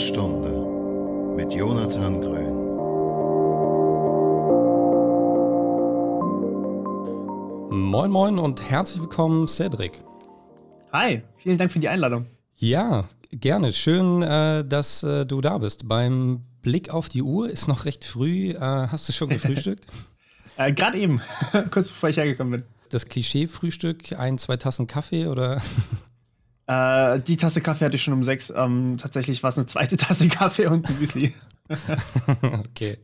[0.00, 0.48] Stunde
[1.36, 2.56] mit Jonathan Grün.
[7.70, 9.92] Moin Moin und herzlich willkommen, Cedric.
[10.90, 12.24] Hi, vielen Dank für die Einladung.
[12.56, 13.74] Ja, gerne.
[13.74, 15.86] Schön, äh, dass äh, du da bist.
[15.86, 18.52] Beim Blick auf die Uhr ist noch recht früh.
[18.52, 19.84] Äh, hast du schon gefrühstückt?
[20.56, 21.20] äh, Gerade eben,
[21.70, 22.62] kurz bevor ich hergekommen bin.
[22.88, 25.60] Das Klischee-Frühstück, ein, zwei Tassen Kaffee oder?
[26.70, 28.52] Äh, die Tasse Kaffee hatte ich schon um sechs.
[28.54, 31.34] Ähm, tatsächlich war es eine zweite Tasse Kaffee und ein Müsli.
[32.42, 32.98] okay.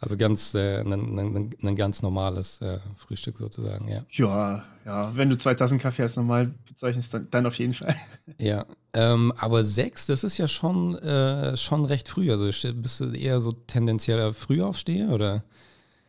[0.00, 4.04] Also ganz äh, ein, ein, ein, ganz normales äh, Frühstück sozusagen, ja.
[4.10, 5.16] Ja, ja.
[5.16, 7.94] Wenn du zwei Tassen Kaffee hast, normal bezeichnest, dann, dann auf jeden Fall.
[8.38, 8.66] Ja.
[8.94, 12.30] Ähm, aber sechs, das ist ja schon, äh, schon recht früh.
[12.32, 15.44] Also bist du eher so tendenzieller Frühaufsteher oder?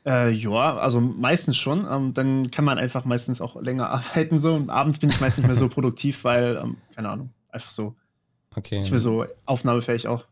[0.05, 1.87] Äh, ja, also meistens schon.
[1.89, 4.53] Ähm, dann kann man einfach meistens auch länger arbeiten so.
[4.53, 7.95] Und abends bin ich meist nicht mehr so produktiv, weil, ähm, keine Ahnung, einfach so.
[8.55, 8.79] Okay.
[8.79, 10.25] Nicht mehr so aufnahmefähig auch.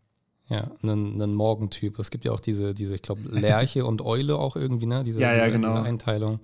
[0.48, 1.98] Ja, ein, ein Morgentyp.
[2.00, 5.04] Es gibt ja auch diese, diese ich glaube, Lerche und Eule auch irgendwie, ne?
[5.04, 5.70] Diese, ja, ja, diese, genau.
[5.70, 6.40] diese Einteilung.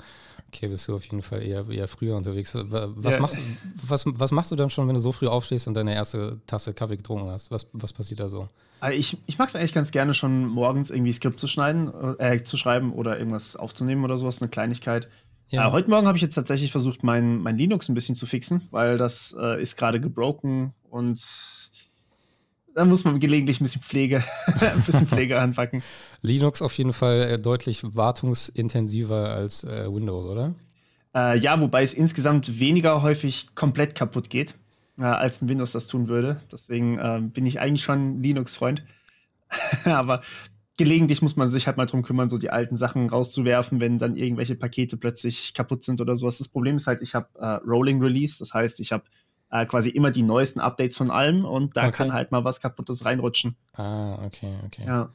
[0.52, 2.55] Okay, bist du auf jeden Fall eher, eher früher unterwegs.
[2.55, 3.19] Was, ja.
[3.19, 3.39] machst,
[3.83, 6.73] was, was machst du dann schon, wenn du so früh aufstehst und deine erste Tasse
[6.73, 7.52] Kaffee getrunken hast?
[7.52, 8.50] Was, was passiert da so?
[8.81, 12.44] Äh, ich, ich mag es eigentlich ganz gerne, schon morgens irgendwie Skript zu schneiden, äh,
[12.44, 15.08] zu schreiben oder irgendwas aufzunehmen oder sowas, eine Kleinigkeit.
[15.50, 15.67] Ja.
[15.67, 18.67] Äh, heute Morgen habe ich jetzt tatsächlich versucht, mein, mein Linux ein bisschen zu fixen,
[18.72, 21.69] weil das äh, ist gerade gebroken und
[22.75, 25.84] da muss man gelegentlich ein bisschen Pflege, ein bisschen Pflege anpacken.
[26.22, 30.56] Linux auf jeden Fall äh, deutlich wartungsintensiver als äh, Windows, oder?
[31.16, 34.56] Äh, ja, wobei es insgesamt weniger häufig komplett kaputt geht,
[34.98, 36.42] äh, als ein Windows das tun würde.
[36.52, 38.83] Deswegen ähm, bin ich eigentlich schon Linux-Freund.
[39.86, 40.22] Aber
[40.78, 44.16] gelegentlich muss man sich halt mal drum kümmern, so die alten Sachen rauszuwerfen, wenn dann
[44.16, 46.38] irgendwelche Pakete plötzlich kaputt sind oder sowas.
[46.38, 49.04] Das Problem ist halt, ich habe äh, Rolling Release, das heißt, ich habe
[49.52, 51.92] äh, quasi immer die neuesten Updates von allem und da okay.
[51.92, 53.55] kann halt mal was Kaputtes reinrutschen.
[53.75, 54.86] Ah, okay, okay.
[54.86, 55.10] Ja.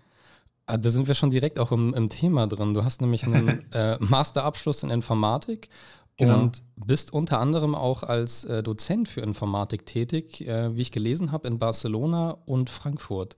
[0.66, 2.72] Ah, da sind wir schon direkt auch im, im Thema drin.
[2.72, 5.68] Du hast nämlich einen äh, Masterabschluss in Informatik
[6.16, 6.40] genau.
[6.40, 11.32] und bist unter anderem auch als äh, Dozent für Informatik tätig, äh, wie ich gelesen
[11.32, 13.36] habe, in Barcelona und Frankfurt.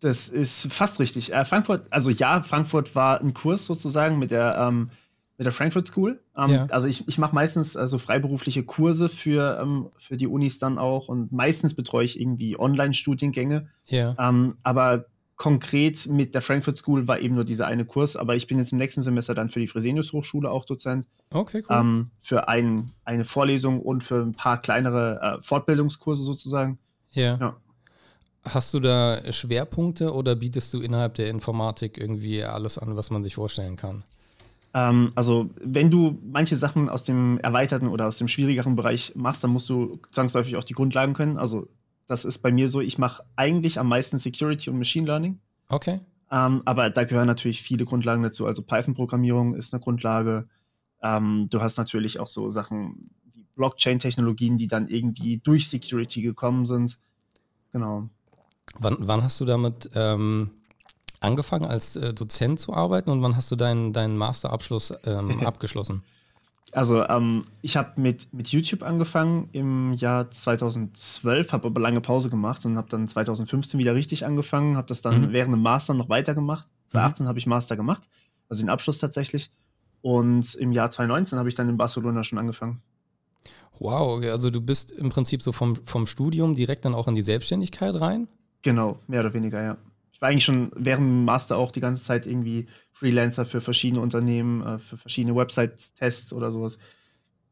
[0.00, 1.32] Das ist fast richtig.
[1.32, 4.90] Äh, Frankfurt, also ja, Frankfurt war ein Kurs sozusagen mit der ähm,
[5.38, 6.20] mit der Frankfurt School.
[6.36, 6.66] Ähm, ja.
[6.66, 11.08] Also ich, ich mache meistens also freiberufliche Kurse für, ähm, für die Unis dann auch
[11.08, 13.68] und meistens betreue ich irgendwie Online-Studiengänge.
[13.86, 14.16] Ja.
[14.18, 15.06] Ähm, aber
[15.36, 18.72] konkret mit der Frankfurt School war eben nur dieser eine Kurs, aber ich bin jetzt
[18.72, 21.06] im nächsten Semester dann für die Fresenius Hochschule auch Dozent.
[21.30, 21.76] Okay, cool.
[21.76, 26.78] Ähm, für ein, eine Vorlesung und für ein paar kleinere äh, Fortbildungskurse sozusagen.
[27.12, 27.36] Ja.
[27.36, 27.56] ja.
[28.44, 33.22] Hast du da Schwerpunkte oder bietest du innerhalb der Informatik irgendwie alles an, was man
[33.22, 34.02] sich vorstellen kann?
[34.74, 39.42] Ähm, also, wenn du manche Sachen aus dem erweiterten oder aus dem schwierigeren Bereich machst,
[39.42, 41.38] dann musst du zwangsläufig auch die Grundlagen können.
[41.38, 41.68] Also,
[42.06, 45.38] das ist bei mir so, ich mache eigentlich am meisten Security und Machine Learning.
[45.68, 46.00] Okay.
[46.30, 48.46] Ähm, aber da gehören natürlich viele Grundlagen dazu.
[48.46, 50.48] Also Python-Programmierung ist eine Grundlage.
[51.02, 56.66] Ähm, du hast natürlich auch so Sachen wie Blockchain-Technologien, die dann irgendwie durch Security gekommen
[56.66, 56.98] sind.
[57.72, 58.08] Genau.
[58.78, 60.50] Wann, wann hast du damit ähm,
[61.20, 66.02] angefangen als äh, Dozent zu arbeiten und wann hast du deinen, deinen Masterabschluss ähm, abgeschlossen?
[66.72, 72.28] Also ähm, ich habe mit, mit YouTube angefangen im Jahr 2012, habe aber lange Pause
[72.28, 75.32] gemacht und habe dann 2015 wieder richtig angefangen, habe das dann mhm.
[75.32, 76.68] während dem Master noch weitergemacht.
[76.88, 77.28] 2018 mhm.
[77.28, 78.02] habe ich Master gemacht,
[78.48, 79.50] also den Abschluss tatsächlich.
[80.02, 82.82] Und im Jahr 2019 habe ich dann in Barcelona schon angefangen.
[83.78, 87.22] Wow, also du bist im Prinzip so vom, vom Studium direkt dann auch in die
[87.22, 88.28] Selbstständigkeit rein?
[88.62, 89.76] Genau, mehr oder weniger, ja
[90.18, 94.00] ich war eigentlich schon während dem Master auch die ganze Zeit irgendwie Freelancer für verschiedene
[94.00, 96.80] Unternehmen, äh, für verschiedene Website-Tests oder sowas.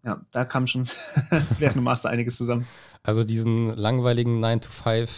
[0.05, 0.89] Ja, da kam schon
[1.61, 2.67] während dem Master einiges zusammen.
[3.05, 5.09] Also diesen langweiligen 9-to-5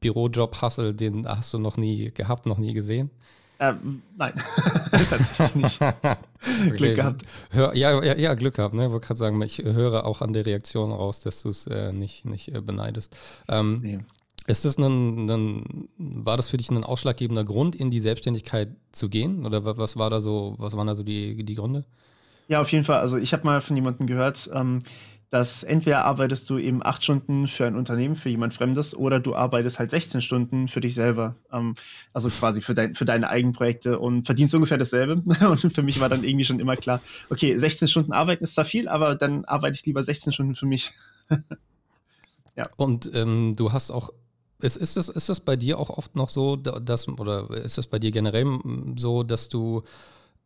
[0.00, 3.10] Bürojob-Hustle, den hast du noch nie gehabt, noch nie gesehen?
[3.58, 4.34] Ähm, nein,
[4.90, 5.80] tatsächlich nicht.
[5.82, 6.76] okay.
[6.76, 7.22] Glück gehabt.
[7.50, 8.74] Hör, ja, ja, ja, Glück gehabt.
[8.74, 8.84] Ne?
[8.84, 11.90] Ich wollte gerade sagen, ich höre auch an der Reaktion raus, dass du es äh,
[11.92, 13.16] nicht, nicht äh, beneidest.
[13.48, 13.98] Ähm, nee.
[14.48, 19.10] Ist das ein, ein, war das für dich ein ausschlaggebender Grund, in die Selbstständigkeit zu
[19.10, 19.44] gehen?
[19.44, 21.84] Oder was war da so, was waren da so die, die Gründe?
[22.48, 23.00] Ja, auf jeden Fall.
[23.00, 24.82] Also ich habe mal von jemandem gehört, ähm,
[25.28, 29.34] dass entweder arbeitest du eben acht Stunden für ein Unternehmen, für jemand Fremdes, oder du
[29.34, 31.34] arbeitest halt 16 Stunden für dich selber.
[31.52, 31.74] Ähm,
[32.14, 35.16] also quasi für, dein, für deine eigenen Projekte und verdienst ungefähr dasselbe.
[35.46, 38.64] Und für mich war dann irgendwie schon immer klar, okay, 16 Stunden arbeiten ist zwar
[38.64, 40.92] viel, aber dann arbeite ich lieber 16 Stunden für mich.
[42.56, 42.64] ja.
[42.78, 44.10] Und ähm, du hast auch
[44.60, 47.86] ist, ist, das, ist das bei dir auch oft noch so, dass, oder ist das
[47.86, 48.58] bei dir generell
[48.96, 49.82] so, dass du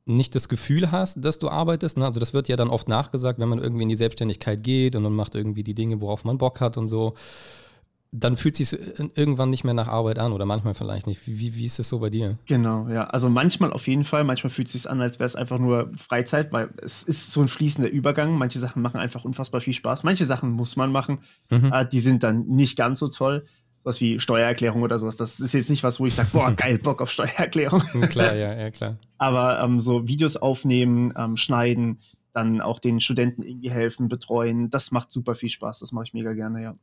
[0.04, 1.96] nicht das Gefühl hast, dass du arbeitest?
[1.96, 2.04] Ne?
[2.04, 5.02] Also das wird ja dann oft nachgesagt, wenn man irgendwie in die Selbstständigkeit geht und
[5.02, 7.14] man macht irgendwie die Dinge, worauf man Bock hat und so.
[8.14, 8.80] dann fühlt es sich
[9.14, 11.26] irgendwann nicht mehr nach Arbeit an oder manchmal vielleicht nicht.
[11.26, 12.36] Wie, wie ist es so bei dir?
[12.44, 13.04] Genau, ja.
[13.04, 14.22] Also manchmal auf jeden Fall.
[14.22, 17.40] Manchmal fühlt es sich an, als wäre es einfach nur Freizeit, weil es ist so
[17.40, 18.36] ein fließender Übergang.
[18.36, 20.04] Manche Sachen machen einfach unfassbar viel Spaß.
[20.04, 21.20] Manche Sachen muss man machen.
[21.48, 21.72] Mhm.
[21.72, 23.46] Äh, die sind dann nicht ganz so toll.
[23.82, 25.16] Sowas wie Steuererklärung oder sowas.
[25.16, 27.80] Das ist jetzt nicht was, wo ich sage, boah, geil, Bock auf Steuererklärung.
[28.08, 28.96] klar, ja, ja, klar.
[29.18, 31.98] Aber ähm, so Videos aufnehmen, ähm, schneiden,
[32.32, 35.80] dann auch den Studenten irgendwie helfen, betreuen, das macht super viel Spaß.
[35.80, 36.74] Das mache ich mega gerne, ja.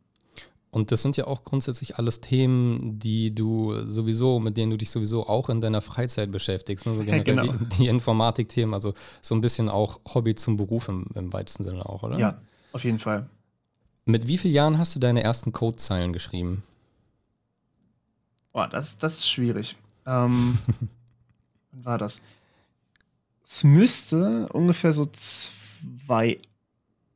[0.72, 4.92] Und das sind ja auch grundsätzlich alles Themen, die du sowieso, mit denen du dich
[4.92, 6.86] sowieso auch in deiner Freizeit beschäftigst.
[6.86, 6.96] Ne?
[6.96, 7.54] So generell genau.
[7.54, 11.86] die, die Informatik-Themen, also so ein bisschen auch Hobby zum Beruf im, im weitesten Sinne
[11.86, 12.20] auch, oder?
[12.20, 12.42] Ja,
[12.74, 13.30] auf jeden Fall.
[14.06, 16.64] Mit wie vielen Jahren hast du deine ersten Codezeilen geschrieben?
[18.52, 19.76] Boah, das, das ist schwierig.
[20.06, 20.58] Ähm,
[21.72, 22.22] wann war das?
[23.44, 26.40] Es müsste ungefähr so zwei,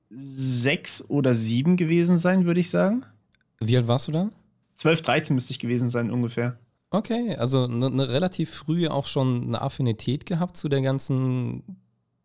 [0.10, 3.06] sechs oder sieben gewesen sein, würde ich sagen.
[3.60, 4.30] Wie alt warst du da?
[4.76, 6.58] 12, 13 müsste ich gewesen sein, ungefähr.
[6.90, 11.64] Okay, also eine ne relativ früh auch schon eine Affinität gehabt zu der ganzen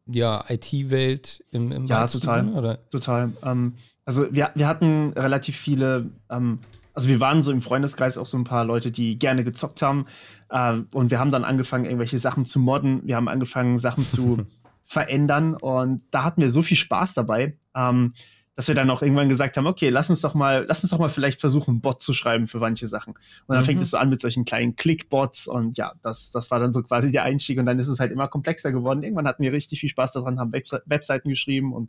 [0.08, 2.44] ja, IT-Welt im, im Ja, total.
[2.44, 2.90] Sinne, oder?
[2.90, 3.32] Total.
[3.42, 3.74] Ähm,
[4.04, 6.60] also wir, wir hatten relativ viele, ähm,
[6.94, 10.06] also wir waren so im Freundeskreis auch so ein paar Leute, die gerne gezockt haben.
[10.48, 13.02] Äh, und wir haben dann angefangen, irgendwelche Sachen zu modden.
[13.04, 14.46] Wir haben angefangen, Sachen zu
[14.86, 15.54] verändern.
[15.54, 17.58] Und da hatten wir so viel Spaß dabei.
[17.74, 18.14] Ähm,
[18.58, 20.98] dass wir dann auch irgendwann gesagt haben, okay, lass uns doch mal, lass uns doch
[20.98, 23.12] mal vielleicht versuchen, einen Bot zu schreiben für manche Sachen.
[23.12, 23.66] Und dann mhm.
[23.66, 26.82] fängt es so an mit solchen kleinen Clickbots und ja, das, das war dann so
[26.82, 29.04] quasi der Einstieg und dann ist es halt immer komplexer geworden.
[29.04, 31.88] Irgendwann hatten wir richtig viel Spaß daran, haben Webse Webseiten geschrieben und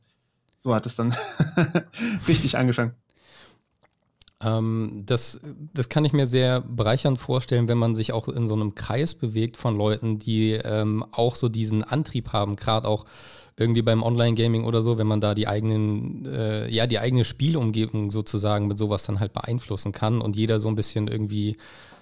[0.57, 1.16] so hat es dann
[2.27, 2.94] richtig angefangen.
[4.41, 5.41] Ähm, das,
[5.74, 9.13] das kann ich mir sehr bereichernd vorstellen, wenn man sich auch in so einem Kreis
[9.13, 13.06] bewegt von Leuten, die ähm, auch so diesen Antrieb haben, gerade auch
[13.57, 18.09] irgendwie beim Online-Gaming oder so, wenn man da die eigenen, äh, ja, die eigene Spielumgebung
[18.09, 21.57] sozusagen mit sowas dann halt beeinflussen kann und jeder so ein bisschen irgendwie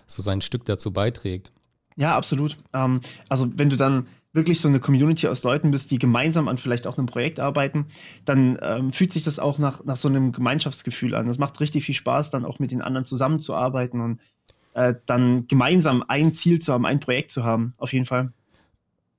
[0.06, 1.52] so sein Stück dazu beiträgt.
[1.96, 2.58] Ja, absolut.
[2.74, 6.58] Ähm, also wenn du dann wirklich so eine Community aus Leuten bist, die gemeinsam an
[6.58, 7.88] vielleicht auch einem Projekt arbeiten,
[8.26, 11.28] dann ähm, fühlt sich das auch nach, nach so einem Gemeinschaftsgefühl an.
[11.28, 14.20] Es macht richtig viel Spaß, dann auch mit den anderen zusammenzuarbeiten und
[14.74, 18.32] äh, dann gemeinsam ein Ziel zu haben, ein Projekt zu haben, auf jeden Fall.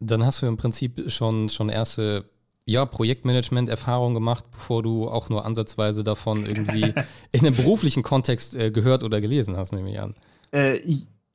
[0.01, 2.25] Dann hast du im Prinzip schon, schon erste
[2.65, 6.93] ja, Projektmanagement-Erfahrung gemacht, bevor du auch nur ansatzweise davon irgendwie
[7.33, 10.15] in einem beruflichen Kontext äh, gehört oder gelesen hast, nehme ich an.
[10.53, 10.79] Äh,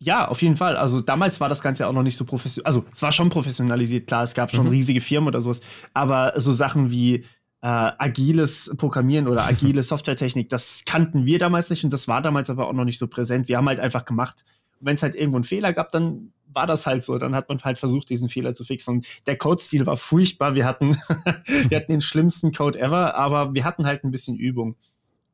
[0.04, 0.76] ja, auf jeden Fall.
[0.76, 2.66] Also damals war das Ganze ja auch noch nicht so professionell.
[2.66, 4.72] Also es war schon professionalisiert, klar, es gab schon mhm.
[4.72, 5.62] riesige Firmen oder sowas.
[5.94, 7.24] Aber so Sachen wie äh,
[7.62, 12.68] agiles Programmieren oder agile Softwaretechnik, das kannten wir damals nicht und das war damals aber
[12.68, 13.48] auch noch nicht so präsent.
[13.48, 14.44] Wir haben halt einfach gemacht.
[14.82, 17.18] Wenn es halt irgendwo einen Fehler gab, dann war das halt so.
[17.18, 18.96] Dann hat man halt versucht, diesen Fehler zu fixen.
[18.96, 20.54] Und der Code-Stil war furchtbar.
[20.56, 20.98] Wir hatten,
[21.70, 24.76] wir hatten den schlimmsten Code ever, aber wir hatten halt ein bisschen Übung.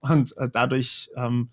[0.01, 1.50] Und äh, dadurch, ähm,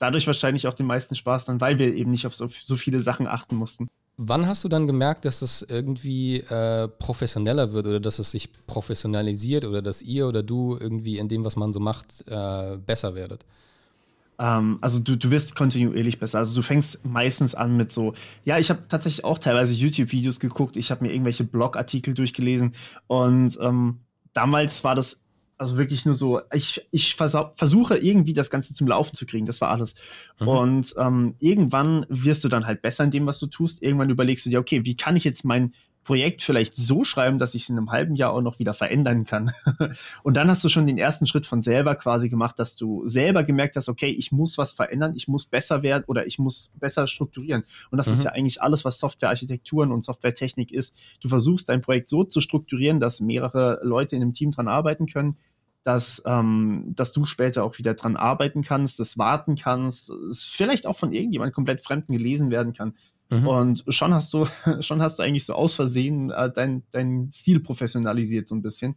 [0.00, 3.00] dadurch wahrscheinlich auch den meisten Spaß dann, weil wir eben nicht auf so, so viele
[3.00, 3.88] Sachen achten mussten.
[4.16, 8.50] Wann hast du dann gemerkt, dass es irgendwie äh, professioneller wird oder dass es sich
[8.66, 13.14] professionalisiert oder dass ihr oder du irgendwie in dem, was man so macht, äh, besser
[13.14, 13.44] werdet?
[14.38, 16.38] Ähm, also du, du wirst kontinuierlich besser.
[16.38, 18.14] Also du fängst meistens an mit so,
[18.44, 22.74] ja, ich habe tatsächlich auch teilweise YouTube-Videos geguckt, ich habe mir irgendwelche Blogartikel durchgelesen
[23.06, 24.00] und ähm,
[24.32, 25.20] damals war das
[25.60, 29.60] also wirklich nur so, ich, ich versuche irgendwie das Ganze zum Laufen zu kriegen, das
[29.60, 29.94] war alles.
[30.40, 30.48] Mhm.
[30.48, 33.82] Und ähm, irgendwann wirst du dann halt besser in dem, was du tust.
[33.82, 37.54] Irgendwann überlegst du dir, okay, wie kann ich jetzt mein Projekt vielleicht so schreiben, dass
[37.54, 39.50] ich es in einem halben Jahr auch noch wieder verändern kann.
[40.22, 43.44] und dann hast du schon den ersten Schritt von selber quasi gemacht, dass du selber
[43.44, 47.06] gemerkt hast, okay, ich muss was verändern, ich muss besser werden oder ich muss besser
[47.06, 47.64] strukturieren.
[47.90, 48.12] Und das mhm.
[48.14, 50.96] ist ja eigentlich alles, was Softwarearchitekturen und Softwaretechnik ist.
[51.20, 55.06] Du versuchst dein Projekt so zu strukturieren, dass mehrere Leute in einem Team dran arbeiten
[55.06, 55.36] können,
[55.82, 60.86] dass, ähm, dass du später auch wieder dran arbeiten kannst, das warten kannst, es vielleicht
[60.86, 62.94] auch von irgendjemand komplett Fremden gelesen werden kann.
[63.30, 63.46] Mhm.
[63.46, 64.46] Und schon hast du,
[64.80, 68.96] schon hast du eigentlich so aus Versehen äh, dein, dein Stil professionalisiert so ein bisschen.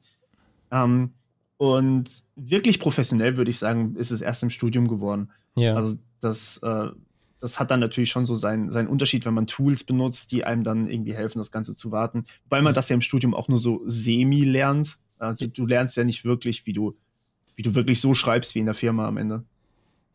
[0.72, 1.13] Ähm,
[1.58, 5.32] und wirklich professionell, würde ich sagen, ist es erst im Studium geworden.
[5.56, 5.75] Ja.
[5.75, 6.90] Also das, äh,
[7.40, 10.63] das hat dann natürlich schon so seinen, seinen Unterschied, wenn man Tools benutzt, die einem
[10.63, 12.25] dann irgendwie helfen, das Ganze zu warten.
[12.50, 14.98] Weil man das ja im Studium auch nur so semi lernt.
[15.24, 16.96] Äh, du, lernst ja nicht wirklich, wie du,
[17.56, 19.44] wie du wirklich so schreibst wie in der Firma am Ende.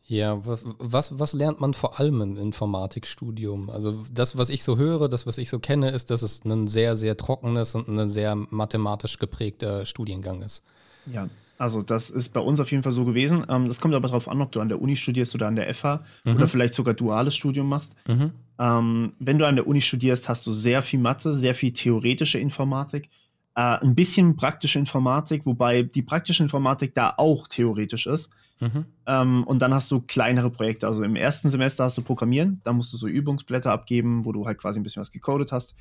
[0.06, 3.68] Ja, was, was lernt man vor allem im Informatikstudium?
[3.68, 6.66] Also das, was ich so höre, das, was ich so kenne, ist, dass es ein
[6.66, 10.64] sehr, sehr trockenes und ein sehr mathematisch geprägter Studiengang ist.
[11.12, 13.44] Ja, also das ist bei uns auf jeden Fall so gewesen.
[13.50, 15.72] Ähm, das kommt aber darauf an, ob du an der Uni studierst oder an der
[15.74, 16.36] FH mhm.
[16.36, 17.94] oder vielleicht sogar duales Studium machst.
[18.06, 18.30] Mhm.
[18.58, 22.38] Ähm, wenn du an der Uni studierst, hast du sehr viel Mathe, sehr viel theoretische
[22.38, 23.10] Informatik.
[23.58, 28.30] Äh, ein bisschen praktische Informatik, wobei die praktische Informatik da auch theoretisch ist.
[28.60, 28.84] Mhm.
[29.04, 30.86] Ähm, und dann hast du kleinere Projekte.
[30.86, 34.46] Also im ersten Semester hast du Programmieren, da musst du so Übungsblätter abgeben, wo du
[34.46, 35.74] halt quasi ein bisschen was gecodet hast.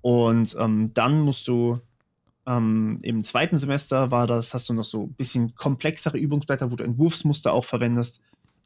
[0.00, 1.78] Und ähm, dann musst du
[2.46, 6.76] ähm, im zweiten Semester war das, hast du noch so ein bisschen komplexere Übungsblätter, wo
[6.76, 8.20] du Entwurfsmuster auch verwendest.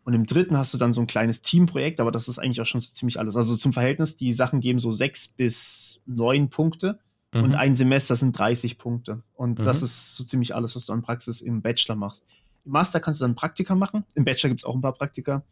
[0.05, 2.67] Und im dritten hast du dann so ein kleines Teamprojekt, aber das ist eigentlich auch
[2.67, 3.37] schon ziemlich alles.
[3.37, 6.99] Also zum Verhältnis, die Sachen geben so sechs bis neun Punkte
[7.35, 7.45] mhm.
[7.45, 9.23] und ein Semester sind 30 Punkte.
[9.35, 9.65] Und mhm.
[9.65, 12.25] das ist so ziemlich alles, was du an Praxis im Bachelor machst.
[12.65, 14.05] Im Master kannst du dann Praktika machen.
[14.15, 15.43] Im Bachelor gibt es auch ein paar Praktika.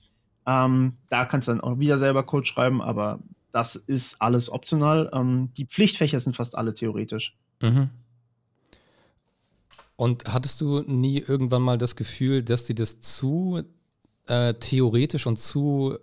[0.47, 3.21] Ähm, da kannst du dann auch wieder selber Code schreiben, aber
[3.53, 5.11] das ist alles optional.
[5.13, 7.37] Ähm, die Pflichtfächer sind fast alle theoretisch.
[7.61, 7.91] Mhm.
[9.97, 13.63] Und hattest du nie irgendwann mal das Gefühl, dass dir das zu
[14.27, 15.99] äh, theoretisch und zu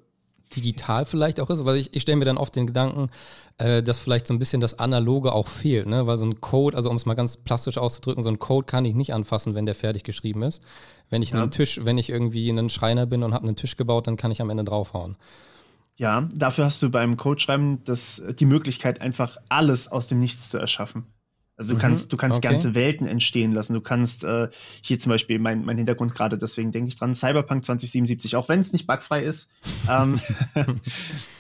[0.56, 1.66] digital vielleicht auch ist?
[1.66, 3.10] Weil ich, ich stelle mir dann oft den Gedanken,
[3.58, 6.08] äh, dass vielleicht so ein bisschen das Analoge auch fehlt, ne?
[6.08, 8.86] Weil so ein Code, also um es mal ganz plastisch auszudrücken, so ein Code kann
[8.86, 10.64] ich nicht anfassen, wenn der fertig geschrieben ist.
[11.10, 11.42] Wenn ich ja.
[11.42, 14.32] einen Tisch, wenn ich irgendwie ein Schreiner bin und habe einen Tisch gebaut, dann kann
[14.32, 15.18] ich am Ende draufhauen.
[15.98, 20.58] Ja, dafür hast du beim Codeschreiben das, die Möglichkeit, einfach alles aus dem Nichts zu
[20.58, 21.06] erschaffen.
[21.60, 22.48] Also du mhm, kannst, du kannst okay.
[22.48, 23.74] ganze Welten entstehen lassen.
[23.74, 24.48] Du kannst äh,
[24.82, 28.62] hier zum Beispiel mein, mein Hintergrund gerade, deswegen denke ich dran, Cyberpunk 2077, auch wenn
[28.62, 29.50] es nicht bugfrei ist.
[29.92, 30.22] ähm,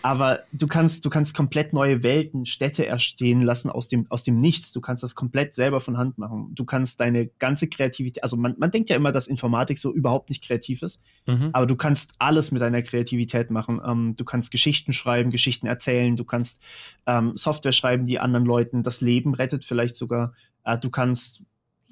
[0.02, 4.42] aber du kannst, du kannst komplett neue Welten, Städte erstehen lassen aus dem, aus dem
[4.42, 4.74] Nichts.
[4.74, 6.52] Du kannst das komplett selber von Hand machen.
[6.54, 10.28] Du kannst deine ganze Kreativität, also man, man denkt ja immer, dass Informatik so überhaupt
[10.28, 11.52] nicht kreativ ist, mhm.
[11.54, 13.80] aber du kannst alles mit deiner Kreativität machen.
[13.86, 16.62] Ähm, du kannst Geschichten schreiben, Geschichten erzählen, du kannst
[17.08, 20.34] ähm, Software schreiben, die anderen Leuten das Leben rettet, vielleicht sogar sogar.
[20.64, 21.44] Äh, du kannst,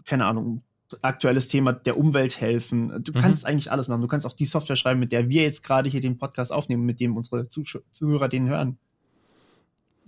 [0.06, 0.64] keine Ahnung,
[1.02, 3.04] aktuelles Thema der Umwelt helfen.
[3.04, 3.22] Du mhm.
[3.22, 4.02] kannst eigentlich alles machen.
[4.02, 6.86] Du kannst auch die Software schreiben, mit der wir jetzt gerade hier den Podcast aufnehmen,
[6.86, 8.78] mit dem unsere Zuh Zuhörer den hören.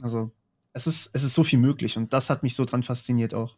[0.01, 0.31] Also,
[0.73, 3.55] es ist, es ist so viel möglich und das hat mich so dran fasziniert auch.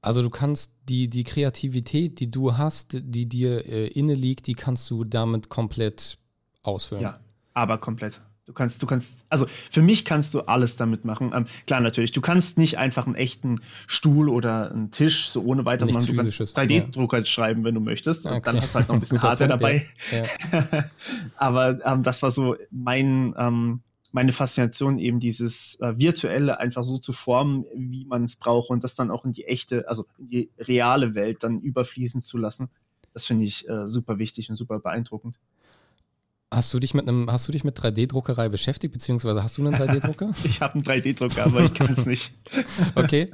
[0.00, 4.52] Also du kannst die, die Kreativität, die du hast, die dir äh, inne liegt, die
[4.52, 6.18] kannst du damit komplett
[6.62, 7.02] ausfüllen.
[7.02, 7.20] Ja,
[7.54, 8.20] aber komplett.
[8.46, 11.32] Du kannst, du kannst, also für mich kannst du alles damit machen.
[11.34, 15.64] Ähm, klar, natürlich, du kannst nicht einfach einen echten Stuhl oder einen Tisch so ohne
[15.64, 16.06] weiteres machen.
[16.06, 17.24] Du kannst 3D-Drucker ja.
[17.24, 18.26] schreiben, wenn du möchtest.
[18.26, 18.36] Okay.
[18.36, 19.86] Und dann hast du halt noch ein bisschen Hardware dabei.
[20.12, 20.84] Ja.
[21.36, 23.80] Aber ähm, das war so mein, ähm,
[24.12, 28.84] meine Faszination, eben dieses äh, Virtuelle einfach so zu formen, wie man es braucht und
[28.84, 32.68] das dann auch in die echte, also in die reale Welt dann überfließen zu lassen.
[33.14, 35.38] Das finde ich äh, super wichtig und super beeindruckend.
[36.54, 39.74] Hast du dich mit einem, hast du dich mit 3D-Druckerei beschäftigt, beziehungsweise hast du einen
[39.74, 40.30] 3D-Drucker?
[40.44, 42.32] ich habe einen 3D-Drucker, aber ich kann es nicht.
[42.94, 43.32] okay.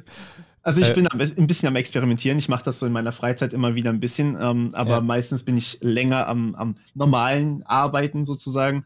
[0.62, 2.38] Also ich äh, bin ein bisschen am Experimentieren.
[2.38, 5.00] Ich mache das so in meiner Freizeit immer wieder ein bisschen, ähm, aber ja.
[5.00, 8.84] meistens bin ich länger am, am normalen Arbeiten sozusagen.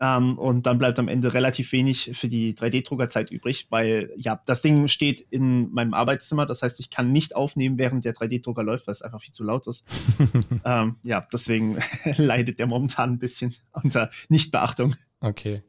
[0.00, 4.60] Ähm, und dann bleibt am Ende relativ wenig für die 3D-Druckerzeit übrig, weil ja, das
[4.60, 6.46] Ding steht in meinem Arbeitszimmer.
[6.46, 9.44] Das heißt, ich kann nicht aufnehmen, während der 3D-Drucker läuft, weil es einfach viel zu
[9.44, 9.86] laut ist.
[10.64, 11.78] ähm, ja, deswegen
[12.16, 14.94] leidet der momentan ein bisschen unter Nichtbeachtung.
[15.20, 15.62] Okay.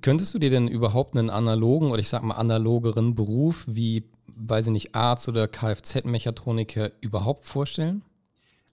[0.00, 4.66] Könntest du dir denn überhaupt einen analogen oder ich sag mal analogeren Beruf wie, weiß
[4.66, 8.02] ich nicht, Arzt oder Kfz-Mechatroniker überhaupt vorstellen?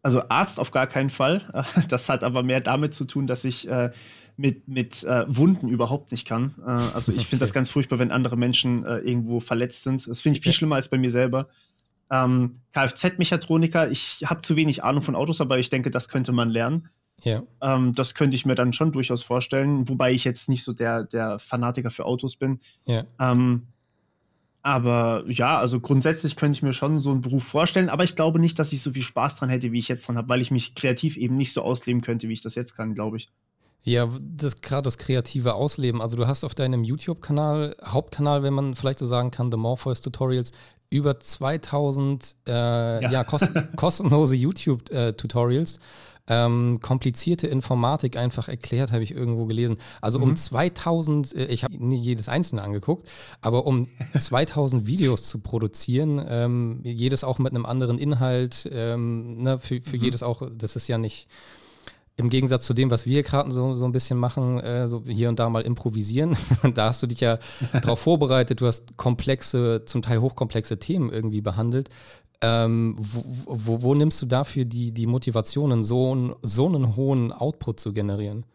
[0.01, 1.65] Also Arzt auf gar keinen Fall.
[1.87, 3.91] Das hat aber mehr damit zu tun, dass ich äh,
[4.35, 6.55] mit, mit äh, Wunden überhaupt nicht kann.
[6.65, 7.27] Äh, also ich okay.
[7.29, 10.07] finde das ganz furchtbar, wenn andere Menschen äh, irgendwo verletzt sind.
[10.07, 10.57] Das finde ich viel okay.
[10.57, 11.47] schlimmer als bei mir selber.
[12.09, 16.49] Ähm, Kfz-Mechatroniker, ich habe zu wenig Ahnung von Autos, aber ich denke, das könnte man
[16.49, 16.89] lernen.
[17.21, 17.43] Ja.
[17.61, 21.03] Ähm, das könnte ich mir dann schon durchaus vorstellen, wobei ich jetzt nicht so der,
[21.03, 22.59] der Fanatiker für Autos bin.
[22.85, 23.05] Ja.
[23.19, 23.67] Ähm,
[24.61, 28.39] aber ja, also grundsätzlich könnte ich mir schon so einen Beruf vorstellen, aber ich glaube
[28.39, 30.51] nicht, dass ich so viel Spaß dran hätte, wie ich jetzt dran habe, weil ich
[30.51, 33.29] mich kreativ eben nicht so ausleben könnte, wie ich das jetzt kann, glaube ich.
[33.83, 36.01] Ja, das gerade das kreative Ausleben.
[36.01, 39.99] Also du hast auf deinem YouTube-Kanal, Hauptkanal, wenn man vielleicht so sagen kann, The Morpheus
[39.99, 40.53] Tutorials,
[40.89, 43.11] über 2000 äh, ja.
[43.11, 45.79] ja kost kostenlose YouTube-Tutorials.
[46.25, 49.75] Ähm, komplizierte Informatik einfach erklärt, habe ich irgendwo gelesen.
[49.99, 50.23] Also mhm.
[50.23, 53.09] um 2000, äh, ich habe nie jedes einzelne angeguckt,
[53.41, 53.87] aber um
[54.17, 59.97] 2000 Videos zu produzieren, ähm, jedes auch mit einem anderen Inhalt, ähm, ne, für, für
[59.97, 60.03] mhm.
[60.03, 61.27] jedes auch, das ist ja nicht,
[62.15, 65.29] im Gegensatz zu dem, was wir gerade so, so ein bisschen machen, äh, so hier
[65.29, 66.37] und da mal improvisieren,
[66.75, 67.39] da hast du dich ja
[67.73, 71.89] darauf vorbereitet, du hast komplexe, zum Teil hochkomplexe Themen irgendwie behandelt.
[72.41, 77.79] Ähm, wo, wo, wo, nimmst du dafür die, die Motivationen, so, so einen hohen Output
[77.79, 78.45] zu generieren?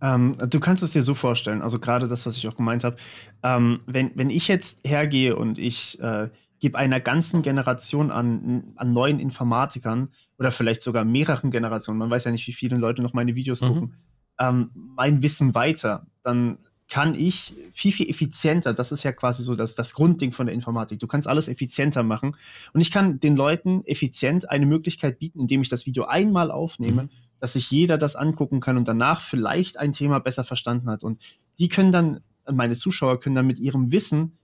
[0.00, 2.96] Ähm, du kannst es dir so vorstellen, also gerade das, was ich auch gemeint habe,
[3.42, 8.92] ähm, wenn, wenn ich jetzt hergehe und ich äh, gebe einer ganzen Generation an, an
[8.92, 10.08] neuen Informatikern
[10.40, 13.60] oder vielleicht sogar mehreren Generationen, man weiß ja nicht, wie viele Leute noch meine Videos
[13.60, 13.66] mhm.
[13.66, 13.94] gucken,
[14.38, 19.54] ähm, mein Wissen weiter, dann kann ich viel, viel effizienter, das ist ja quasi so
[19.54, 22.36] das, das Grundding von der Informatik, du kannst alles effizienter machen
[22.72, 27.04] und ich kann den Leuten effizient eine Möglichkeit bieten, indem ich das Video einmal aufnehme,
[27.04, 27.10] mhm.
[27.38, 31.20] dass sich jeder das angucken kann und danach vielleicht ein Thema besser verstanden hat und
[31.58, 32.20] die können dann,
[32.50, 34.38] meine Zuschauer können dann mit ihrem Wissen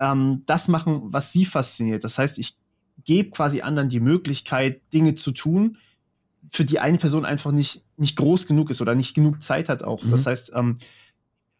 [0.00, 2.02] ähm, das machen, was sie fasziniert.
[2.02, 2.56] Das heißt, ich
[3.04, 5.78] gebe quasi anderen die Möglichkeit, Dinge zu tun,
[6.50, 9.82] für die eine Person einfach nicht, nicht groß genug ist oder nicht genug Zeit hat
[9.82, 10.02] auch.
[10.02, 10.10] Mhm.
[10.10, 10.76] Das heißt, ähm,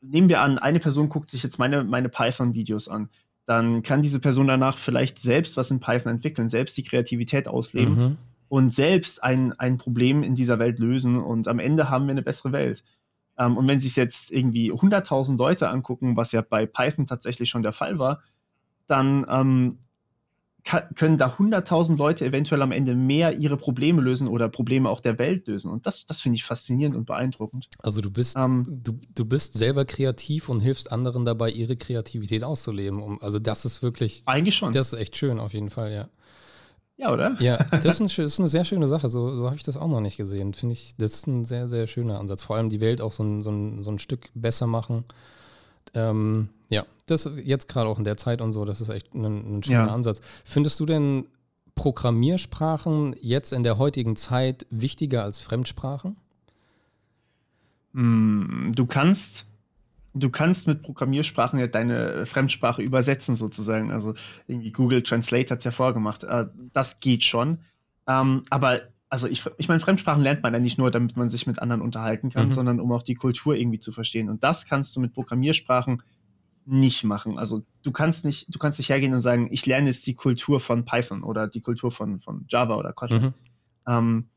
[0.00, 3.08] nehmen wir an, eine Person guckt sich jetzt meine, meine Python-Videos an.
[3.46, 7.96] Dann kann diese Person danach vielleicht selbst was in Python entwickeln, selbst die Kreativität ausleben
[7.96, 8.16] mhm.
[8.48, 11.18] und selbst ein, ein Problem in dieser Welt lösen.
[11.18, 12.84] Und am Ende haben wir eine bessere Welt.
[13.36, 17.62] Ähm, und wenn sich jetzt irgendwie 100.000 Leute angucken, was ja bei Python tatsächlich schon
[17.62, 18.22] der Fall war,
[18.86, 19.78] dann ähm,
[20.64, 25.18] können da 100.000 Leute eventuell am Ende mehr ihre Probleme lösen oder Probleme auch der
[25.18, 25.70] Welt lösen.
[25.70, 27.68] Und das, das finde ich faszinierend und beeindruckend.
[27.78, 32.44] Also du bist, ähm, du, du bist selber kreativ und hilfst anderen dabei, ihre Kreativität
[32.44, 33.02] auszuleben.
[33.02, 34.22] Um, also das ist wirklich.
[34.24, 34.72] Eigentlich schon.
[34.72, 36.08] Das ist echt schön, auf jeden Fall, ja.
[36.96, 37.36] Ja, oder?
[37.40, 39.08] Ja, das ist, ein, ist eine sehr schöne Sache.
[39.08, 40.54] So, so habe ich das auch noch nicht gesehen.
[40.54, 42.42] Finde ich, das ist ein sehr, sehr schöner Ansatz.
[42.42, 45.04] Vor allem die Welt auch so ein, so ein, so ein Stück besser machen.
[45.92, 49.58] Ähm, ja, das jetzt gerade auch in der Zeit und so, das ist echt ein,
[49.58, 49.94] ein schöner ja.
[49.94, 50.20] Ansatz.
[50.44, 51.26] Findest du denn
[51.74, 56.16] Programmiersprachen jetzt in der heutigen Zeit wichtiger als Fremdsprachen?
[57.94, 59.46] Hm, du kannst,
[60.14, 63.90] du kannst mit Programmiersprachen ja deine Fremdsprache übersetzen, sozusagen.
[63.90, 64.14] Also
[64.46, 66.24] irgendwie Google Translate hat es ja vorgemacht.
[66.24, 67.58] Äh, das geht schon.
[68.06, 68.82] Ähm, aber
[69.14, 71.82] also ich, ich meine, Fremdsprachen lernt man ja nicht nur, damit man sich mit anderen
[71.82, 72.52] unterhalten kann, mhm.
[72.52, 74.28] sondern um auch die Kultur irgendwie zu verstehen.
[74.28, 76.02] Und das kannst du mit Programmiersprachen
[76.66, 77.38] nicht machen.
[77.38, 80.58] Also du kannst nicht, du kannst nicht hergehen und sagen, ich lerne jetzt die Kultur
[80.58, 83.22] von Python oder die Kultur von, von Java oder Kotlin.
[83.22, 83.34] Mhm.
[83.86, 84.28] Ähm,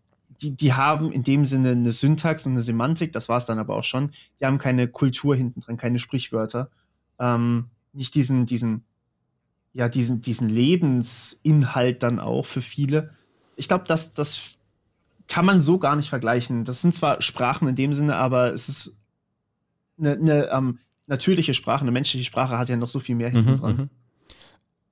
[0.42, 3.58] die, die haben in dem Sinne eine Syntax und eine Semantik, das war es dann
[3.58, 4.12] aber auch schon.
[4.40, 6.70] Die haben keine Kultur hinten dran, keine Sprichwörter.
[7.18, 8.84] Ähm, nicht diesen, diesen,
[9.74, 13.16] ja, diesen, diesen Lebensinhalt dann auch für viele.
[13.56, 14.57] Ich glaube, das, das
[15.28, 16.64] kann man so gar nicht vergleichen.
[16.64, 18.96] Das sind zwar Sprachen in dem Sinne, aber es ist
[20.00, 23.52] eine, eine ähm, natürliche Sprache, eine menschliche Sprache hat ja noch so viel mehr hinten
[23.52, 23.76] mhm, dran.
[23.76, 23.90] Mhm.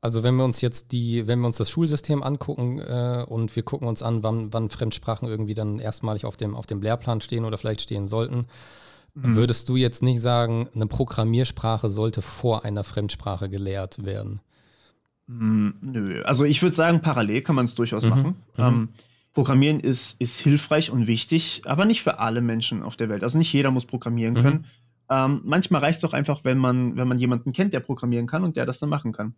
[0.02, 3.63] Also wenn wir uns jetzt die, wenn wir uns das Schulsystem angucken äh, und wir
[3.63, 7.43] gucken uns an, wann, wann Fremdsprachen irgendwie dann erstmalig auf dem, auf dem Lehrplan stehen
[7.43, 8.45] oder vielleicht stehen sollten,
[9.15, 9.36] mhm.
[9.36, 14.41] würdest du jetzt nicht sagen, eine Programmiersprache sollte vor einer Fremdsprache gelehrt werden?
[15.26, 18.10] Mhm, nö, also ich würde sagen, parallel kann man es durchaus mhm.
[18.10, 18.36] machen.
[18.58, 18.63] Mhm.
[18.63, 18.89] Ähm,
[19.36, 23.21] Programmieren ist, ist hilfreich und wichtig, aber nicht für alle Menschen auf der Welt.
[23.21, 24.65] Also nicht jeder muss programmieren können.
[25.10, 28.43] Ähm, manchmal reicht es auch einfach, wenn man, wenn man jemanden kennt, der programmieren kann
[28.43, 29.36] und der das dann machen kann.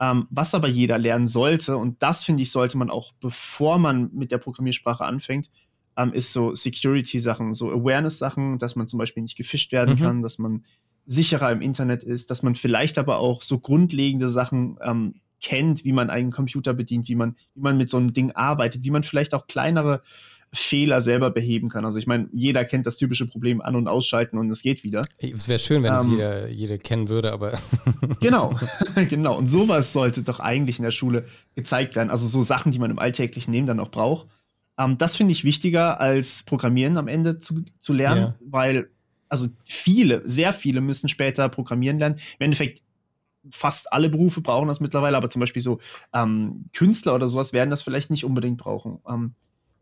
[0.00, 4.10] Ähm, was aber jeder lernen sollte, und das finde ich, sollte man auch, bevor man
[4.12, 5.48] mit der Programmiersprache anfängt,
[5.96, 10.02] ähm, ist so Security-Sachen, so Awareness-Sachen, dass man zum Beispiel nicht gefischt werden mhm.
[10.02, 10.64] kann, dass man
[11.06, 15.92] sicherer im Internet ist, dass man vielleicht aber auch so grundlegende Sachen ähm, kennt, wie
[15.92, 19.02] man einen Computer bedient, wie man, wie man mit so einem Ding arbeitet, wie man
[19.02, 20.02] vielleicht auch kleinere
[20.52, 21.84] Fehler selber beheben kann.
[21.84, 25.02] Also ich meine, jeder kennt das typische Problem an- und ausschalten und es geht wieder.
[25.18, 27.58] Es wäre schön, wenn ähm, es jeder, jeder kennen würde, aber.
[28.20, 28.58] genau,
[29.08, 29.38] genau.
[29.38, 31.24] Und sowas sollte doch eigentlich in der Schule
[31.54, 32.10] gezeigt werden.
[32.10, 34.26] Also so Sachen, die man im alltäglichen Leben dann auch braucht.
[34.76, 38.34] Ähm, das finde ich wichtiger als Programmieren am Ende zu, zu lernen, ja.
[38.40, 38.90] weil
[39.28, 42.16] also viele, sehr viele müssen später Programmieren lernen.
[42.40, 42.82] Im Endeffekt
[43.50, 45.78] fast alle Berufe brauchen das mittlerweile, aber zum Beispiel so
[46.12, 49.00] ähm, Künstler oder sowas werden das vielleicht nicht unbedingt brauchen.
[49.08, 49.34] Ähm,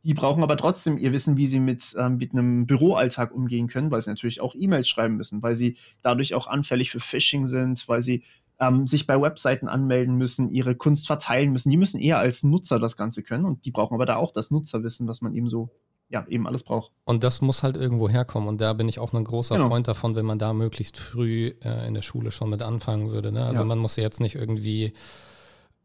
[0.05, 3.91] die brauchen aber trotzdem ihr Wissen, wie sie mit, ähm, mit einem Büroalltag umgehen können,
[3.91, 7.89] weil sie natürlich auch E-Mails schreiben müssen, weil sie dadurch auch anfällig für Phishing sind,
[7.89, 8.23] weil sie
[8.61, 11.71] ähm, sich bei Webseiten anmelden müssen, ihre Kunst verteilen müssen.
[11.71, 14.51] Die müssen eher als Nutzer das Ganze können und die brauchen aber da auch das
[14.51, 15.71] Nutzerwissen, was man eben so
[16.11, 16.93] ja, eben alles braucht.
[17.05, 18.49] Und das muss halt irgendwo herkommen.
[18.49, 19.69] Und da bin ich auch ein großer genau.
[19.69, 23.31] Freund davon, wenn man da möglichst früh äh, in der Schule schon mit anfangen würde.
[23.31, 23.45] Ne?
[23.45, 23.67] Also ja.
[23.67, 24.95] man muss ja jetzt nicht irgendwie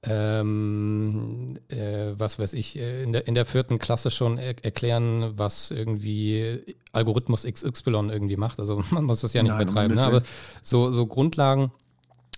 [0.06, 5.34] ähm, äh, was weiß ich, äh, in der, in der vierten Klasse schon er erklären,
[5.38, 8.60] was irgendwie Algorithmus XY irgendwie macht.
[8.60, 10.04] Also man muss das ja nicht Nein, betreiben, ne?
[10.04, 10.24] aber
[10.62, 11.72] so, so Grundlagen,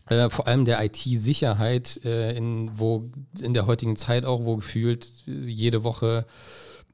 [0.07, 3.09] äh, vor allem der IT-Sicherheit, äh, in, wo
[3.41, 6.25] in der heutigen Zeit auch, wo gefühlt jede Woche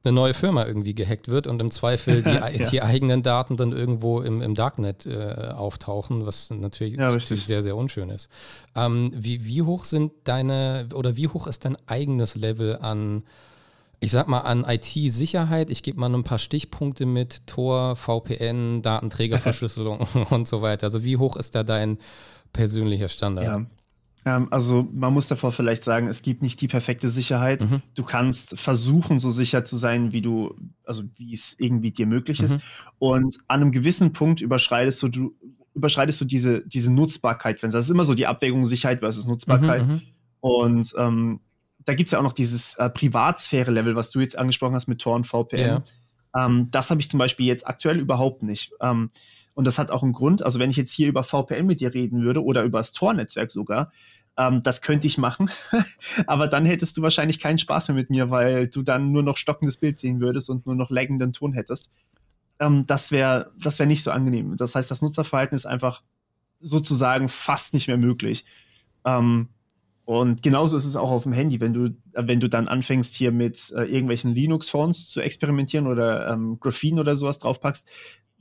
[0.04, 2.70] eine neue Firma irgendwie gehackt wird und im Zweifel die, ja.
[2.70, 7.76] die eigenen Daten dann irgendwo im, im Darknet äh, auftauchen, was natürlich ja, sehr, sehr
[7.76, 8.30] unschön ist.
[8.76, 13.24] Ähm, wie, wie hoch sind deine oder wie hoch ist dein eigenes Level an,
[14.00, 15.70] ich sag mal, an IT-Sicherheit?
[15.70, 20.00] Ich gebe mal ein paar Stichpunkte mit Tor, VPN, Datenträgerverschlüsselung
[20.32, 20.88] und so weiter.
[20.88, 22.00] Also wie hoch ist da dein
[22.54, 23.46] persönlicher Standard?
[23.46, 23.66] Ja.
[24.26, 27.62] Ähm, also man muss davor vielleicht sagen, es gibt nicht die perfekte Sicherheit.
[27.62, 27.82] Mhm.
[27.96, 32.42] Du kannst versuchen, so sicher zu sein, wie du, also wie es irgendwie dir möglich
[32.42, 32.56] ist.
[32.56, 32.62] Mhm.
[33.00, 35.36] Und an einem gewissen Punkt überschreitest du,
[35.74, 37.64] überschreitest du diese, diese Nutzbarkeit.
[37.64, 39.88] Das ist immer so die Abwägung Sicherheit versus Nutzbarkeit.
[39.88, 40.02] Mhm, mhm.
[40.42, 41.40] und ähm,
[41.84, 45.02] da gibt es ja auch noch dieses äh, Privatsphäre-Level, was du jetzt angesprochen hast mit
[45.02, 45.60] Tor und VPN.
[45.60, 45.84] Ja.
[46.36, 48.72] Ähm, das habe ich zum Beispiel jetzt aktuell überhaupt nicht.
[48.82, 49.10] Ähm,
[49.54, 50.44] und das hat auch einen Grund.
[50.44, 53.52] Also, wenn ich jetzt hier über VPN mit dir reden würde oder über das Tor-Netzwerk
[53.52, 53.92] sogar,
[54.38, 55.50] ähm, das könnte ich machen.
[56.28, 59.38] Aber dann hättest du wahrscheinlich keinen Spaß mehr mit mir, weil du dann nur noch
[59.38, 61.92] stockendes Bild sehen würdest und nur noch laggenden Ton hättest.
[62.60, 64.56] Ähm, das wäre das wär nicht so angenehm.
[64.58, 66.02] Das heißt, das Nutzerverhalten ist einfach
[66.60, 68.46] sozusagen fast nicht mehr möglich.
[69.06, 69.50] Ähm,
[70.06, 73.32] und genauso ist es auch auf dem Handy, wenn du, wenn du dann anfängst, hier
[73.32, 77.88] mit äh, irgendwelchen Linux-Phones zu experimentieren oder ähm, Graphene oder sowas draufpackst,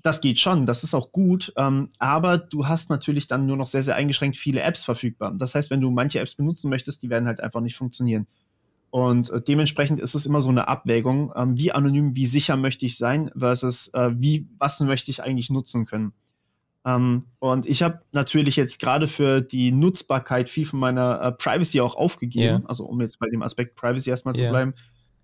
[0.02, 3.66] das geht schon, das ist auch gut, ähm, aber du hast natürlich dann nur noch
[3.66, 5.34] sehr, sehr eingeschränkt viele Apps verfügbar.
[5.36, 8.26] Das heißt, wenn du manche Apps benutzen möchtest, die werden halt einfach nicht funktionieren.
[8.90, 12.86] Und äh, dementsprechend ist es immer so eine Abwägung, ähm, wie anonym, wie sicher möchte
[12.86, 16.12] ich sein, versus äh, wie, was möchte ich eigentlich nutzen können.
[16.84, 21.80] Ähm, und ich habe natürlich jetzt gerade für die Nutzbarkeit viel von meiner äh, Privacy
[21.80, 22.62] auch aufgegeben, yeah.
[22.66, 24.46] also um jetzt bei dem Aspekt Privacy erstmal yeah.
[24.46, 24.74] zu bleiben.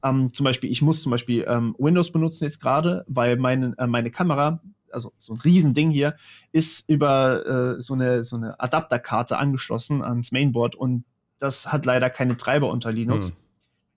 [0.06, 3.86] Ähm, zum Beispiel, ich muss zum Beispiel ähm, Windows benutzen jetzt gerade, weil meine, äh,
[3.86, 6.16] meine Kamera, also so ein Riesending hier,
[6.52, 11.04] ist über äh, so, eine, so eine Adapterkarte angeschlossen ans Mainboard und
[11.38, 13.28] das hat leider keine Treiber unter Linux.
[13.28, 13.36] Hm.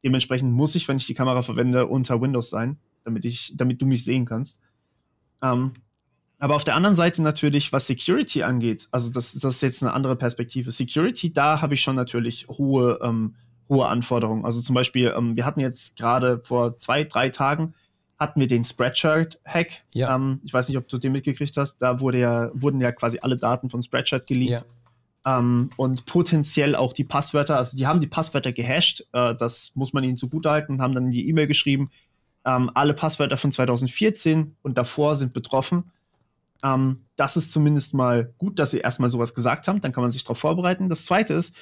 [0.04, 3.86] Dementsprechend muss ich, wenn ich die Kamera verwende, unter Windows sein, damit, ich, damit du
[3.86, 4.60] mich sehen kannst.
[5.42, 5.72] Ähm,
[6.38, 9.94] aber auf der anderen Seite natürlich, was Security angeht, also das, das ist jetzt eine
[9.94, 10.72] andere Perspektive.
[10.72, 13.36] Security, da habe ich schon natürlich hohe ähm,
[13.70, 14.44] hohe Anforderungen.
[14.44, 17.76] Also zum Beispiel, ähm, wir hatten jetzt gerade vor zwei, drei Tagen
[18.20, 19.84] hatten wir den Spreadshirt-Hack.
[19.94, 20.14] Ja.
[20.16, 21.78] Ähm, ich weiß nicht, ob du den mitgekriegt hast.
[21.78, 24.66] Da wurde ja, wurden ja quasi alle Daten von Spreadshirt geleakt.
[25.26, 25.40] Ja.
[25.40, 27.56] Ähm, und potenziell auch die Passwörter.
[27.56, 29.08] Also die haben die Passwörter gehasht.
[29.14, 31.90] Äh, das muss man ihnen zugutehalten haben dann in die E-Mail geschrieben.
[32.46, 35.92] Ähm, alle Passwörter von 2014 und davor sind betroffen.
[36.62, 39.80] Ähm, das ist zumindest mal gut, dass sie erstmal sowas gesagt haben.
[39.80, 40.90] Dann kann man sich darauf vorbereiten.
[40.90, 41.56] Das zweite ist,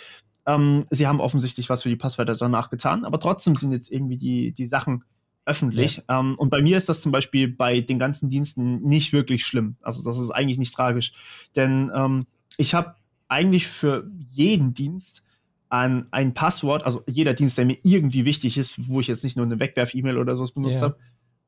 [0.47, 4.17] ähm, sie haben offensichtlich was für die Passwörter danach getan, aber trotzdem sind jetzt irgendwie
[4.17, 5.03] die, die Sachen
[5.45, 6.03] öffentlich.
[6.09, 6.19] Ja.
[6.19, 9.75] Ähm, und bei mir ist das zum Beispiel bei den ganzen Diensten nicht wirklich schlimm.
[9.81, 11.13] Also das ist eigentlich nicht tragisch.
[11.55, 12.95] Denn ähm, ich habe
[13.27, 15.21] eigentlich für jeden Dienst
[15.69, 19.35] ein, ein Passwort, also jeder Dienst, der mir irgendwie wichtig ist, wo ich jetzt nicht
[19.35, 20.81] nur eine Wegwerf-E-Mail oder sowas benutzt ja.
[20.81, 20.97] habe,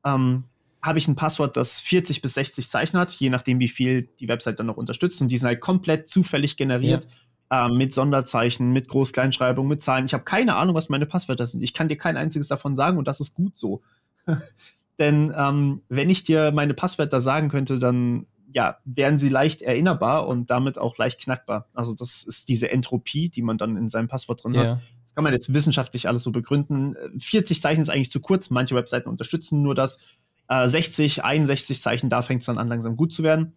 [0.04, 0.44] ähm,
[0.82, 4.28] habe ich ein Passwort, das 40 bis 60 Zeichen hat, je nachdem, wie viel die
[4.28, 5.20] Website dann noch unterstützt.
[5.20, 7.04] Und die sind halt komplett zufällig generiert.
[7.04, 7.10] Ja
[7.50, 10.06] äh, mit Sonderzeichen, mit Groß-Kleinschreibung, mit Zahlen.
[10.06, 11.62] Ich habe keine Ahnung, was meine Passwörter sind.
[11.62, 13.82] Ich kann dir kein einziges davon sagen und das ist gut so.
[14.98, 20.26] Denn ähm, wenn ich dir meine Passwörter sagen könnte, dann ja, wären sie leicht erinnerbar
[20.26, 21.68] und damit auch leicht knackbar.
[21.72, 24.62] Also das ist diese Entropie, die man dann in seinem Passwort drin yeah.
[24.62, 24.80] hat.
[25.04, 26.96] Das kann man jetzt wissenschaftlich alles so begründen.
[27.18, 28.50] 40 Zeichen ist eigentlich zu kurz.
[28.50, 30.00] Manche Webseiten unterstützen nur das.
[30.48, 33.54] Äh, 60, 61 Zeichen, da fängt es dann an, langsam gut zu werden.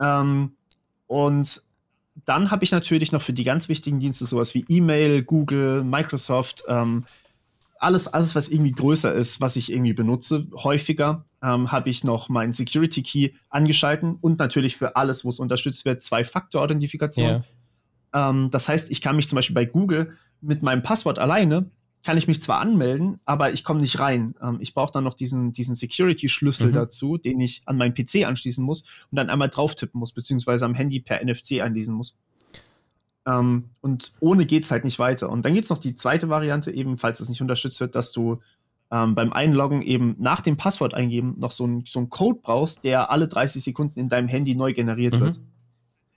[0.00, 0.56] Ähm,
[1.06, 1.62] und
[2.24, 6.64] dann habe ich natürlich noch für die ganz wichtigen Dienste sowas wie E-Mail, Google, Microsoft,
[6.68, 7.04] ähm,
[7.78, 12.28] alles, alles, was irgendwie größer ist, was ich irgendwie benutze, häufiger, ähm, habe ich noch
[12.28, 17.26] meinen Security Key angeschalten und natürlich für alles, wo es unterstützt wird, Zwei-Faktor-Authentifikation.
[17.26, 18.30] Yeah.
[18.30, 21.70] Ähm, das heißt, ich kann mich zum Beispiel bei Google mit meinem Passwort alleine
[22.06, 24.36] kann ich mich zwar anmelden, aber ich komme nicht rein.
[24.40, 26.74] Ähm, ich brauche dann noch diesen, diesen Security-Schlüssel mhm.
[26.74, 30.64] dazu, den ich an meinen PC anschließen muss und dann einmal drauf tippen muss, beziehungsweise
[30.66, 32.16] am Handy per NFC einlesen muss.
[33.26, 35.28] Ähm, und ohne geht es halt nicht weiter.
[35.28, 38.12] Und dann gibt es noch die zweite Variante, eben, falls es nicht unterstützt wird, dass
[38.12, 38.40] du
[38.92, 43.10] ähm, beim Einloggen eben nach dem Passwort eingeben noch so einen so Code brauchst, der
[43.10, 45.20] alle 30 Sekunden in deinem Handy neu generiert mhm.
[45.22, 45.40] wird.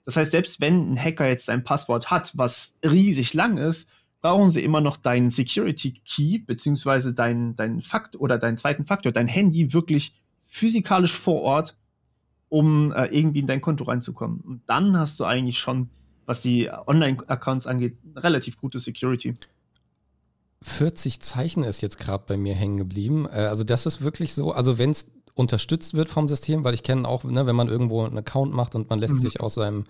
[0.05, 3.89] Das heißt, selbst wenn ein Hacker jetzt ein Passwort hat, was riesig lang ist,
[4.21, 9.11] brauchen sie immer noch deinen Security Key, beziehungsweise deinen, deinen Fakt oder deinen zweiten Faktor,
[9.11, 11.77] dein Handy wirklich physikalisch vor Ort,
[12.49, 14.41] um äh, irgendwie in dein Konto reinzukommen.
[14.41, 15.89] Und dann hast du eigentlich schon,
[16.25, 19.35] was die Online-Accounts angeht, relativ gute Security.
[20.61, 23.25] 40 Zeichen ist jetzt gerade bei mir hängen geblieben.
[23.25, 26.83] Äh, also das ist wirklich so, also wenn es unterstützt wird vom System, weil ich
[26.83, 29.19] kenne auch, ne, wenn man irgendwo einen Account macht und man lässt mhm.
[29.19, 29.85] sich aus seinem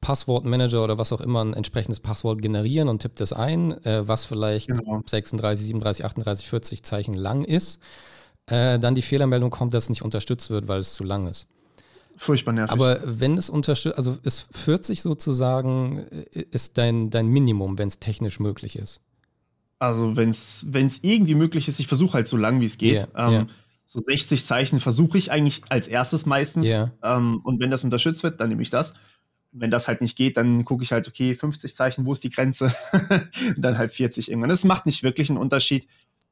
[0.00, 4.24] Passwortmanager oder was auch immer ein entsprechendes Passwort generieren und tippt das ein, äh, was
[4.24, 5.02] vielleicht genau.
[5.06, 7.82] 36, 37, 38, 40 Zeichen lang ist.
[8.46, 11.46] Äh, dann die Fehlermeldung kommt, dass es nicht unterstützt wird, weil es zu lang ist.
[12.16, 12.72] Furchtbar nervig.
[12.72, 17.98] Aber wenn es unterstützt, also ist 40 sozusagen, äh, ist dein, dein Minimum, wenn es
[17.98, 19.02] technisch möglich ist.
[19.78, 20.64] Also wenn es
[21.02, 22.94] irgendwie möglich ist, ich versuche halt so lang wie es geht.
[22.94, 23.46] Yeah, ähm, yeah.
[23.84, 26.66] So 60 Zeichen versuche ich eigentlich als erstes meistens.
[26.66, 26.92] Yeah.
[27.02, 28.94] Ähm, und wenn das unterstützt wird, dann nehme ich das
[29.52, 32.30] wenn das halt nicht geht, dann gucke ich halt, okay, 50 Zeichen, wo ist die
[32.30, 32.72] Grenze?
[33.56, 34.50] und dann halt 40 irgendwann.
[34.50, 35.88] Das macht nicht wirklich einen Unterschied.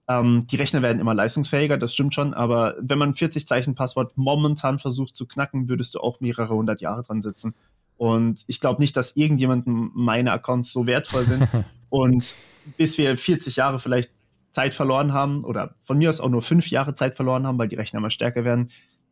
[0.09, 4.13] Ähm, die Rechner werden immer leistungsfähiger, das stimmt schon, aber wenn man 40 Zeichen Passwort
[4.17, 7.55] momentan versucht zu knacken, würdest du auch mehrere hundert Jahre dran sitzen.
[7.99, 11.47] Und ich glaube nicht, dass irgendjemandem meine Accounts so wertvoll sind.
[11.91, 12.37] und
[12.77, 14.11] bis wir 40 Jahre vielleicht
[14.53, 17.69] Zeit verloren haben oder von mir aus auch nur fünf Jahre Zeit verloren haben, weil
[17.69, 18.71] die Rechner immer stärker werden,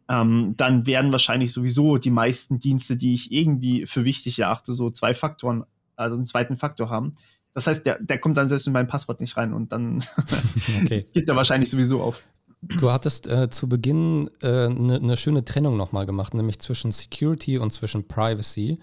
[0.08, 4.90] ähm, dann werden wahrscheinlich sowieso die meisten Dienste, die ich irgendwie für wichtig erachte, so
[4.90, 5.64] zwei Faktoren,
[5.96, 7.14] also einen zweiten Faktor haben.
[7.54, 10.04] Das heißt, der, der kommt dann selbst in mein Passwort nicht rein und dann
[10.82, 11.06] okay.
[11.12, 12.22] gibt er wahrscheinlich sowieso auf.
[12.60, 16.90] Du hattest äh, zu Beginn eine äh, ne, ne schöne Trennung nochmal gemacht, nämlich zwischen
[16.90, 18.78] Security und zwischen Privacy,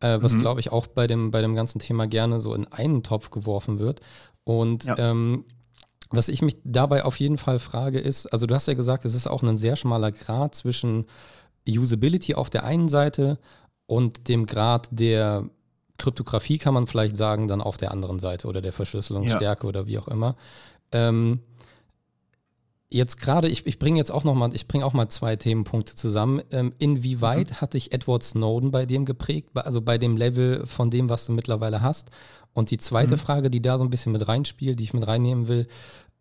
[0.00, 0.40] äh, was mhm.
[0.40, 3.78] glaube ich auch bei dem, bei dem ganzen Thema gerne so in einen Topf geworfen
[3.78, 4.00] wird.
[4.44, 4.96] Und ja.
[4.98, 5.44] ähm,
[6.10, 9.14] was ich mich dabei auf jeden Fall frage ist, also du hast ja gesagt, es
[9.14, 11.06] ist auch ein sehr schmaler Grad zwischen
[11.66, 13.38] Usability auf der einen Seite
[13.86, 15.48] und dem Grad der
[15.98, 19.68] Kryptographie, kann man vielleicht sagen, dann auf der anderen Seite oder der Verschlüsselungsstärke ja.
[19.68, 20.36] oder wie auch immer.
[20.92, 21.40] Ähm,
[22.90, 25.94] jetzt gerade, ich, ich bringe jetzt auch noch mal, ich bringe auch mal zwei Themenpunkte
[25.94, 26.42] zusammen.
[26.50, 27.54] Ähm, inwieweit mhm.
[27.56, 31.32] hat dich Edward Snowden bei dem geprägt, also bei dem Level von dem, was du
[31.32, 32.10] mittlerweile hast?
[32.54, 33.20] Und die zweite mhm.
[33.20, 35.68] Frage, die da so ein bisschen mit reinspielt, die ich mit reinnehmen will,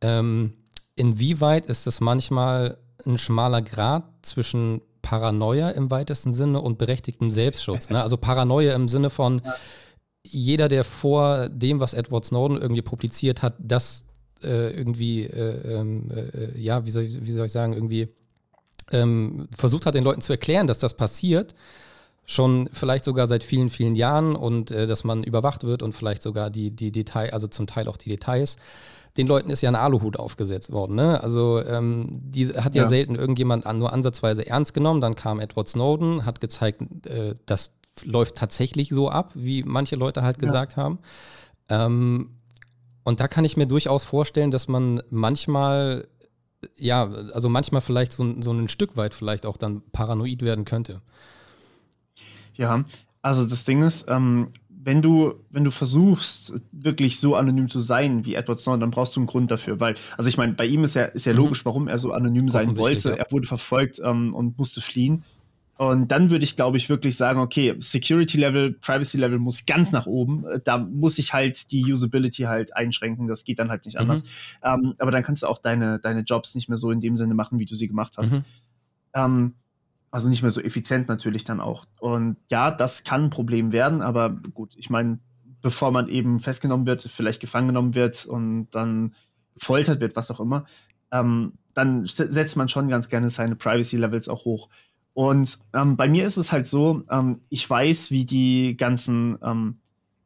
[0.02, 0.54] ähm,
[0.96, 7.90] inwieweit ist es manchmal ein schmaler Grad zwischen Paranoia im weitesten Sinne und berechtigtem Selbstschutz?
[7.90, 8.02] Ne?
[8.02, 9.56] Also Paranoia im Sinne von, ja.
[10.24, 14.07] jeder, der vor dem, was Edward Snowden irgendwie publiziert hat, das
[14.43, 18.10] äh, irgendwie, äh, ähm, äh, ja, wie soll, ich, wie soll ich sagen, irgendwie
[18.91, 21.56] ähm, versucht hat, den Leuten zu erklären, dass das passiert,
[22.26, 26.21] schon vielleicht sogar seit vielen, vielen Jahren und äh, dass man überwacht wird und vielleicht
[26.21, 28.58] sogar die, die Detail, also zum Teil auch die Details.
[29.15, 30.95] Den Leuten ist ja ein Aluhut aufgesetzt worden.
[30.95, 31.23] Ne?
[31.23, 35.02] Also ähm, die hat ja, ja, selten irgendjemand an, nur ansatzweise ernst genommen.
[35.02, 37.71] Dann kam Edward Snowden, hat gezeigt, äh, das
[38.04, 40.41] läuft tatsächlich so ab, wie manche Leute halt ja.
[40.41, 41.00] gesagt haben.
[41.69, 42.37] Ähm,
[43.08, 46.10] und da kann ich mir durchaus vorstellen, dass man manchmal,
[46.76, 51.02] ja, also manchmal vielleicht so, so ein Stück weit vielleicht auch dann paranoid werden könnte.
[52.56, 52.84] Ja,
[53.22, 58.26] also das Ding ist, ähm, wenn du, wenn du versuchst, wirklich so anonym zu sein
[58.26, 60.84] wie Edward Snowden, dann brauchst du einen Grund dafür, weil, also ich meine, bei ihm
[60.84, 61.39] ist ja, ist ja mhm.
[61.39, 63.12] logisch, warum er so anonym sein wollte.
[63.12, 63.15] Ja.
[63.15, 65.24] Er wurde verfolgt ähm, und musste fliehen.
[65.78, 69.92] Und dann würde ich, glaube ich, wirklich sagen, okay, Security Level, Privacy Level muss ganz
[69.92, 70.44] nach oben.
[70.63, 73.28] Da muss ich halt die Usability halt einschränken.
[73.28, 74.02] Das geht dann halt nicht mhm.
[74.02, 74.24] anders.
[74.63, 77.36] Ähm, aber dann kannst du auch deine, deine Jobs nicht mehr so in dem Sinne
[77.36, 78.34] machen, wie du sie gemacht hast.
[78.34, 78.44] Mhm.
[79.13, 79.54] Ähm,
[80.10, 81.86] also nicht mehr so effizient natürlich dann auch.
[82.00, 85.20] Und ja, das kann ein Problem werden, aber gut, ich meine,
[85.62, 89.13] bevor man eben festgenommen wird, vielleicht gefangen genommen wird und dann
[89.54, 90.66] gefoltert wird, was auch immer,
[91.12, 94.70] ähm, dann setzt man schon ganz gerne seine Privacy-Levels auch hoch.
[95.18, 99.80] Und ähm, bei mir ist es halt so, ähm, ich weiß, wie die ganzen, ähm,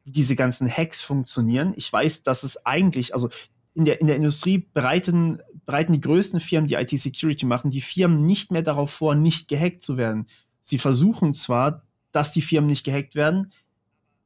[0.04, 1.72] wie diese ganzen Hacks funktionieren.
[1.76, 3.30] Ich weiß, dass es eigentlich, also
[3.72, 8.26] in der, in der Industrie bereiten, bereiten die größten Firmen, die IT-Security machen, die Firmen
[8.26, 10.26] nicht mehr darauf vor, nicht gehackt zu werden.
[10.60, 13.50] Sie versuchen zwar, dass die Firmen nicht gehackt werden,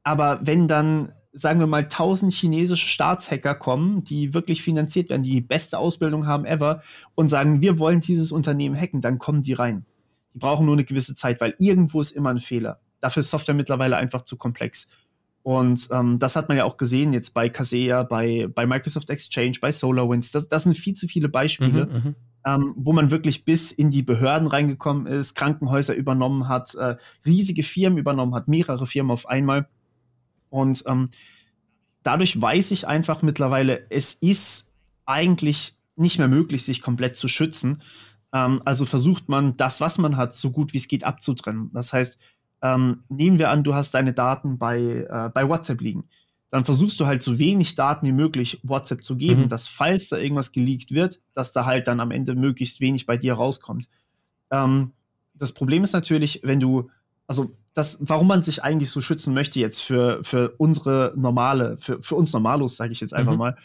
[0.03, 5.31] aber wenn dann, sagen wir mal, 1000 chinesische Staatshacker kommen, die wirklich finanziert werden, die
[5.31, 6.83] die beste Ausbildung haben ever
[7.15, 9.85] und sagen, wir wollen dieses Unternehmen hacken, dann kommen die rein.
[10.39, 12.79] Brauchen nur eine gewisse Zeit, weil irgendwo ist immer ein Fehler.
[13.01, 14.87] Dafür ist Software mittlerweile einfach zu komplex.
[15.43, 19.59] Und ähm, das hat man ja auch gesehen jetzt bei Kaseya, bei, bei Microsoft Exchange,
[19.61, 20.31] bei SolarWinds.
[20.31, 23.89] Das, das sind viel zu viele Beispiele, mhm, mhm, ähm, wo man wirklich bis in
[23.89, 29.29] die Behörden reingekommen ist, Krankenhäuser übernommen hat, äh, riesige Firmen übernommen hat, mehrere Firmen auf
[29.29, 29.69] einmal.
[30.49, 31.09] Und ähm,
[32.03, 34.71] dadurch weiß ich einfach mittlerweile, es ist
[35.05, 37.81] eigentlich nicht mehr möglich, sich komplett zu schützen.
[38.37, 41.71] Ähm, also versucht man, das, was man hat, so gut wie es geht abzutrennen.
[41.73, 42.17] Das heißt,
[42.61, 46.05] ähm, nehmen wir an, du hast deine Daten bei, äh, bei WhatsApp liegen.
[46.49, 49.49] Dann versuchst du halt so wenig Daten wie möglich WhatsApp zu geben, mhm.
[49.49, 53.17] dass falls da irgendwas geleakt wird, dass da halt dann am Ende möglichst wenig bei
[53.17, 53.89] dir rauskommt.
[54.51, 54.93] Ähm,
[55.33, 56.89] das Problem ist natürlich, wenn du,
[57.27, 62.01] also das, warum man sich eigentlich so schützen möchte jetzt für, für unsere normale, für,
[62.01, 63.39] für uns Normalos, sage ich jetzt einfach mhm.
[63.39, 63.57] mal,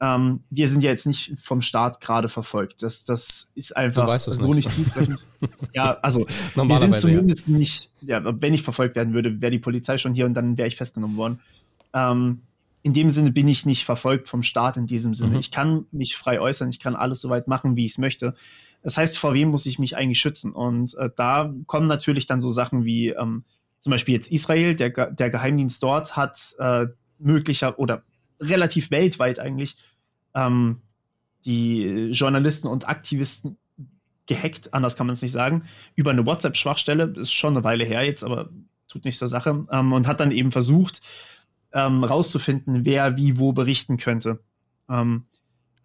[0.00, 2.82] ähm, wir sind ja jetzt nicht vom Staat gerade verfolgt.
[2.82, 5.24] Das, das ist einfach so nicht, nicht zutreffend.
[5.72, 7.56] ja, also wir sind zumindest ja.
[7.56, 10.68] nicht, ja, wenn ich verfolgt werden würde, wäre die Polizei schon hier und dann wäre
[10.68, 11.40] ich festgenommen worden.
[11.94, 12.42] Ähm,
[12.82, 15.32] in dem Sinne bin ich nicht verfolgt vom Staat in diesem Sinne.
[15.32, 15.40] Mhm.
[15.40, 18.34] Ich kann mich frei äußern, ich kann alles so weit machen, wie ich es möchte.
[18.82, 20.52] Das heißt, vor wem muss ich mich eigentlich schützen?
[20.52, 23.44] Und äh, da kommen natürlich dann so Sachen wie ähm,
[23.80, 26.86] zum Beispiel jetzt Israel, der, der Geheimdienst dort hat äh,
[27.18, 28.02] möglicher oder
[28.40, 29.76] relativ weltweit eigentlich
[30.34, 30.80] ähm,
[31.44, 33.56] die Journalisten und Aktivisten
[34.26, 38.04] gehackt, anders kann man es nicht sagen, über eine WhatsApp-Schwachstelle, ist schon eine Weile her
[38.04, 38.50] jetzt, aber
[38.88, 41.00] tut nichts zur Sache, ähm, und hat dann eben versucht,
[41.72, 44.40] ähm, rauszufinden, wer wie wo berichten könnte.
[44.88, 45.24] Ähm,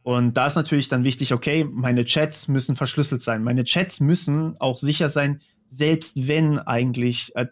[0.04, 3.44] Und da ist natürlich dann wichtig, okay, meine Chats müssen verschlüsselt sein.
[3.44, 7.48] Meine Chats müssen auch sicher sein, selbst wenn eigentlich äh,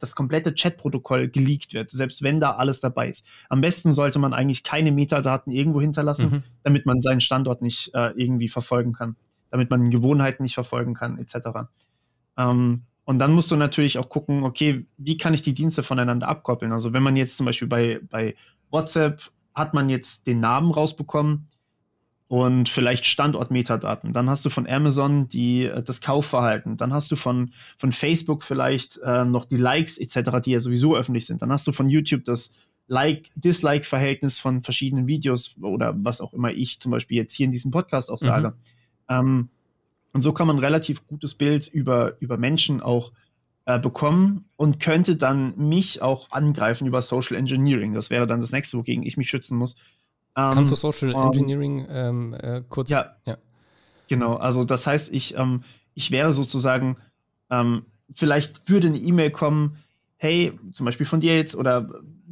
[0.00, 3.26] das komplette Chatprotokoll geleakt wird, selbst wenn da alles dabei ist.
[3.48, 6.42] Am besten sollte man eigentlich keine Metadaten irgendwo hinterlassen, mhm.
[6.62, 9.16] damit man seinen Standort nicht äh, irgendwie verfolgen kann,
[9.50, 11.48] damit man Gewohnheiten nicht verfolgen kann, etc.
[12.36, 16.28] Ähm, und dann musst du natürlich auch gucken, okay, wie kann ich die Dienste voneinander
[16.28, 16.70] abkoppeln?
[16.70, 18.36] Also wenn man jetzt zum Beispiel bei, bei
[18.70, 19.20] WhatsApp
[19.52, 21.48] hat man jetzt den Namen rausbekommen,
[22.28, 24.12] und vielleicht Standortmetadaten.
[24.12, 26.76] Dann hast du von Amazon die, äh, das Kaufverhalten.
[26.76, 30.94] Dann hast du von, von Facebook vielleicht äh, noch die Likes etc., die ja sowieso
[30.94, 31.40] öffentlich sind.
[31.40, 32.52] Dann hast du von YouTube das
[32.88, 37.70] Like-Dislike-Verhältnis von verschiedenen Videos oder was auch immer ich zum Beispiel jetzt hier in diesem
[37.70, 38.50] Podcast auch sage.
[38.50, 38.54] Mhm.
[39.08, 39.48] Ähm,
[40.12, 43.12] und so kann man ein relativ gutes Bild über, über Menschen auch
[43.66, 47.94] äh, bekommen und könnte dann mich auch angreifen über Social Engineering.
[47.94, 49.76] Das wäre dann das nächste, wogegen ich mich schützen muss
[50.38, 52.90] Kannst du Social um, Engineering ähm, äh, kurz?
[52.90, 53.38] Ja, ja,
[54.08, 56.96] Genau, also das heißt, ich, ähm, ich wäre sozusagen,
[57.50, 59.78] ähm, vielleicht würde eine E-Mail kommen,
[60.16, 61.90] hey, zum Beispiel von dir jetzt, oder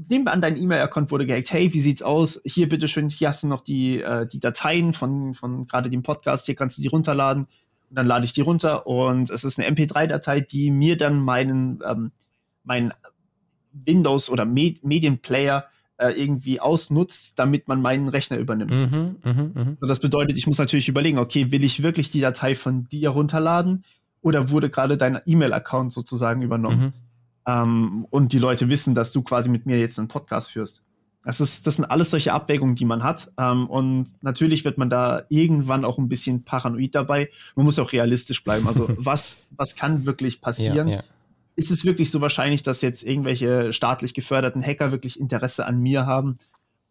[0.09, 2.41] nehmen wir an, dein E-Mail-Account wurde gehackt, hey, wie sieht's aus?
[2.45, 6.47] Hier, bitteschön, hier hast du noch die, äh, die Dateien von, von gerade dem Podcast,
[6.47, 7.45] hier kannst du die runterladen.
[7.91, 11.81] Und dann lade ich die runter und es ist eine MP3-Datei, die mir dann meinen,
[11.89, 12.11] ähm,
[12.65, 12.93] meinen
[13.73, 15.67] Windows- oder Med Medienplayer
[15.99, 18.73] äh, irgendwie ausnutzt, damit man meinen Rechner übernimmt.
[18.73, 19.77] Mhm, mh, mh.
[19.81, 23.85] das bedeutet, ich muss natürlich überlegen, okay, will ich wirklich die Datei von dir runterladen
[24.21, 26.81] oder wurde gerade dein E-Mail-Account sozusagen übernommen?
[26.81, 26.93] Mhm.
[27.47, 30.83] Ähm, und die Leute wissen, dass du quasi mit mir jetzt einen Podcast führst.
[31.25, 33.33] Das, ist, das sind alles solche Abwägungen, die man hat.
[33.39, 37.31] Ähm, und natürlich wird man da irgendwann auch ein bisschen paranoid dabei.
[37.57, 38.69] Man muss auch realistisch bleiben.
[38.69, 40.89] Also was, was kann wirklich passieren?
[40.89, 41.03] Ja, ja
[41.57, 46.07] ist es wirklich so wahrscheinlich, dass jetzt irgendwelche staatlich geförderten Hacker wirklich Interesse an mir
[46.07, 46.39] haben?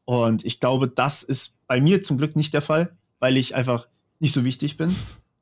[0.05, 3.87] Und ich glaube, das ist bei mir zum Glück nicht der Fall, weil ich einfach
[4.19, 4.95] nicht so wichtig bin.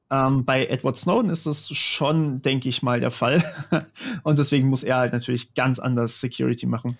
[0.09, 3.43] Ähm, bei Edward Snowden ist das schon, denke ich mal, der Fall.
[4.23, 6.97] Und deswegen muss er halt natürlich ganz anders Security machen.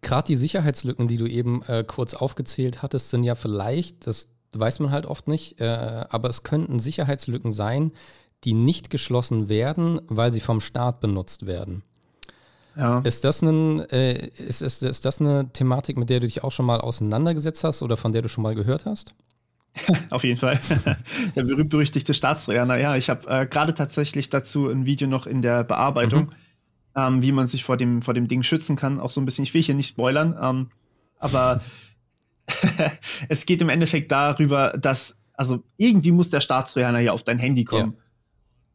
[0.00, 4.80] Gerade die Sicherheitslücken, die du eben äh, kurz aufgezählt hattest, sind ja vielleicht, das weiß
[4.80, 7.92] man halt oft nicht, äh, aber es könnten Sicherheitslücken sein,
[8.46, 11.82] die nicht geschlossen werden, weil sie vom Staat benutzt werden.
[12.76, 13.00] Ja.
[13.00, 16.52] Ist, das ein, äh, ist, ist, ist das eine Thematik, mit der du dich auch
[16.52, 19.14] schon mal auseinandergesetzt hast oder von der du schon mal gehört hast?
[20.10, 20.60] Auf jeden Fall.
[21.36, 22.76] der berühmt-berüchtigte Staatstrojaner.
[22.76, 26.32] Ja, ich habe äh, gerade tatsächlich dazu ein Video noch in der Bearbeitung, mhm.
[26.94, 29.00] ähm, wie man sich vor dem, vor dem Ding schützen kann.
[29.00, 30.70] Auch so ein bisschen, ich will hier nicht spoilern, ähm,
[31.18, 31.62] aber
[33.28, 37.64] es geht im Endeffekt darüber, dass, also irgendwie muss der Staatstrojaner ja auf dein Handy
[37.64, 37.94] kommen.
[37.96, 38.05] Ja.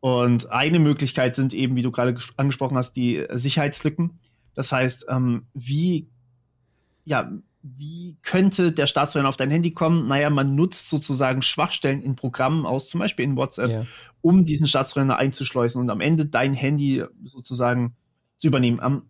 [0.02, 4.20] Und eine Möglichkeit sind eben, wie du gerade angesprochen hast, die Sicherheitslücken.
[4.56, 6.10] Das heißt, ähm, wie,
[7.06, 10.08] ja, wie könnte der Staatstrojaner auf dein Handy kommen?
[10.08, 13.86] Naja, man nutzt sozusagen Schwachstellen in Programmen aus, zum Beispiel in WhatsApp, yeah.
[14.22, 17.96] um diesen Staatstrojaner einzuschleusen und am Ende dein Handy sozusagen
[18.40, 18.80] zu übernehmen.
[18.80, 19.04] Um,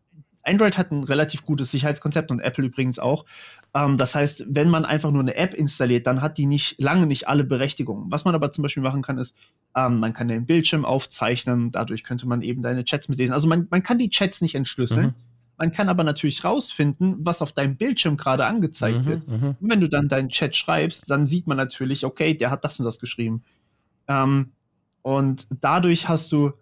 [0.44, 3.26] Android hat ein relativ gutes Sicherheitskonzept und Apple übrigens auch.
[3.74, 7.06] Ähm, das heißt, wenn man einfach nur eine App installiert, dann hat die nicht lange
[7.06, 8.12] nicht alle Berechtigungen.
[8.12, 9.38] Was man aber zum Beispiel machen kann, ist,
[9.76, 13.34] ähm, man kann den Bildschirm aufzeichnen, dadurch könnte man eben deine Chats mitlesen.
[13.34, 15.08] Also man, man kann die Chats nicht entschlüsseln.
[15.08, 15.14] Mhm.
[15.58, 19.28] Man kann aber natürlich rausfinden, was auf deinem Bildschirm gerade angezeigt mhm, wird.
[19.28, 19.56] Mhm.
[19.60, 22.80] Und wenn du dann deinen Chat schreibst, dann sieht man natürlich, okay, der hat das
[22.80, 23.44] und das geschrieben.
[24.08, 24.54] Ähm,
[25.04, 26.54] und dadurch hast du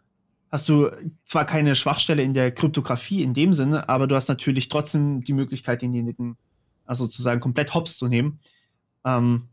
[0.52, 0.90] hast du
[1.26, 5.34] zwar keine Schwachstelle in der Kryptographie in dem Sinne, aber du hast natürlich trotzdem die
[5.34, 6.38] Möglichkeit, denjenigen
[6.90, 8.40] also sozusagen komplett hops zu nehmen.
[9.06, 9.44] Ähm,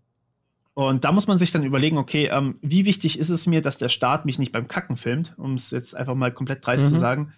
[0.72, 3.78] und da muss man sich dann überlegen, okay, ähm, wie wichtig ist es mir, dass
[3.78, 6.88] der Staat mich nicht beim Kacken filmt, um es jetzt einfach mal komplett dreist mhm.
[6.88, 7.32] zu sagen.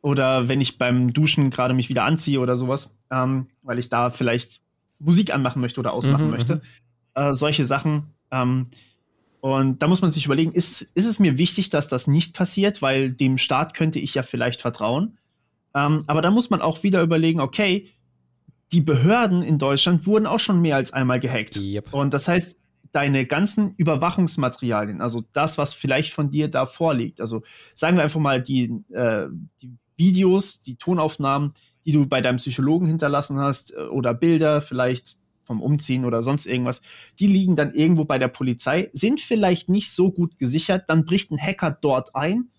[0.00, 4.10] Oder wenn ich beim Duschen gerade mich wieder anziehe oder sowas, ähm, weil ich da
[4.10, 4.60] vielleicht
[4.98, 6.56] Musik anmachen möchte oder ausmachen mhm, möchte.
[6.56, 6.60] Mhm.
[7.14, 8.14] Äh, solche Sachen.
[8.32, 8.66] Ähm,
[9.40, 12.82] und da muss man sich überlegen, ist, ist es mir wichtig, dass das nicht passiert,
[12.82, 15.18] weil dem Staat könnte ich ja vielleicht vertrauen.
[15.74, 17.88] Ähm, aber da muss man auch wieder überlegen, okay,
[18.72, 21.56] die Behörden in Deutschland wurden auch schon mehr als einmal gehackt.
[21.56, 21.92] Yep.
[21.92, 22.56] Und das heißt,
[22.92, 27.42] deine ganzen Überwachungsmaterialien, also das, was vielleicht von dir da vorliegt, also
[27.74, 29.26] sagen wir einfach mal die, äh,
[29.60, 31.54] die Videos, die Tonaufnahmen,
[31.84, 36.46] die du bei deinem Psychologen hinterlassen hast äh, oder Bilder vielleicht vom Umziehen oder sonst
[36.46, 36.82] irgendwas,
[37.18, 41.30] die liegen dann irgendwo bei der Polizei, sind vielleicht nicht so gut gesichert, dann bricht
[41.30, 42.50] ein Hacker dort ein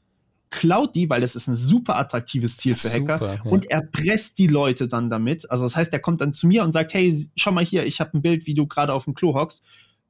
[0.49, 3.51] klaut die, weil es ist ein super attraktives Ziel für Hacker super, ja.
[3.51, 5.49] und erpresst die Leute dann damit.
[5.51, 7.99] Also das heißt, der kommt dann zu mir und sagt, hey, schau mal hier, ich
[7.99, 9.63] habe ein Bild, wie du gerade auf dem Klo hockst.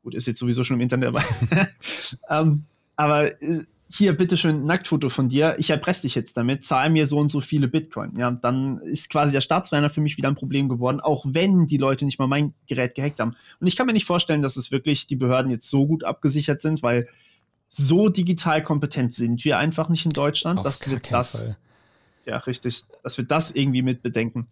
[0.04, 1.24] Gut, ist jetzt sowieso schon im Internet dabei.
[2.30, 2.64] ähm,
[2.96, 7.08] aber äh, hier, bitteschön, ein Nacktfoto von dir, ich erpresse dich jetzt damit, zahl mir
[7.08, 8.16] so und so viele Bitcoin.
[8.18, 11.78] Ja, dann ist quasi der Staatsräuber für mich wieder ein Problem geworden, auch wenn die
[11.78, 13.36] Leute nicht mal mein Gerät gehackt haben.
[13.60, 16.62] Und ich kann mir nicht vorstellen, dass es wirklich die Behörden jetzt so gut abgesichert
[16.62, 17.10] sind, weil
[17.70, 21.58] so digital kompetent sind wir einfach nicht in Deutschland, Auf dass wir das, Fall.
[22.26, 24.48] ja, richtig, dass wir das irgendwie mit bedenken.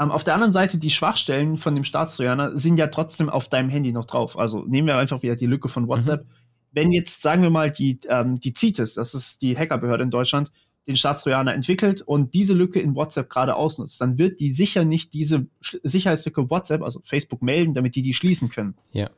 [0.00, 3.68] Ähm, auf der anderen Seite, die Schwachstellen von dem Staatstrojaner sind ja trotzdem auf deinem
[3.68, 4.38] Handy noch drauf.
[4.38, 6.24] Also nehmen wir einfach wieder die Lücke von WhatsApp.
[6.24, 10.10] Mhm wenn jetzt, sagen wir mal, die, ähm, die CITES, das ist die Hackerbehörde in
[10.10, 10.52] Deutschland,
[10.86, 15.12] den Staatstrojaner entwickelt und diese Lücke in WhatsApp gerade ausnutzt, dann wird die sicher nicht
[15.12, 18.74] diese Sicherheitslücke WhatsApp, also Facebook, melden, damit die die schließen können.
[18.92, 19.10] Ja.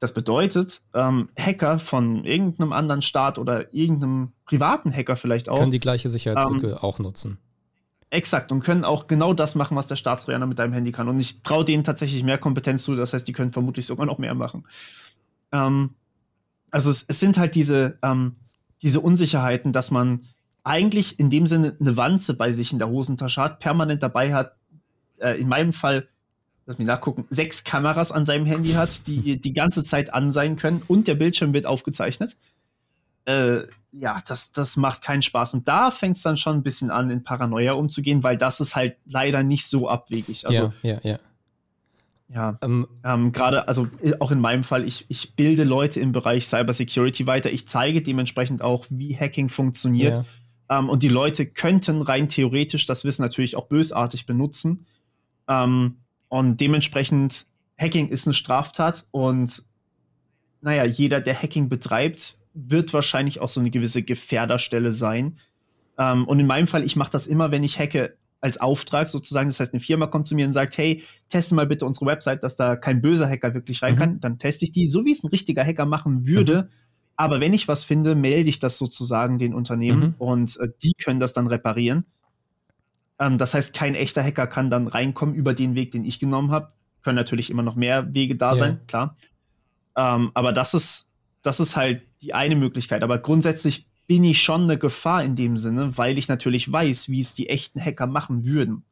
[0.00, 5.58] Das bedeutet, ähm, Hacker von irgendeinem anderen Staat oder irgendeinem privaten Hacker vielleicht auch.
[5.58, 7.38] Können die gleiche Sicherheitslücke ähm, auch nutzen.
[8.08, 11.08] Exakt und können auch genau das machen, was der Staatstrojaner mit deinem Handy kann.
[11.08, 14.18] Und ich traue denen tatsächlich mehr Kompetenz zu, das heißt, die können vermutlich sogar noch
[14.18, 14.66] mehr machen.
[15.52, 15.90] Ähm,
[16.70, 18.36] also es, es sind halt diese, ähm,
[18.82, 20.24] diese Unsicherheiten, dass man
[20.64, 24.56] eigentlich in dem Sinne eine Wanze bei sich in der Hosentasche hat, permanent dabei hat,
[25.18, 26.08] äh, in meinem Fall,
[26.70, 30.54] lass mich nachgucken, sechs Kameras an seinem Handy hat, die die ganze Zeit an sein
[30.54, 32.36] können und der Bildschirm wird aufgezeichnet.
[33.24, 35.54] Äh, ja, das, das macht keinen Spaß.
[35.54, 38.76] Und da fängt es dann schon ein bisschen an, in Paranoia umzugehen, weil das ist
[38.76, 40.46] halt leider nicht so abwegig.
[40.46, 41.18] Also, ja, ja, ja.
[42.32, 46.12] Ja, ähm, ähm, gerade, also äh, auch in meinem Fall, ich, ich bilde Leute im
[46.12, 47.50] Bereich Cybersecurity weiter.
[47.50, 50.18] Ich zeige dementsprechend auch, wie Hacking funktioniert.
[50.68, 50.78] Ja.
[50.78, 54.86] Ähm, und die Leute könnten rein theoretisch das Wissen natürlich auch bösartig benutzen.
[55.48, 55.96] Ähm,
[56.30, 57.46] und dementsprechend,
[57.78, 59.64] Hacking ist eine Straftat und
[60.62, 65.38] naja, jeder, der Hacking betreibt, wird wahrscheinlich auch so eine gewisse Gefährderstelle sein.
[65.98, 69.48] Ähm, und in meinem Fall, ich mache das immer, wenn ich hacke, als Auftrag sozusagen.
[69.48, 72.42] Das heißt, eine Firma kommt zu mir und sagt, hey, teste mal bitte unsere Website,
[72.42, 73.98] dass da kein böser Hacker wirklich rein mhm.
[73.98, 74.20] kann.
[74.20, 76.62] Dann teste ich die, so wie es ein richtiger Hacker machen würde.
[76.62, 76.68] Mhm.
[77.16, 80.14] Aber wenn ich was finde, melde ich das sozusagen den Unternehmen mhm.
[80.18, 82.06] und äh, die können das dann reparieren.
[83.20, 86.50] Ähm, das heißt, kein echter Hacker kann dann reinkommen über den Weg, den ich genommen
[86.50, 86.72] habe.
[87.02, 88.54] Können natürlich immer noch mehr Wege da ja.
[88.56, 89.14] sein, klar.
[89.96, 91.08] Ähm, aber das ist,
[91.42, 93.02] das ist halt die eine Möglichkeit.
[93.02, 97.20] Aber grundsätzlich bin ich schon eine Gefahr in dem Sinne, weil ich natürlich weiß, wie
[97.20, 98.84] es die echten Hacker machen würden.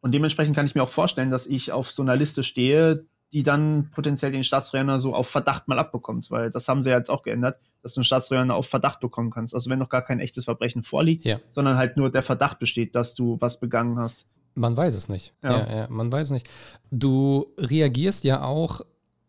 [0.00, 3.42] Und dementsprechend kann ich mir auch vorstellen, dass ich auf so einer Liste stehe, die
[3.42, 7.10] dann potenziell den Staatstrojaner so auf Verdacht mal abbekommt, weil das haben sie ja jetzt
[7.10, 9.54] auch geändert, dass du einen Staatstrojaner auf Verdacht bekommen kannst.
[9.54, 11.38] Also wenn noch gar kein echtes Verbrechen vorliegt, ja.
[11.50, 14.26] sondern halt nur der Verdacht besteht, dass du was begangen hast.
[14.54, 15.32] Man weiß es nicht.
[15.42, 15.58] Ja.
[15.58, 16.48] ja, ja man weiß es nicht.
[16.90, 18.80] Du reagierst ja auch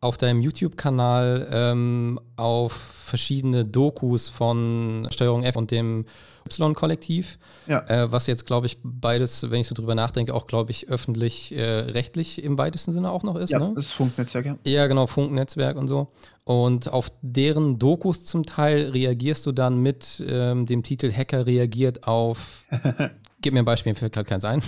[0.02, 6.06] auf deinem YouTube-Kanal ähm, auf verschiedene Dokus von Steuerung F und dem
[6.48, 7.38] Y-Kollektiv,
[7.68, 7.86] ja.
[7.88, 12.40] äh, was jetzt, glaube ich, beides, wenn ich so drüber nachdenke, auch, glaube ich, öffentlich-rechtlich
[12.40, 13.52] äh, im weitesten Sinne auch noch ist.
[13.52, 13.74] Ja, ne?
[13.76, 14.58] das ist Funknetzwerk, ja.
[14.66, 16.08] Ja, genau, Funknetzwerk und so.
[16.46, 22.08] Und auf deren Dokus zum Teil reagierst du dann mit ähm, dem Titel Hacker reagiert
[22.08, 22.66] auf.
[23.42, 24.64] Gib mir ein Beispiel, mir fällt gerade keins ein.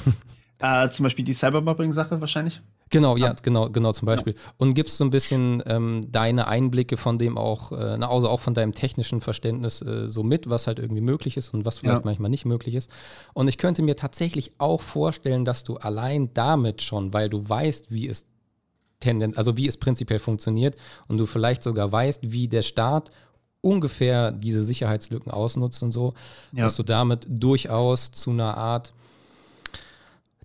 [0.59, 2.61] Äh, zum Beispiel die Cybermobbing-Sache wahrscheinlich.
[2.93, 4.33] Genau, ja, genau, genau zum Beispiel.
[4.33, 4.39] Ja.
[4.57, 8.53] Und gibst so ein bisschen ähm, deine Einblicke von dem auch, äh, also auch von
[8.53, 12.05] deinem technischen Verständnis äh, so mit, was halt irgendwie möglich ist und was vielleicht ja.
[12.05, 12.91] manchmal nicht möglich ist.
[13.33, 17.89] Und ich könnte mir tatsächlich auch vorstellen, dass du allein damit schon, weil du weißt,
[17.89, 18.27] wie es
[18.99, 20.75] tendent, also wie es prinzipiell funktioniert
[21.07, 23.11] und du vielleicht sogar weißt, wie der Staat
[23.61, 26.13] ungefähr diese Sicherheitslücken ausnutzt und so,
[26.51, 26.63] ja.
[26.63, 28.93] dass du damit durchaus zu einer Art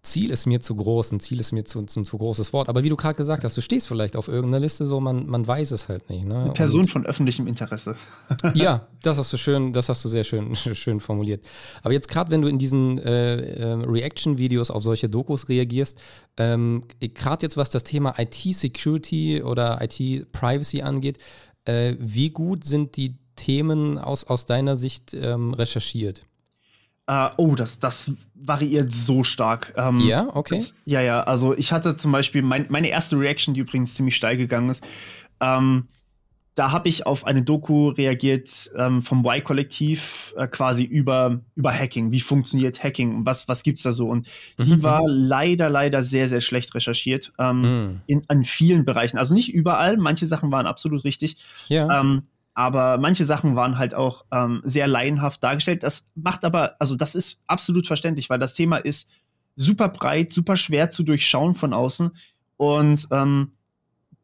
[0.03, 2.69] Ziel ist mir zu groß, ein Ziel ist mir zu, zu, zu großes Wort.
[2.69, 5.47] Aber wie du gerade gesagt hast, du stehst vielleicht auf irgendeiner Liste, so man, man
[5.47, 6.25] weiß es halt nicht.
[6.25, 6.39] Ne?
[6.39, 7.97] Eine Person Und, von öffentlichem Interesse.
[8.55, 11.45] ja, das hast du schön, das hast du sehr schön, schön formuliert.
[11.83, 15.99] Aber jetzt gerade, wenn du in diesen äh, äh, Reaction-Videos auf solche Dokus reagierst,
[16.37, 21.19] ähm, gerade jetzt was das Thema IT-Security oder IT-Privacy angeht,
[21.65, 26.23] äh, wie gut sind die Themen aus, aus deiner Sicht ähm, recherchiert?
[27.11, 29.73] Uh, oh, das, das variiert so stark.
[29.77, 30.57] Ähm, ja, okay.
[30.57, 34.15] Das, ja, ja, also ich hatte zum Beispiel mein, meine erste Reaction, die übrigens ziemlich
[34.15, 34.85] steil gegangen ist.
[35.41, 35.89] Ähm,
[36.55, 42.11] da habe ich auf eine Doku reagiert ähm, vom Y-Kollektiv äh, quasi über, über Hacking.
[42.11, 44.09] Wie funktioniert Hacking und was, was gibt es da so?
[44.09, 44.27] Und
[44.59, 44.83] die mhm.
[44.83, 48.01] war leider, leider sehr, sehr schlecht recherchiert ähm, mhm.
[48.07, 49.19] in, an vielen Bereichen.
[49.19, 51.37] Also nicht überall, manche Sachen waren absolut richtig.
[51.69, 52.01] Ja.
[52.59, 55.85] Aber manche Sachen waren halt auch ähm, sehr laienhaft dargestellt.
[55.85, 59.09] Das macht aber, also das ist absolut verständlich, weil das Thema ist
[59.55, 62.17] super breit, super schwer zu durchschauen von außen.
[62.57, 63.53] Und ähm,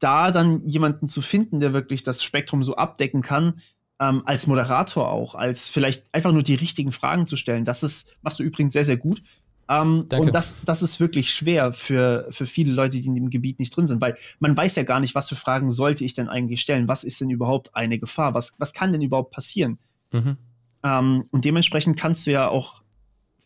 [0.00, 3.60] da dann jemanden zu finden, der wirklich das Spektrum so abdecken kann,
[4.00, 8.08] ähm, als Moderator auch, als vielleicht einfach nur die richtigen Fragen zu stellen, das ist,
[8.20, 9.22] machst du übrigens sehr, sehr gut.
[9.68, 13.58] Ähm, und das, das ist wirklich schwer für, für viele Leute, die in dem Gebiet
[13.58, 16.28] nicht drin sind, weil man weiß ja gar nicht, was für Fragen sollte ich denn
[16.28, 16.88] eigentlich stellen?
[16.88, 18.34] Was ist denn überhaupt eine Gefahr?
[18.34, 19.78] Was, was kann denn überhaupt passieren?
[20.12, 20.36] Mhm.
[20.82, 22.82] Ähm, und dementsprechend kannst du ja auch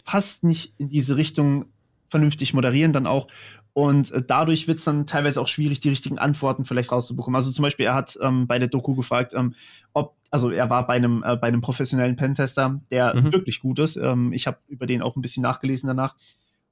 [0.04, 1.66] fast nicht in diese Richtung
[2.08, 3.28] vernünftig moderieren dann auch.
[3.78, 7.36] Und äh, dadurch wird es dann teilweise auch schwierig, die richtigen Antworten vielleicht rauszubekommen.
[7.36, 9.54] Also zum Beispiel, er hat ähm, bei der Doku gefragt, ähm,
[9.92, 13.32] ob, also er war bei einem, äh, bei einem professionellen Pentester, der mhm.
[13.32, 13.94] wirklich gut ist.
[13.94, 16.16] Ähm, ich habe über den auch ein bisschen nachgelesen danach.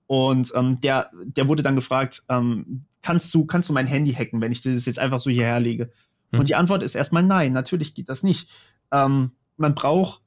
[0.08, 4.40] Und ähm, der, der wurde dann gefragt, ähm, kannst du, kannst du mein Handy hacken,
[4.40, 5.92] wenn ich das jetzt einfach so hierher lege?
[6.32, 6.40] Mhm.
[6.40, 8.50] Und die Antwort ist erstmal nein, natürlich geht das nicht.
[8.90, 10.22] Ähm, man braucht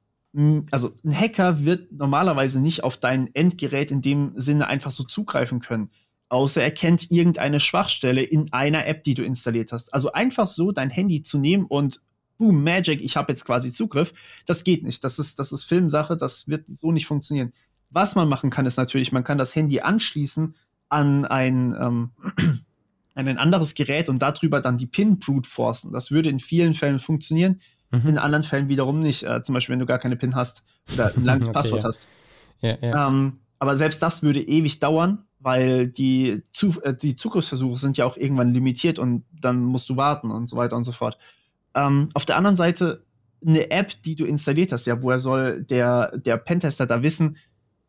[0.70, 5.60] also ein Hacker wird normalerweise nicht auf dein Endgerät in dem Sinne einfach so zugreifen
[5.60, 5.90] können
[6.30, 9.94] außer er kennt irgendeine Schwachstelle in einer App, die du installiert hast.
[9.94, 12.02] Also einfach so dein Handy zu nehmen und
[12.38, 14.14] boom, Magic, ich habe jetzt quasi Zugriff.
[14.46, 15.04] Das geht nicht.
[15.04, 17.52] Das ist, das ist Filmsache, das wird so nicht funktionieren.
[17.90, 20.56] Was man machen kann, ist natürlich, man kann das Handy anschließen
[20.88, 22.12] an ein, ähm,
[23.16, 25.92] an ein anderes Gerät und darüber dann die PIN brute forcen.
[25.92, 27.60] Das würde in vielen Fällen funktionieren,
[27.92, 28.08] mhm.
[28.08, 29.24] in anderen Fällen wiederum nicht.
[29.24, 30.64] Äh, zum Beispiel, wenn du gar keine PIN hast
[30.94, 31.88] oder ein langes okay, Passwort ja.
[31.88, 32.08] hast.
[32.62, 33.08] Ja, ja.
[33.08, 38.06] Ähm, aber selbst das würde ewig dauern weil die, Zu äh, die Zugriffsversuche sind ja
[38.06, 41.18] auch irgendwann limitiert und dann musst du warten und so weiter und so fort.
[41.76, 43.04] Ähm, auf der anderen Seite
[43.46, 47.38] eine App, die du installiert hast, ja, woher soll der, der Pentester da wissen,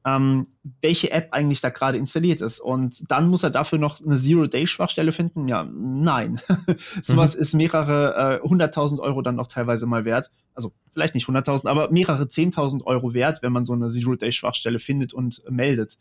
[0.07, 0.47] ähm,
[0.81, 2.61] welche App eigentlich da gerade installiert ist.
[2.61, 5.49] Und dann muss er dafür noch eine Zero-Day-Schwachstelle finden?
[5.49, 6.41] Ja, nein.
[7.03, 7.43] Sowas mhm.
[7.43, 10.31] ist mehrere äh, hunderttausend äh, Euro dann noch teilweise mal wert.
[10.55, 15.13] Also vielleicht nicht hunderttausend, aber mehrere zehntausend Euro wert, wenn man so eine Zero-Day-Schwachstelle findet
[15.13, 15.99] und meldet.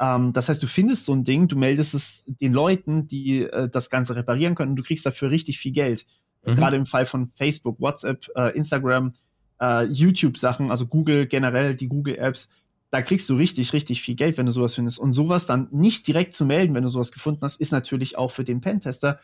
[0.00, 3.68] Ähm, das heißt, du findest so ein Ding, du meldest es den Leuten, die äh,
[3.68, 6.06] das Ganze reparieren können und du kriegst dafür richtig viel Geld.
[6.44, 6.56] Mhm.
[6.56, 9.12] Gerade im Fall von Facebook, WhatsApp, äh, Instagram,
[9.60, 12.48] äh, YouTube-Sachen, also Google generell, die Google-Apps,
[12.90, 14.98] da kriegst du richtig, richtig viel Geld, wenn du sowas findest.
[14.98, 18.30] Und sowas dann nicht direkt zu melden, wenn du sowas gefunden hast, ist natürlich auch
[18.30, 19.20] für den Pentester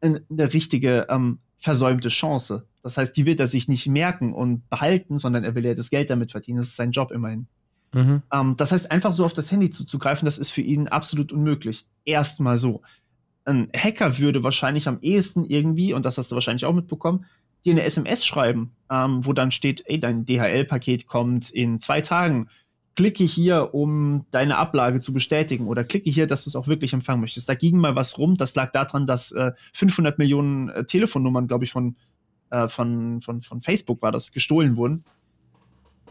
[0.00, 0.22] eine
[0.54, 2.66] richtige ähm, versäumte Chance.
[2.82, 5.90] Das heißt, die wird er sich nicht merken und behalten, sondern er will ja das
[5.90, 6.58] Geld damit verdienen.
[6.58, 7.48] Das ist sein Job immerhin.
[7.92, 8.22] Mhm.
[8.32, 11.86] Ähm, das heißt, einfach so auf das Handy zuzugreifen, das ist für ihn absolut unmöglich.
[12.04, 12.82] Erstmal so.
[13.44, 17.26] Ein Hacker würde wahrscheinlich am ehesten irgendwie, und das hast du wahrscheinlich auch mitbekommen,
[17.64, 22.48] dir eine SMS schreiben, ähm, wo dann steht, ey, dein DHL-Paket kommt in zwei Tagen.
[22.96, 26.92] Klicke hier, um deine Ablage zu bestätigen oder klicke hier, dass du es auch wirklich
[26.92, 27.48] empfangen möchtest.
[27.48, 28.36] Da ging mal was rum.
[28.36, 31.96] Das lag daran, dass äh, 500 Millionen äh, Telefonnummern, glaube ich, von,
[32.50, 35.04] äh, von, von, von Facebook war das, gestohlen wurden.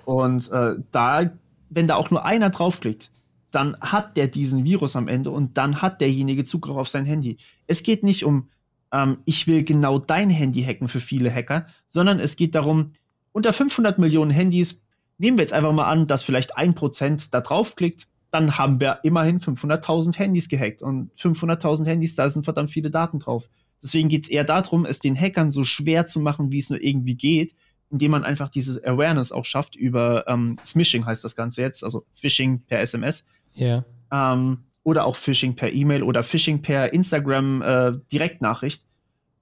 [0.05, 1.31] Und äh, da
[1.69, 3.11] wenn da auch nur einer draufklickt,
[3.51, 7.37] dann hat der diesen Virus am Ende und dann hat derjenige Zugriff auf sein Handy.
[7.67, 8.49] Es geht nicht um,
[8.91, 12.91] ähm, ich will genau dein Handy hacken für viele Hacker, sondern es geht darum,
[13.31, 14.81] unter 500 Millionen Handys,
[15.17, 18.99] nehmen wir jetzt einfach mal an, dass vielleicht ein Prozent da draufklickt, dann haben wir
[19.03, 20.81] immerhin 500.000 Handys gehackt.
[20.81, 23.49] Und 500.000 Handys, da sind verdammt viele Daten drauf.
[23.81, 26.81] Deswegen geht es eher darum, es den Hackern so schwer zu machen, wie es nur
[26.81, 27.55] irgendwie geht,
[27.91, 32.05] indem man einfach diese Awareness auch schafft über ähm, Smishing heißt das Ganze jetzt, also
[32.13, 33.25] Phishing per SMS.
[33.53, 33.83] Ja.
[34.11, 34.33] Yeah.
[34.33, 38.85] Ähm, oder auch Phishing per E-Mail oder Phishing per Instagram äh, Direktnachricht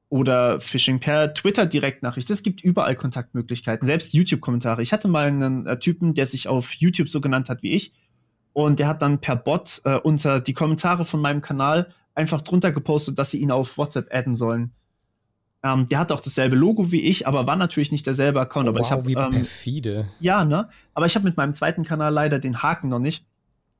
[0.09, 2.29] oder Phishing per Twitter Direktnachricht.
[2.29, 4.81] Es gibt überall Kontaktmöglichkeiten, selbst YouTube-Kommentare.
[4.81, 7.93] Ich hatte mal einen äh, Typen, der sich auf YouTube so genannt hat wie ich
[8.53, 12.71] und der hat dann per Bot äh, unter die Kommentare von meinem Kanal einfach drunter
[12.71, 14.71] gepostet, dass sie ihn auf WhatsApp adden sollen.
[15.67, 18.67] Ähm, der hat auch dasselbe Logo wie ich, aber war natürlich nicht derselbe Account.
[18.67, 20.07] Oh, aber wow, ich hab, wie ähm, perfide.
[20.19, 20.69] Ja, ne?
[20.93, 23.25] Aber ich habe mit meinem zweiten Kanal leider den Haken noch nicht.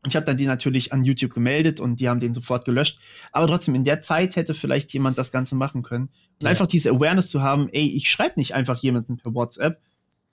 [0.05, 2.99] Ich habe dann die natürlich an YouTube gemeldet und die haben den sofort gelöscht.
[3.31, 6.05] Aber trotzdem, in der Zeit hätte vielleicht jemand das Ganze machen können.
[6.39, 6.49] Und ja.
[6.49, 9.81] einfach diese Awareness zu haben, ey, ich schreibe nicht einfach jemanden per WhatsApp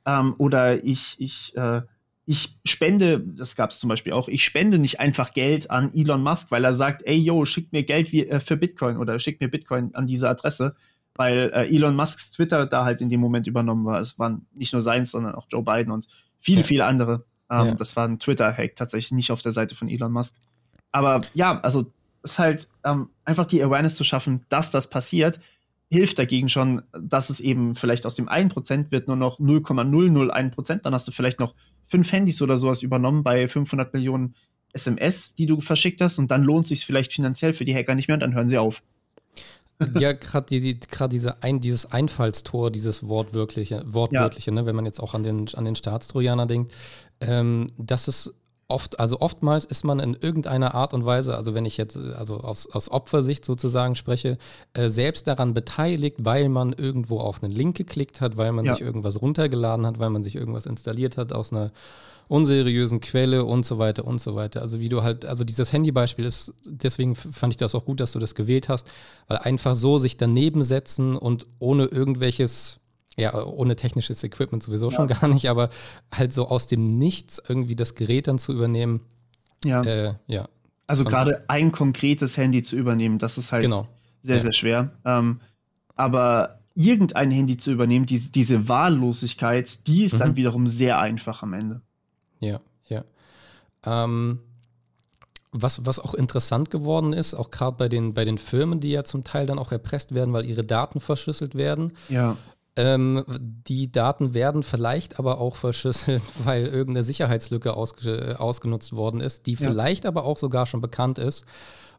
[0.06, 1.82] ähm, oder ich, ich, äh,
[2.26, 6.22] ich spende, das gab es zum Beispiel auch, ich spende nicht einfach Geld an Elon
[6.22, 9.40] Musk, weil er sagt, ey, yo, schick mir Geld wie, äh, für Bitcoin oder schick
[9.40, 10.74] mir Bitcoin an diese Adresse,
[11.16, 14.00] weil äh, Elon Musks Twitter da halt in dem Moment übernommen war.
[14.00, 16.06] Es waren nicht nur seins, sondern auch Joe Biden und
[16.40, 16.66] viele, ja.
[16.66, 17.24] viele andere.
[17.50, 17.74] Ähm, ja.
[17.74, 20.34] Das war ein Twitter-Hack, tatsächlich nicht auf der Seite von Elon Musk.
[20.92, 21.92] Aber ja, also
[22.22, 25.40] es ist halt ähm, einfach die Awareness zu schaffen, dass das passiert,
[25.90, 30.82] hilft dagegen schon, dass es eben vielleicht aus dem 1% wird nur noch 0,001%.
[30.82, 31.54] Dann hast du vielleicht noch
[31.86, 34.34] fünf Handys oder sowas übernommen bei 500 Millionen
[34.72, 36.18] SMS, die du verschickt hast.
[36.18, 38.48] Und dann lohnt es sich vielleicht finanziell für die Hacker nicht mehr und dann hören
[38.48, 38.82] sie auf
[39.98, 44.54] ja, gerade die, die, diese ein, dieses Einfallstor, dieses wortwörtliche, wortwörtliche ja.
[44.54, 46.72] ne, wenn man jetzt auch an den, an den Staatstrojaner denkt,
[47.20, 48.34] ähm, das ist
[48.68, 52.40] oft, also oftmals ist man in irgendeiner Art und Weise, also wenn ich jetzt also
[52.40, 54.38] aus, aus Opfersicht sozusagen spreche,
[54.72, 58.74] äh, selbst daran beteiligt, weil man irgendwo auf einen Link geklickt hat, weil man ja.
[58.74, 61.72] sich irgendwas runtergeladen hat, weil man sich irgendwas installiert hat aus einer
[62.28, 64.62] unseriösen Quelle und so weiter und so weiter.
[64.62, 68.12] Also wie du halt, also dieses Handybeispiel ist, deswegen fand ich das auch gut, dass
[68.12, 68.90] du das gewählt hast,
[69.28, 72.80] weil einfach so sich daneben setzen und ohne irgendwelches
[73.16, 74.96] ja, ohne technisches Equipment sowieso ja.
[74.96, 75.70] schon gar nicht, aber
[76.12, 79.02] halt so aus dem Nichts irgendwie das Gerät dann zu übernehmen.
[79.64, 79.82] Ja.
[79.82, 80.48] Äh, ja.
[80.86, 83.88] Also gerade ein konkretes Handy zu übernehmen, das ist halt genau.
[84.22, 84.42] sehr, ja.
[84.42, 84.90] sehr schwer.
[85.04, 85.40] Ähm,
[85.94, 90.18] aber irgendein Handy zu übernehmen, diese, diese Wahllosigkeit, die ist mhm.
[90.18, 91.80] dann wiederum sehr einfach am Ende.
[92.44, 93.04] Ja, ja.
[93.84, 94.40] Ähm,
[95.52, 99.04] was, was auch interessant geworden ist, auch gerade bei den, bei den Firmen, die ja
[99.04, 101.92] zum Teil dann auch erpresst werden, weil ihre Daten verschlüsselt werden.
[102.08, 102.36] Ja.
[102.76, 109.46] Ähm, die Daten werden vielleicht aber auch verschlüsselt, weil irgendeine Sicherheitslücke ausge ausgenutzt worden ist,
[109.46, 109.58] die ja.
[109.58, 111.44] vielleicht aber auch sogar schon bekannt ist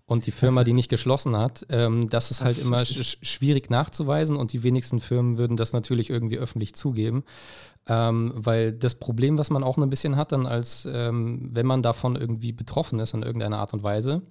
[0.05, 1.65] und die Firma, die nicht geschlossen hat.
[1.69, 5.73] Ähm, das ist halt das immer sch schwierig nachzuweisen und die wenigsten Firmen würden das
[5.73, 7.23] natürlich irgendwie öffentlich zugeben.
[7.87, 11.83] Ähm, weil das Problem, was man auch ein bisschen hat, dann als ähm, wenn man
[11.83, 14.23] davon irgendwie betroffen ist in irgendeiner Art und Weise,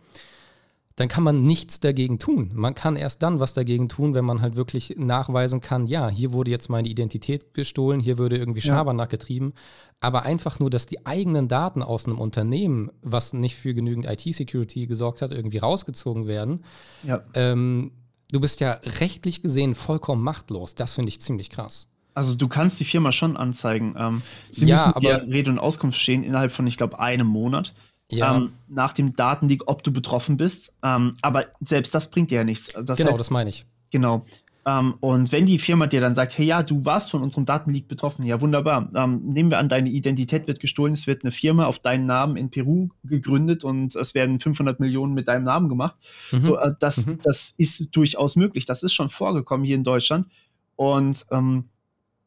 [0.96, 2.50] dann kann man nichts dagegen tun.
[2.54, 6.32] Man kann erst dann was dagegen tun, wenn man halt wirklich nachweisen kann, ja, hier
[6.32, 9.54] wurde jetzt meine Identität gestohlen, hier würde irgendwie Schabernack getrieben.
[10.00, 14.86] Aber einfach nur, dass die eigenen Daten aus einem Unternehmen, was nicht für genügend IT-Security
[14.86, 16.64] gesorgt hat, irgendwie rausgezogen werden.
[17.02, 17.24] Ja.
[17.34, 17.90] Ähm,
[18.30, 20.76] du bist ja rechtlich gesehen vollkommen machtlos.
[20.76, 21.88] Das finde ich ziemlich krass.
[22.14, 23.94] Also du kannst die Firma schon anzeigen.
[23.98, 27.74] Ähm, sie ja, müssen dir Rede und Auskunft stehen innerhalb von, ich glaube, einem Monat
[28.10, 28.36] ja.
[28.36, 30.74] ähm, nach dem Datenleak, ob du betroffen bist.
[30.82, 32.72] Ähm, aber selbst das bringt dir ja nichts.
[32.72, 33.66] Das genau, heißt, das meine ich.
[33.90, 34.24] Genau.
[34.66, 37.86] Ähm, und wenn die Firma dir dann sagt, hey ja, du warst von unserem Datenleak
[37.86, 38.90] betroffen, ja wunderbar.
[38.94, 42.36] Ähm, nehmen wir an, deine Identität wird gestohlen, es wird eine Firma auf deinen Namen
[42.36, 45.96] in Peru gegründet und es werden 500 Millionen mit deinem Namen gemacht.
[46.32, 46.42] Mhm.
[46.42, 47.18] So, äh, das, mhm.
[47.22, 48.64] das ist durchaus möglich.
[48.64, 50.28] Das ist schon vorgekommen hier in Deutschland.
[50.76, 51.68] Und ähm,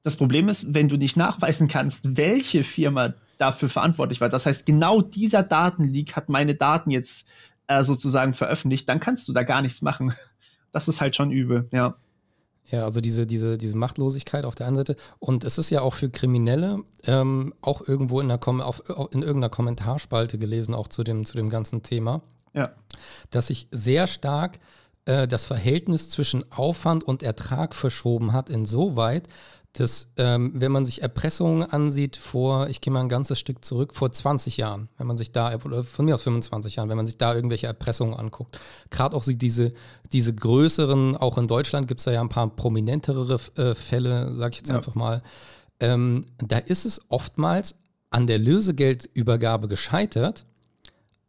[0.08, 4.30] das Problem ist, wenn du nicht nachweisen kannst, welche Firma dafür verantwortlich war.
[4.30, 7.28] Das heißt, genau dieser Datenleak hat meine Daten jetzt
[7.68, 10.14] äh, sozusagen veröffentlicht, dann kannst du da gar nichts machen.
[10.74, 11.96] Das ist halt schon übel, ja.
[12.66, 14.98] Ja, also diese, diese, diese Machtlosigkeit auf der einen Seite.
[15.18, 19.22] Und es ist ja auch für Kriminelle ähm, auch irgendwo in, der Kom auf, in
[19.24, 22.22] irgendeiner Kommentarspalte gelesen, auch zu dem, zu dem ganzen Thema,
[22.54, 22.74] ja.
[23.32, 24.60] dass sich sehr stark
[25.08, 29.30] äh, das Verhältnis zwischen Aufwand und Ertrag verschoben hat, insoweit,
[29.80, 33.94] dass, ähm, wenn man sich Erpressungen ansieht vor, ich gehe mal ein ganzes Stück zurück,
[33.94, 37.06] vor 20 Jahren, wenn man sich da, oder von mir aus 25 Jahren, wenn man
[37.06, 38.60] sich da irgendwelche Erpressungen anguckt,
[38.90, 39.74] gerade auch diese,
[40.12, 44.54] diese größeren, auch in Deutschland gibt es da ja ein paar prominentere äh, Fälle, sage
[44.54, 44.76] ich jetzt ja.
[44.76, 45.22] einfach mal,
[45.80, 47.76] ähm, da ist es oftmals
[48.10, 50.46] an der Lösegeldübergabe gescheitert,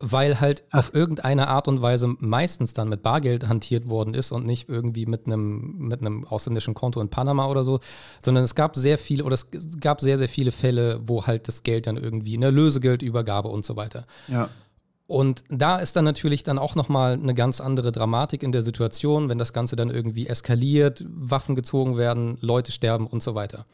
[0.01, 0.79] weil halt Ach.
[0.79, 5.07] auf irgendeine Art und Weise meistens dann mit Bargeld hantiert worden ist und nicht irgendwie
[5.07, 7.81] mit einem mit einem ausländischen Konto in Panama oder so,
[8.23, 9.49] sondern es gab sehr viele oder es
[9.81, 13.77] gab sehr sehr viele Fälle, wo halt das Geld dann irgendwie eine Lösegeldübergabe und so
[13.77, 14.07] weiter.
[14.29, 14.51] Ja.
[15.09, 19.31] Und da ist dann natürlich dann auch nochmal eine ganz andere Dramatik in der Situation,
[19.31, 23.65] wenn das Ganze dann irgendwie eskaliert, Waffen gezogen werden, Leute sterben und so weiter.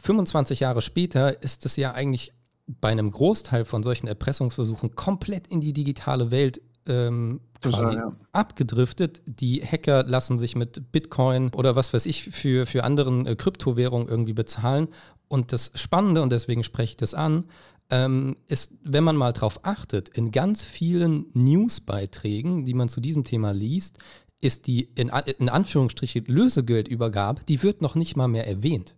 [0.00, 2.32] 25 Jahre später ist es ja eigentlich
[2.80, 8.16] bei einem Großteil von solchen Erpressungsversuchen komplett in die digitale Welt ähm, quasi ja.
[8.32, 9.22] abgedriftet.
[9.26, 14.08] Die Hacker lassen sich mit Bitcoin oder was weiß ich für, für anderen äh, Kryptowährungen
[14.08, 14.88] irgendwie bezahlen.
[15.28, 17.46] Und das Spannende, und deswegen spreche ich das an,
[17.90, 23.24] ähm, ist, wenn man mal drauf achtet, in ganz vielen Newsbeiträgen, die man zu diesem
[23.24, 23.98] Thema liest,
[24.40, 28.96] ist die in, in Anführungsstrichen Lösegeldübergabe, die wird noch nicht mal mehr erwähnt.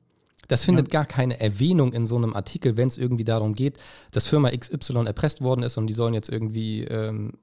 [0.52, 1.00] Das findet ja.
[1.00, 3.78] gar keine Erwähnung in so einem Artikel, wenn es irgendwie darum geht,
[4.10, 7.38] dass Firma XY erpresst worden ist und die sollen jetzt irgendwie ähm,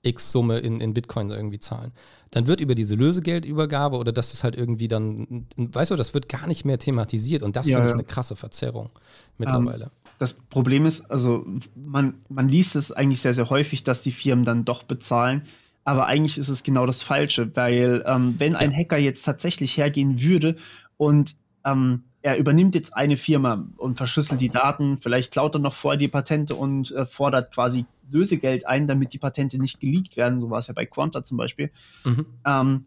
[0.00, 1.92] X Summe in, in Bitcoin irgendwie zahlen.
[2.30, 6.30] Dann wird über diese Lösegeldübergabe oder dass das halt irgendwie dann, weißt du, das wird
[6.30, 8.88] gar nicht mehr thematisiert und das ja, finde ich eine krasse Verzerrung
[9.36, 9.84] mittlerweile.
[9.84, 11.44] Um, ähm, das Problem ist, also
[11.74, 15.42] man, man liest es eigentlich sehr, sehr häufig, dass die Firmen dann doch bezahlen.
[15.84, 20.22] Aber eigentlich ist es genau das Falsche, weil ähm, wenn ein Hacker jetzt tatsächlich hergehen
[20.22, 20.56] würde
[20.96, 21.36] und
[21.66, 25.96] ähm, er übernimmt jetzt eine Firma und verschlüsselt die Daten, vielleicht klaut er noch vorher
[25.96, 30.50] die Patente und äh, fordert quasi Lösegeld ein, damit die Patente nicht geleakt werden, so
[30.50, 31.70] war es ja bei Quanta zum Beispiel,
[32.02, 32.26] mhm.
[32.44, 32.86] ähm,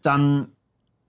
[0.00, 0.48] dann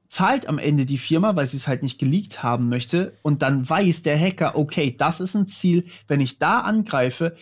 [0.10, 3.70] zahlt am Ende die Firma, weil sie es halt nicht geleakt haben möchte und dann
[3.70, 7.38] weiß der Hacker, okay, das ist ein Ziel, wenn ich da angreife,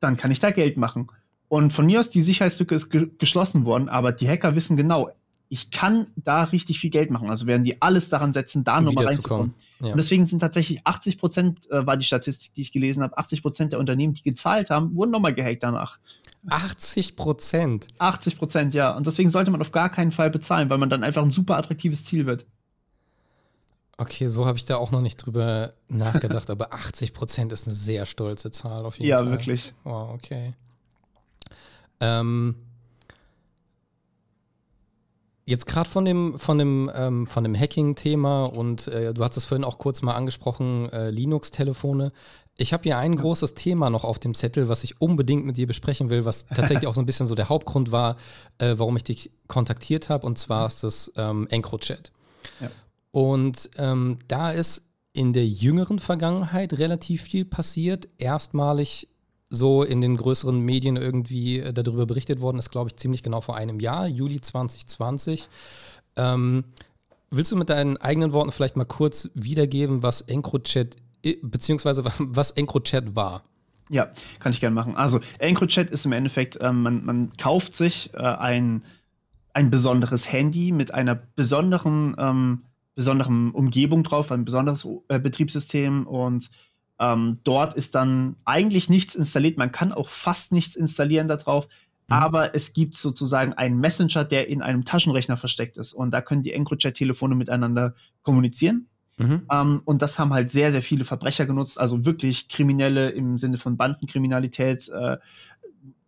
[0.00, 1.12] dann kann ich da Geld machen.
[1.46, 5.12] Und von mir aus, die Sicherheitslücke ist ge geschlossen worden, aber die Hacker wissen genau,
[5.48, 7.30] ich kann da richtig viel Geld machen.
[7.30, 9.54] Also werden die alles daran setzen, da nochmal reinzukommen.
[9.80, 9.90] Ja.
[9.90, 13.42] Und deswegen sind tatsächlich 80 Prozent, äh, war die Statistik, die ich gelesen habe, 80
[13.42, 15.98] Prozent der Unternehmen, die gezahlt haben, wurden nochmal gehackt danach.
[16.48, 17.88] 80 Prozent?
[17.98, 18.96] 80 Prozent, ja.
[18.96, 21.56] Und deswegen sollte man auf gar keinen Fall bezahlen, weil man dann einfach ein super
[21.56, 22.46] attraktives Ziel wird.
[23.98, 27.74] Okay, so habe ich da auch noch nicht drüber nachgedacht, aber 80 Prozent ist eine
[27.74, 29.26] sehr stolze Zahl auf jeden ja, Fall.
[29.26, 29.74] Ja, wirklich.
[29.84, 30.54] Wow, okay.
[32.00, 32.56] Ähm,
[35.48, 39.44] Jetzt gerade von dem, von dem, ähm, von dem Hacking-Thema und äh, du hast es
[39.44, 42.12] vorhin auch kurz mal angesprochen, äh, Linux-Telefone.
[42.58, 43.20] Ich habe hier ein ja.
[43.20, 46.86] großes Thema noch auf dem Zettel, was ich unbedingt mit dir besprechen will, was tatsächlich
[46.88, 48.16] auch so ein bisschen so der Hauptgrund war,
[48.58, 52.10] äh, warum ich dich kontaktiert habe, und zwar ist das ähm, EncroChat.
[52.60, 52.70] Ja.
[53.12, 58.08] Und ähm, da ist in der jüngeren Vergangenheit relativ viel passiert.
[58.18, 59.08] Erstmalig
[59.48, 63.40] so in den größeren Medien irgendwie äh, darüber berichtet worden ist, glaube ich, ziemlich genau
[63.40, 65.48] vor einem Jahr, Juli 2020.
[66.16, 66.64] Ähm,
[67.30, 70.96] willst du mit deinen eigenen Worten vielleicht mal kurz wiedergeben, was EncroChat
[71.42, 73.42] beziehungsweise was EncroChat war?
[73.88, 74.96] Ja, kann ich gerne machen.
[74.96, 78.82] Also EncroChat ist im Endeffekt, ähm, man, man, kauft sich äh, ein,
[79.52, 82.62] ein besonderes Handy mit einer besonderen, ähm,
[82.96, 86.50] besonderen Umgebung drauf, ein besonderes äh, Betriebssystem und
[86.98, 89.58] ähm, dort ist dann eigentlich nichts installiert.
[89.58, 91.66] Man kann auch fast nichts installieren darauf.
[92.08, 92.14] Mhm.
[92.14, 95.92] Aber es gibt sozusagen einen Messenger, der in einem Taschenrechner versteckt ist.
[95.92, 98.88] Und da können die EncroChat-Telefone miteinander kommunizieren.
[99.18, 99.42] Mhm.
[99.50, 101.78] Ähm, und das haben halt sehr, sehr viele Verbrecher genutzt.
[101.78, 105.16] Also wirklich Kriminelle im Sinne von Bandenkriminalität, äh,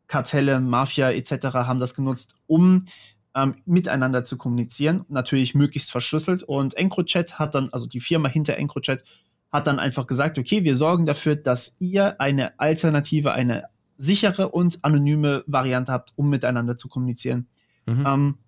[0.07, 1.47] Kartelle, Mafia etc.
[1.53, 2.87] haben das genutzt, um
[3.35, 5.05] ähm, miteinander zu kommunizieren.
[5.09, 6.43] Natürlich möglichst verschlüsselt.
[6.43, 9.03] Und EncroChat hat dann, also die Firma hinter EncroChat,
[9.51, 13.65] hat dann einfach gesagt, okay, wir sorgen dafür, dass ihr eine Alternative, eine
[13.97, 17.49] sichere und anonyme Variante habt, um miteinander zu kommunizieren.
[17.87, 18.05] Mhm.
[18.07, 18.39] Ähm,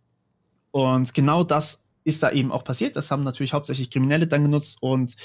[0.70, 2.96] und genau das ist da eben auch passiert.
[2.96, 5.16] Das haben natürlich hauptsächlich Kriminelle dann genutzt und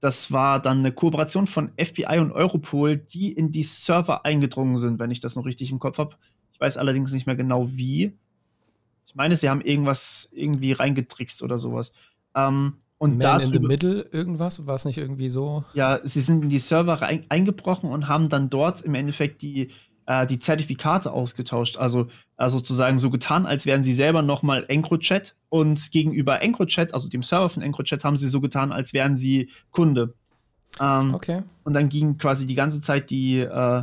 [0.00, 4.98] das war dann eine Kooperation von FBI und Europol, die in die Server eingedrungen sind,
[4.98, 6.16] wenn ich das noch richtig im Kopf habe.
[6.52, 8.18] Ich weiß allerdings nicht mehr genau wie.
[9.06, 11.92] Ich meine, sie haben irgendwas irgendwie reingetrickst oder sowas.
[12.34, 14.64] Ähm, und Man in the Middle irgendwas?
[14.64, 15.64] War es nicht irgendwie so?
[15.74, 19.72] Ja, sie sind in die Server rein, eingebrochen und haben dann dort im Endeffekt die,
[20.06, 21.78] äh, die Zertifikate ausgetauscht.
[21.78, 27.08] Also äh, sozusagen so getan, als wären sie selber nochmal EncroChat und gegenüber EncroChat, also
[27.08, 30.14] dem Server von EncroChat, haben sie so getan, als wären sie Kunde.
[30.78, 31.42] Ähm, okay.
[31.64, 33.82] Und dann ging quasi die ganze Zeit die, äh,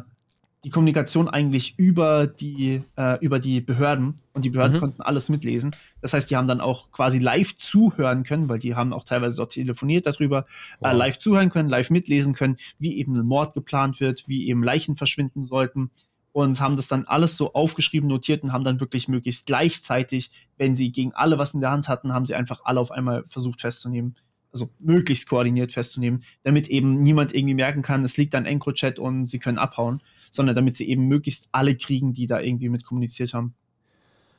[0.65, 4.81] die Kommunikation eigentlich über die, äh, über die Behörden und die Behörden mhm.
[4.81, 5.71] konnten alles mitlesen.
[6.01, 9.37] Das heißt, die haben dann auch quasi live zuhören können, weil die haben auch teilweise
[9.37, 10.43] dort telefoniert darüber, äh,
[10.81, 10.91] wow.
[10.91, 14.61] äh, live zuhören können, live mitlesen können, wie eben ein Mord geplant wird, wie eben
[14.61, 15.91] Leichen verschwinden sollten
[16.33, 20.75] und haben das dann alles so aufgeschrieben, notiert und haben dann wirklich möglichst gleichzeitig, wenn
[20.75, 23.61] sie gegen alle was in der Hand hatten, haben sie einfach alle auf einmal versucht
[23.61, 24.15] festzunehmen.
[24.51, 29.27] Also möglichst koordiniert festzunehmen, damit eben niemand irgendwie merken kann, es liegt an EncroChat und
[29.27, 30.01] sie können abhauen
[30.31, 33.53] sondern damit sie eben möglichst alle kriegen, die da irgendwie mit kommuniziert haben.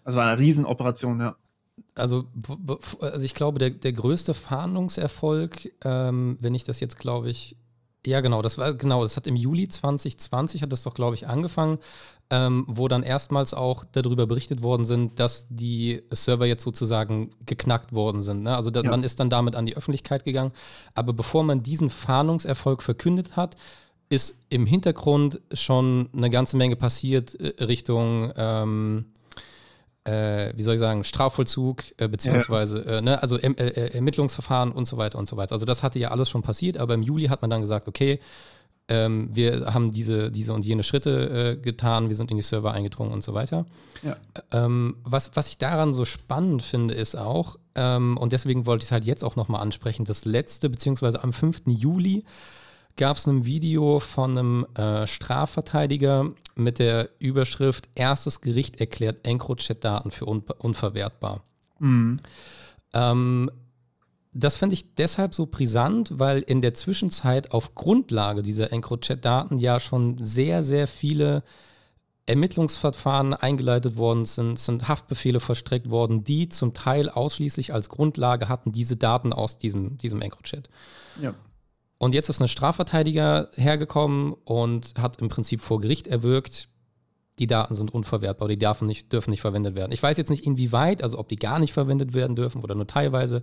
[0.04, 1.36] Das war eine Riesenoperation, ja.
[1.94, 2.26] Also,
[3.00, 7.56] also ich glaube, der, der größte Fahndungserfolg, ähm, wenn ich das jetzt, glaube ich,
[8.06, 11.26] ja, genau, das war genau, das hat im Juli 2020 hat das doch, glaube ich,
[11.26, 11.78] angefangen,
[12.30, 17.92] ähm, wo dann erstmals auch darüber berichtet worden sind, dass die Server jetzt sozusagen geknackt
[17.92, 18.42] worden sind.
[18.42, 18.56] Ne?
[18.56, 18.90] Also da, ja.
[18.90, 20.52] man ist dann damit an die Öffentlichkeit gegangen.
[20.94, 23.56] Aber bevor man diesen Fahndungserfolg verkündet hat,
[24.10, 29.06] ist im Hintergrund schon eine ganze Menge passiert äh, Richtung, ähm,
[30.04, 32.98] äh, wie soll ich sagen, Strafvollzug, äh, beziehungsweise, ja.
[32.98, 35.52] Äh, ne, also erm-, äh, äh, Ermittlungsverfahren und so weiter und so weiter.
[35.52, 38.18] Also das hatte ja alles schon passiert, aber im Juli hat man dann gesagt, okay,
[38.88, 43.12] ähm, wir haben diese, diese und jene Schritte getan, wir sind in die Server eingedrungen
[43.12, 43.64] und so weiter.
[44.02, 44.16] Ja.
[44.50, 48.88] Ähm, was, was ich daran so spannend finde, ist auch, ähm, und deswegen wollte ich
[48.88, 51.62] es halt jetzt auch nochmal ansprechen, das letzte, beziehungsweise am 5.
[51.66, 52.24] Juli
[53.00, 60.10] gab es ein Video von einem äh, Strafverteidiger mit der Überschrift Erstes Gericht erklärt EncroChat-Daten
[60.10, 61.42] für un unverwertbar.
[61.78, 62.20] Mhm.
[62.92, 63.50] Ähm,
[64.34, 69.80] das finde ich deshalb so brisant, weil in der Zwischenzeit auf Grundlage dieser EncroChat-Daten ja
[69.80, 71.42] schon sehr, sehr viele
[72.26, 78.72] Ermittlungsverfahren eingeleitet worden sind, sind Haftbefehle verstreckt worden, die zum Teil ausschließlich als Grundlage hatten
[78.72, 80.68] diese Daten aus diesem, diesem EncroChat.
[81.20, 81.34] Ja.
[82.02, 86.68] Und jetzt ist ein Strafverteidiger hergekommen und hat im Prinzip vor Gericht erwirkt,
[87.38, 89.92] die Daten sind unverwertbar, die dürfen nicht, dürfen nicht verwendet werden.
[89.92, 92.86] Ich weiß jetzt nicht inwieweit, also ob die gar nicht verwendet werden dürfen oder nur
[92.86, 93.42] teilweise,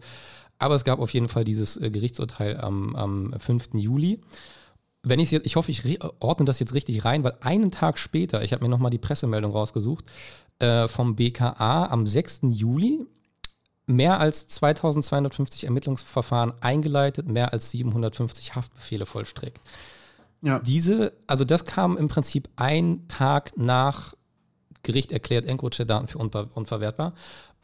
[0.58, 3.70] aber es gab auf jeden Fall dieses äh, Gerichtsurteil am, am 5.
[3.74, 4.22] Juli.
[5.04, 8.44] Wenn ich jetzt, ich hoffe, ich ordne das jetzt richtig rein, weil einen Tag später,
[8.44, 10.06] ich habe mir nochmal die Pressemeldung rausgesucht,
[10.58, 12.40] äh, vom BKA am 6.
[12.50, 13.06] Juli
[13.88, 19.62] mehr als 2250 Ermittlungsverfahren eingeleitet, mehr als 750 Haftbefehle vollstreckt.
[20.42, 20.60] Ja.
[20.60, 24.14] Diese, also das kam im Prinzip ein Tag nach
[24.84, 27.14] Gericht erklärt EncroChat-Daten für unver unverwertbar.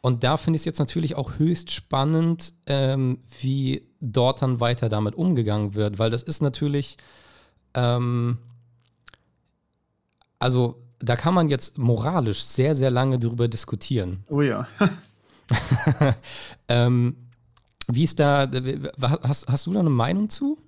[0.00, 4.90] Und da finde ich es jetzt natürlich auch höchst spannend, ähm, wie dort dann weiter
[4.90, 6.98] damit umgegangen wird, weil das ist natürlich,
[7.72, 8.38] ähm,
[10.38, 14.24] also da kann man jetzt moralisch sehr, sehr lange drüber diskutieren.
[14.28, 14.66] Oh ja.
[16.68, 17.16] ähm,
[17.88, 18.48] wie ist da,
[19.22, 20.58] hast, hast du da eine Meinung zu?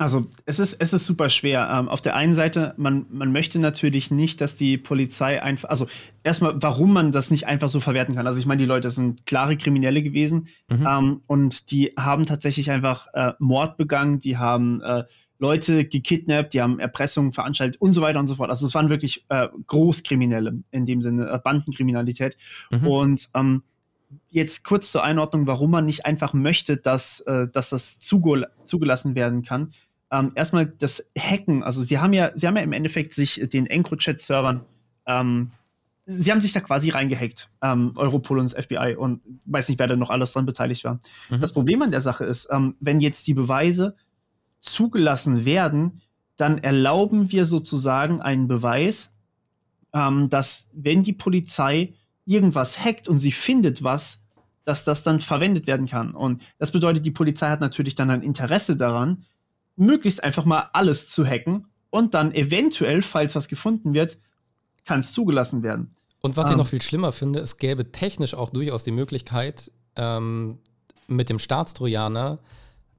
[0.00, 1.68] Also es ist, es ist super schwer.
[1.70, 5.88] Ähm, auf der einen Seite, man, man möchte natürlich nicht, dass die Polizei einfach, also
[6.22, 8.26] erstmal, warum man das nicht einfach so verwerten kann.
[8.26, 10.86] Also ich meine, die Leute sind klare Kriminelle gewesen mhm.
[10.88, 15.04] ähm, und die haben tatsächlich einfach äh, Mord begangen, die haben äh,
[15.38, 18.48] Leute gekidnappt, die haben Erpressungen veranstaltet und so weiter und so fort.
[18.48, 22.38] Also es waren wirklich äh, Großkriminelle in dem Sinne, äh, Bandenkriminalität.
[22.70, 22.86] Mhm.
[22.86, 23.62] Und ähm,
[24.28, 29.42] jetzt kurz zur Einordnung, warum man nicht einfach möchte, dass, äh, dass das zugelassen werden
[29.42, 29.72] kann
[30.10, 33.66] ähm, erstmal das Hacken, also sie haben ja, sie haben ja im Endeffekt sich den
[33.66, 34.62] EncroChat-Servern,
[35.06, 35.50] ähm,
[36.04, 39.86] sie haben sich da quasi reingehackt, ähm, Europol und das FBI und weiß nicht, wer
[39.86, 40.98] da noch alles dran beteiligt war.
[41.28, 41.40] Mhm.
[41.40, 43.96] Das Problem an der Sache ist, ähm, wenn jetzt die Beweise
[44.60, 46.00] zugelassen werden,
[46.36, 49.14] dann erlauben wir sozusagen einen Beweis,
[49.92, 51.94] ähm, dass wenn die Polizei
[52.30, 54.22] irgendwas hackt und sie findet was,
[54.64, 56.14] dass das dann verwendet werden kann.
[56.14, 59.24] Und das bedeutet, die Polizei hat natürlich dann ein Interesse daran,
[59.76, 64.18] möglichst einfach mal alles zu hacken und dann eventuell, falls was gefunden wird,
[64.84, 65.94] kann es zugelassen werden.
[66.22, 69.72] Und was ähm, ich noch viel schlimmer finde, es gäbe technisch auch durchaus die Möglichkeit,
[69.96, 70.58] ähm,
[71.08, 72.38] mit dem Staatstrojaner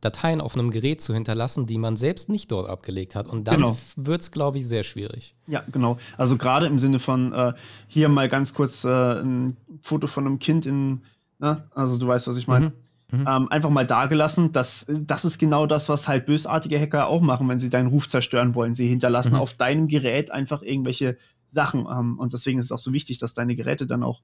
[0.02, 3.28] Dateien auf einem Gerät zu hinterlassen, die man selbst nicht dort abgelegt hat.
[3.28, 3.78] Und dann genau.
[3.96, 5.36] wird es, glaube ich, sehr schwierig.
[5.48, 5.98] Ja, genau.
[6.18, 7.54] Also gerade im Sinne von äh,
[7.88, 11.04] hier mal ganz kurz äh, ein Foto von einem Kind in,
[11.40, 11.64] ne?
[11.74, 12.68] also du weißt, was ich meine.
[12.68, 12.74] Mhm.
[13.12, 13.28] Mhm.
[13.28, 14.52] Ähm, einfach mal dagelassen.
[14.52, 18.08] Das, das ist genau das, was halt bösartige Hacker auch machen, wenn sie deinen Ruf
[18.08, 18.74] zerstören wollen.
[18.74, 19.40] Sie hinterlassen mhm.
[19.40, 21.82] auf deinem Gerät einfach irgendwelche Sachen.
[21.82, 24.22] Ähm, und deswegen ist es auch so wichtig, dass deine Geräte dann auch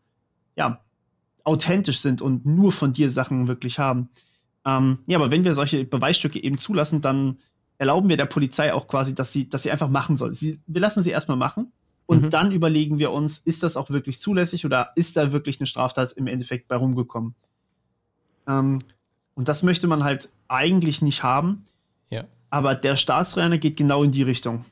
[0.56, 0.82] ja,
[1.44, 4.10] authentisch sind und nur von dir Sachen wirklich haben.
[4.68, 7.38] Ähm, ja, aber wenn wir solche Beweisstücke eben zulassen, dann
[7.78, 10.34] erlauben wir der Polizei auch quasi, dass sie, dass sie einfach machen soll.
[10.34, 11.72] Sie, wir lassen sie erstmal machen
[12.06, 12.30] und mhm.
[12.32, 16.12] dann überlegen wir uns, ist das auch wirklich zulässig oder ist da wirklich eine Straftat
[16.12, 17.34] im Endeffekt bei rumgekommen?
[18.46, 18.80] Ähm,
[19.36, 21.66] und das möchte man halt eigentlich nicht haben.
[22.10, 22.26] Ja.
[22.50, 24.66] Aber der Staatsrainer geht genau in die Richtung.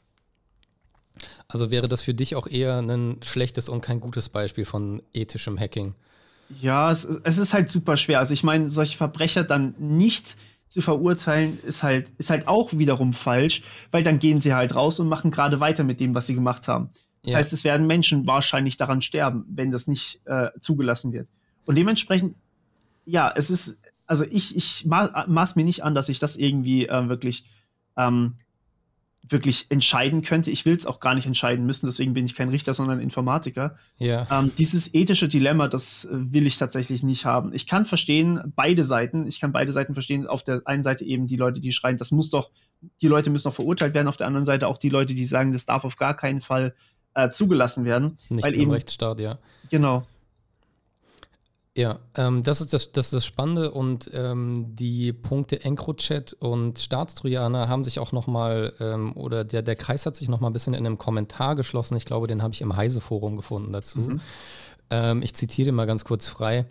[1.47, 5.57] Also wäre das für dich auch eher ein schlechtes und kein gutes Beispiel von ethischem
[5.57, 5.93] Hacking?
[6.61, 8.19] Ja, es, es ist halt super schwer.
[8.19, 10.37] Also ich meine, solche Verbrecher dann nicht
[10.69, 14.99] zu verurteilen, ist halt, ist halt auch wiederum falsch, weil dann gehen sie halt raus
[14.99, 16.89] und machen gerade weiter mit dem, was sie gemacht haben.
[17.23, 17.39] Das ja.
[17.39, 21.27] heißt, es werden Menschen wahrscheinlich daran sterben, wenn das nicht äh, zugelassen wird.
[21.65, 22.35] Und dementsprechend
[23.05, 27.07] ja, es ist, also ich, ich maß mir nicht an, dass ich das irgendwie äh,
[27.07, 27.45] wirklich,
[27.97, 28.35] ähm,
[29.29, 30.51] wirklich entscheiden könnte.
[30.51, 33.77] Ich will es auch gar nicht entscheiden müssen, deswegen bin ich kein Richter, sondern Informatiker.
[33.97, 34.27] Ja.
[34.31, 37.53] Ähm, dieses ethische Dilemma, das äh, will ich tatsächlich nicht haben.
[37.53, 40.27] Ich kann verstehen, beide Seiten, ich kann beide Seiten verstehen.
[40.27, 42.51] Auf der einen Seite eben die Leute, die schreien, das muss doch,
[43.01, 44.07] die Leute müssen doch verurteilt werden.
[44.07, 46.73] Auf der anderen Seite auch die Leute, die sagen, das darf auf gar keinen Fall
[47.13, 48.17] äh, zugelassen werden.
[48.29, 49.39] Nicht weil im eben, Rechtsstaat, ja.
[49.69, 50.05] Genau.
[51.77, 56.79] Ja, ähm, das, ist das, das ist das Spannende und ähm, die Punkte EncroChat und
[56.79, 60.73] Staatstrojaner haben sich auch nochmal, ähm, oder der, der Kreis hat sich nochmal ein bisschen
[60.73, 61.97] in einem Kommentar geschlossen.
[61.97, 63.99] Ich glaube, den habe ich im Heise-Forum gefunden dazu.
[63.99, 64.21] Mhm.
[64.95, 66.65] Ähm, ich zitiere mal ganz kurz frei.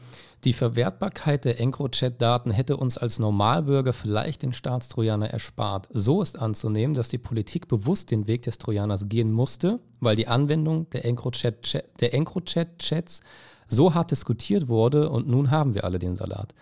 [0.44, 5.88] Die Verwertbarkeit der EncroChat-Daten hätte uns als Normalbürger vielleicht den Staatstrojaner erspart.
[5.92, 10.28] So ist anzunehmen, dass die Politik bewusst den Weg des Trojaners gehen musste, weil die
[10.28, 13.20] Anwendung der EncroChat-Chats
[13.68, 16.54] so hart diskutiert wurde und nun haben wir alle den Salat.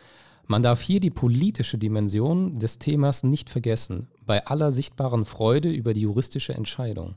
[0.46, 5.94] Man darf hier die politische Dimension des Themas nicht vergessen, bei aller sichtbaren Freude über
[5.94, 7.14] die juristische Entscheidung.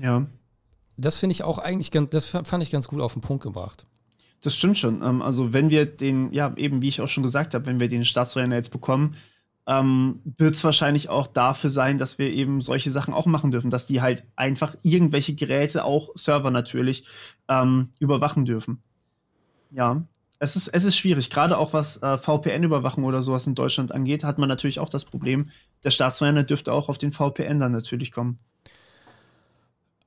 [0.00, 0.26] Ja.
[0.96, 3.86] Das finde ich auch eigentlich ganz, das fand ich ganz gut auf den Punkt gebracht.
[4.42, 5.02] Das stimmt schon.
[5.02, 7.88] Ähm, also wenn wir den, ja, eben wie ich auch schon gesagt habe, wenn wir
[7.88, 9.16] den Staatstrojaner jetzt bekommen,
[9.66, 13.70] ähm, wird es wahrscheinlich auch dafür sein, dass wir eben solche Sachen auch machen dürfen,
[13.70, 17.06] dass die halt einfach irgendwelche Geräte, auch Server natürlich,
[17.48, 18.82] ähm, überwachen dürfen.
[19.70, 20.02] Ja,
[20.38, 21.30] es ist, es ist schwierig.
[21.30, 25.06] Gerade auch was äh, VPN-Überwachung oder sowas in Deutschland angeht, hat man natürlich auch das
[25.06, 25.50] Problem,
[25.82, 28.38] der Staatstrojaner dürfte auch auf den VPN dann natürlich kommen.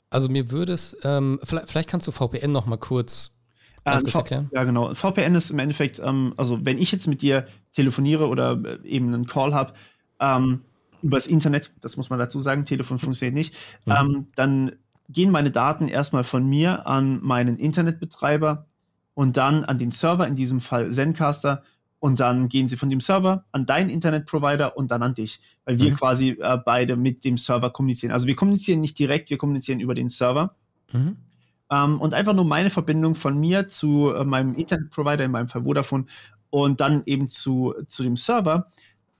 [0.09, 3.37] Also mir würde es, ähm, vielleicht, vielleicht, kannst du VPN noch mal kurz
[3.83, 4.49] das erklären?
[4.53, 4.93] Ja, genau.
[4.93, 9.13] VPN ist im Endeffekt, ähm, also wenn ich jetzt mit dir telefoniere oder äh, eben
[9.13, 9.73] einen Call habe,
[10.19, 10.61] ähm,
[11.01, 13.53] übers Internet, das muss man dazu sagen, Telefon funktioniert nicht,
[13.85, 13.93] mhm.
[13.93, 14.71] ähm, dann
[15.09, 18.65] gehen meine Daten erstmal von mir an meinen Internetbetreiber
[19.13, 21.63] und dann an den Server, in diesem Fall Zencaster,
[21.99, 25.79] und dann gehen sie von dem Server an deinen Internetprovider und dann an dich, weil
[25.79, 25.95] wir mhm.
[25.95, 28.11] quasi äh, beide mit dem Server kommunizieren.
[28.11, 30.55] Also wir kommunizieren nicht direkt, wir kommunizieren über den Server.
[30.91, 31.17] Mhm.
[31.71, 35.63] Ähm, und einfach nur meine Verbindung von mir zu äh, meinem Internetprovider, in meinem Fall
[35.63, 36.05] Vodafone,
[36.49, 38.71] und dann eben zu, zu dem Server.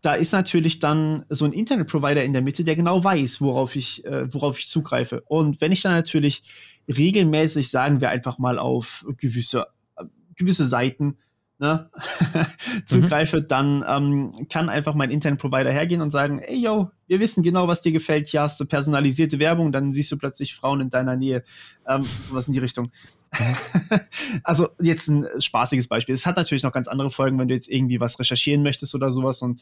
[0.02, 4.06] Da ist natürlich dann so ein Internetprovider in der Mitte, der genau weiß, worauf ich,
[4.06, 5.22] äh, worauf ich zugreife.
[5.22, 6.44] Und wenn ich dann natürlich
[6.88, 9.66] regelmäßig, sagen wir einfach mal, auf gewisse
[9.98, 10.06] äh,
[10.36, 11.18] gewisse Seiten
[11.60, 11.90] ne,
[12.86, 13.48] zugreife, mhm.
[13.48, 17.82] dann ähm, kann einfach mein Internetprovider hergehen und sagen, ey yo, wir wissen genau, was
[17.82, 21.44] dir gefällt, hier hast du personalisierte Werbung, dann siehst du plötzlich Frauen in deiner Nähe,
[21.88, 22.92] ähm, sowas in die Richtung.
[23.38, 24.00] Mhm.
[24.44, 26.16] also jetzt ein spaßiges Beispiel.
[26.16, 29.10] Es hat natürlich noch ganz andere Folgen, wenn du jetzt irgendwie was recherchieren möchtest oder
[29.10, 29.62] sowas und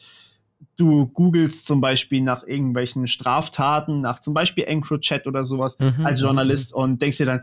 [0.76, 6.20] du googelst zum Beispiel nach irgendwelchen Straftaten, nach zum Beispiel EncroChat oder sowas mhm, als
[6.20, 6.82] mhm, Journalist mhm.
[6.82, 7.42] und denkst dir dann,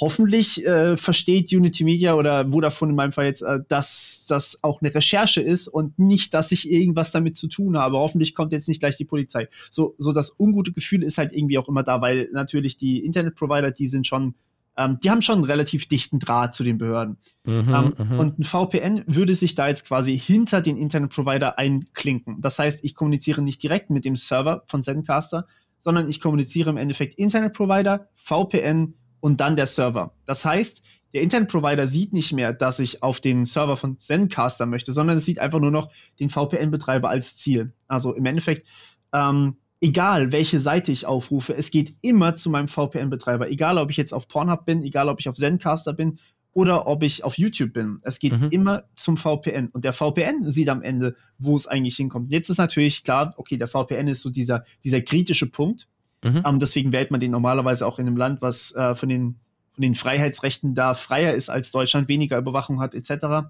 [0.00, 4.80] hoffentlich äh, versteht Unity Media oder Vodafone in meinem Fall jetzt, äh, dass das auch
[4.80, 7.96] eine Recherche ist und nicht, dass ich irgendwas damit zu tun habe.
[7.96, 9.48] Hoffentlich kommt jetzt nicht gleich die Polizei.
[9.70, 13.70] So, so das ungute Gefühl ist halt irgendwie auch immer da, weil natürlich die Internetprovider,
[13.70, 14.34] die sind schon
[14.76, 17.18] ähm, die haben schon einen relativ dichten Draht zu den Behörden.
[17.44, 18.18] Mhm, ähm, mhm.
[18.18, 22.40] und ein VPN würde sich da jetzt quasi hinter den Internetprovider einklinken.
[22.40, 25.46] Das heißt, ich kommuniziere nicht direkt mit dem Server von Zencaster,
[25.78, 30.14] sondern ich kommuniziere im Endeffekt Internetprovider, VPN und dann der Server.
[30.24, 34.92] Das heißt, der Internetprovider sieht nicht mehr, dass ich auf den Server von Zencaster möchte,
[34.92, 35.90] sondern es sieht einfach nur noch
[36.20, 37.74] den VPN-Betreiber als Ziel.
[37.88, 38.66] Also im Endeffekt
[39.12, 43.50] ähm, egal welche Seite ich aufrufe, es geht immer zu meinem VPN-Betreiber.
[43.50, 46.18] Egal, ob ich jetzt auf Pornhub bin, egal, ob ich auf Zencaster bin
[46.52, 48.00] oder ob ich auf YouTube bin.
[48.02, 48.48] Es geht mhm.
[48.50, 49.68] immer zum VPN.
[49.68, 52.30] Und der VPN sieht am Ende, wo es eigentlich hinkommt.
[52.30, 55.88] Jetzt ist natürlich klar, okay, der VPN ist so dieser, dieser kritische Punkt.
[56.22, 56.42] Mhm.
[56.44, 59.36] Ähm, deswegen wählt man den normalerweise auch in einem Land, was äh, von, den,
[59.72, 63.48] von den Freiheitsrechten da freier ist als Deutschland, weniger Überwachung hat, etc.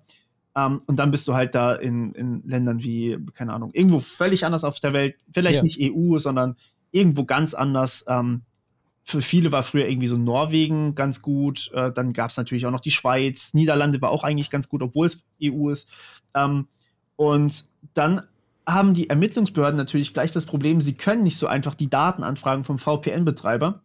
[0.52, 4.00] Um, ähm, und dann bist du halt da in, in Ländern wie, keine Ahnung, irgendwo
[4.00, 5.62] völlig anders auf der Welt, vielleicht ja.
[5.62, 6.56] nicht EU, sondern
[6.90, 8.02] irgendwo ganz anders.
[8.02, 8.42] Um, ähm,
[9.04, 11.70] für viele war früher irgendwie so Norwegen ganz gut.
[11.74, 13.54] Uh, dann gab es natürlich auch noch die Schweiz.
[13.54, 15.88] Niederlande war auch eigentlich ganz gut, obwohl es EU ist.
[16.34, 16.68] Um, ähm,
[17.16, 18.22] und dann
[18.66, 22.64] haben die Ermittlungsbehörden natürlich gleich das Problem, sie können nicht so einfach die Daten anfragen
[22.64, 23.82] vom VPN-Betreiber,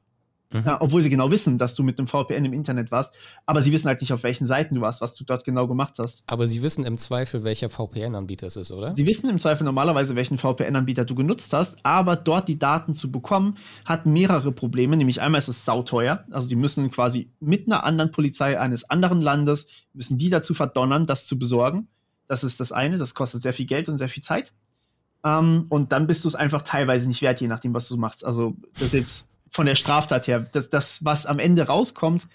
[0.51, 0.63] Mhm.
[0.65, 3.13] Ja, obwohl sie genau wissen, dass du mit einem VPN im Internet warst,
[3.45, 5.95] aber sie wissen halt nicht, auf welchen Seiten du warst, was du dort genau gemacht
[5.99, 6.23] hast.
[6.27, 8.93] Aber sie wissen im Zweifel, welcher VPN-Anbieter es ist, oder?
[8.93, 13.11] Sie wissen im Zweifel normalerweise, welchen VPN-Anbieter du genutzt hast, aber dort die Daten zu
[13.11, 14.97] bekommen, hat mehrere Probleme.
[14.97, 19.21] Nämlich einmal ist es sauteuer, also die müssen quasi mit einer anderen Polizei eines anderen
[19.21, 21.87] Landes, müssen die dazu verdonnern, das zu besorgen.
[22.27, 24.53] Das ist das eine, das kostet sehr viel Geld und sehr viel Zeit.
[25.21, 27.97] Um, ähm, und dann bist du es einfach teilweise nicht wert, je nachdem, was du
[27.97, 28.23] machst.
[28.23, 30.45] Also das ist jetzt von der Straftat her.
[30.51, 32.27] Das, das was am Ende rauskommt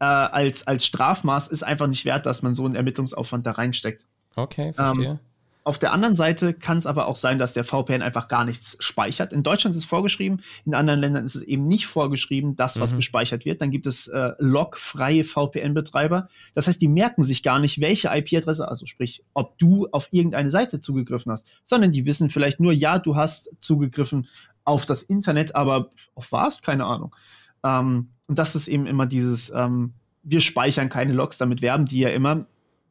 [0.00, 4.04] äh, als, als Strafmaß, ist einfach nicht wert, dass man so einen Ermittlungsaufwand da reinsteckt.
[4.34, 5.06] Okay, verstehe.
[5.06, 5.18] Ähm,
[5.62, 8.76] auf der anderen Seite kann es aber auch sein, dass der VPN einfach gar nichts
[8.80, 9.32] speichert.
[9.32, 12.92] In Deutschland ist es vorgeschrieben, in anderen Ländern ist es eben nicht vorgeschrieben, das, was
[12.92, 12.96] mhm.
[12.96, 13.62] gespeichert wird.
[13.62, 16.28] Dann gibt es äh, logfreie VPN-Betreiber.
[16.54, 20.50] Das heißt, die merken sich gar nicht, welche IP-Adresse, also sprich, ob du auf irgendeine
[20.50, 24.28] Seite zugegriffen hast, sondern die wissen vielleicht nur, ja, du hast zugegriffen
[24.64, 26.62] auf das Internet, aber auf was?
[26.62, 27.14] Keine Ahnung.
[27.62, 32.00] Ähm, und das ist eben immer dieses, ähm, wir speichern keine Logs, damit werben die
[32.00, 32.46] ja immer.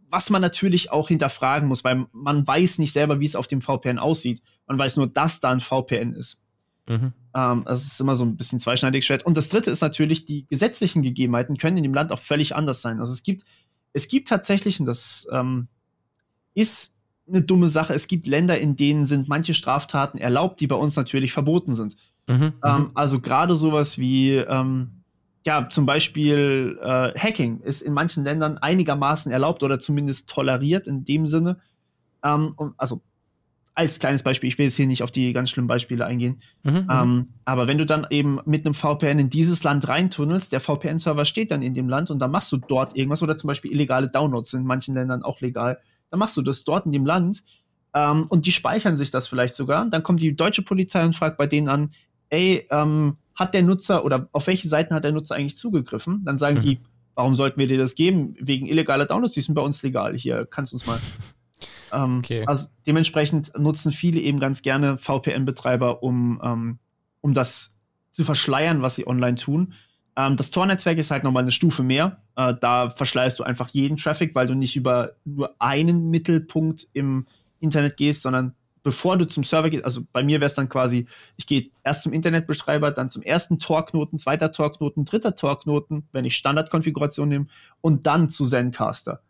[0.10, 3.62] Was man natürlich auch hinterfragen muss, weil man weiß nicht selber, wie es auf dem
[3.62, 4.44] VPN aussieht.
[4.68, 6.44] Man weiß nur, dass da ein VPN ist.
[6.88, 7.14] Mhm.
[7.36, 9.26] Ähm, das ist immer so ein bisschen zweischneidig Schwert.
[9.26, 12.82] Und das dritte ist natürlich, die gesetzlichen Gegebenheiten können in dem Land auch völlig anders
[12.82, 13.00] sein.
[13.00, 13.44] Also es gibt,
[13.94, 15.68] es gibt tatsächlich, und das ähm,
[16.54, 16.93] ist
[17.28, 17.94] eine dumme Sache.
[17.94, 21.96] Es gibt Länder, in denen sind manche Straftaten erlaubt, die bei uns natürlich verboten sind.
[22.28, 22.92] Mhm, ähm, mhm.
[22.94, 25.04] also gerade sowas wie, ähm,
[25.46, 31.04] ja, zum Beispiel äh, Hacking ist in manchen Ländern einigermaßen erlaubt oder zumindest toleriert in
[31.04, 31.60] dem Sinne.
[32.24, 33.02] Ähm, also
[33.76, 36.42] als kleines Beispiel, ich will jetzt hier nicht auf die ganz schlimmen Beispiele eingehen.
[36.64, 36.88] Mhm, mhm.
[36.90, 41.26] ähm, aber wenn du dann eben mit einem VPN in dieses Land reintunnelst, der VPN-Server
[41.26, 44.10] steht dann in dem Land und dann machst du dort irgendwas oder zum Beispiel illegale
[44.10, 45.80] Downloads sind in manchen Ländern auch legal
[46.14, 47.44] dann machst du das dort in dem Land
[47.96, 49.84] ähm, und die speichern sich das vielleicht sogar.
[49.90, 51.90] Dann kommt die deutsche Polizei und fragt bei denen an,
[52.30, 56.24] ey, ähm, hat der Nutzer oder auf welche Seiten hat der Nutzer eigentlich zugegriffen?
[56.24, 56.62] Dann sagen mhm.
[56.62, 56.80] die,
[57.16, 58.36] warum sollten wir dir das geben?
[58.40, 60.16] Wegen illegaler Downloads, die sind bei uns legal.
[60.16, 61.00] Hier, kannst du uns mal.
[61.92, 62.44] ähm, okay.
[62.46, 66.78] Also dementsprechend nutzen viele eben ganz gerne VPN-Betreiber, um, ähm,
[67.22, 67.76] um das
[68.12, 69.74] zu verschleiern, was sie online tun.
[70.16, 72.22] Ähm, das Tor-Netzwerk ist halt nochmal eine Stufe mehr.
[72.36, 77.28] Äh, da verschleierst du einfach jeden Traffic, weil du nicht über nur einen Mittelpunkt im
[77.60, 81.08] Internet gehst, sondern bevor du zum Server gehst, also bei mir wäre es dann quasi,
[81.38, 86.36] ich gehe erst zum Internetbetreiber, dann zum ersten Torknoten, zweiter Torknoten, dritter Torknoten, wenn ich
[86.36, 87.48] Standardkonfiguration nehme,
[87.82, 89.22] und dann zu Zencaster.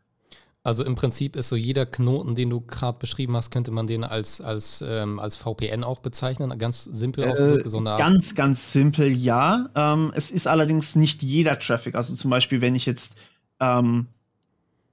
[0.65, 4.05] Also im Prinzip ist so jeder Knoten, den du gerade beschrieben hast, könnte man den
[4.05, 7.65] als, als, ähm, als VPN auch bezeichnen, ganz simpel ausgedrückt.
[7.65, 9.69] Äh, so ganz, ganz simpel, ja.
[9.75, 11.95] Ähm, es ist allerdings nicht jeder Traffic.
[11.95, 13.15] Also zum Beispiel, wenn ich jetzt,
[13.59, 14.07] ähm,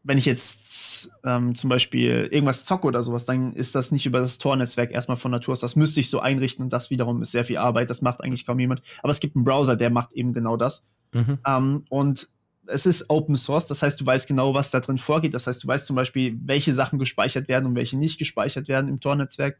[0.03, 4.19] wenn ich jetzt ähm, zum Beispiel irgendwas zocke oder sowas, dann ist das nicht über
[4.19, 5.61] das Tor-Netzwerk erstmal von Natur aus.
[5.61, 7.91] Das müsste ich so einrichten und das wiederum ist sehr viel Arbeit.
[7.91, 8.83] Das macht eigentlich kaum jemand.
[9.05, 10.85] Aber es gibt einen Browser, der macht eben genau das.
[11.13, 11.39] Mhm.
[11.47, 12.29] Ähm, und
[12.67, 15.35] es ist Open Source, das heißt, du weißt genau, was da drin vorgeht.
[15.35, 18.89] Das heißt, du weißt zum Beispiel, welche Sachen gespeichert werden und welche nicht gespeichert werden
[18.89, 19.59] im Tor-Netzwerk.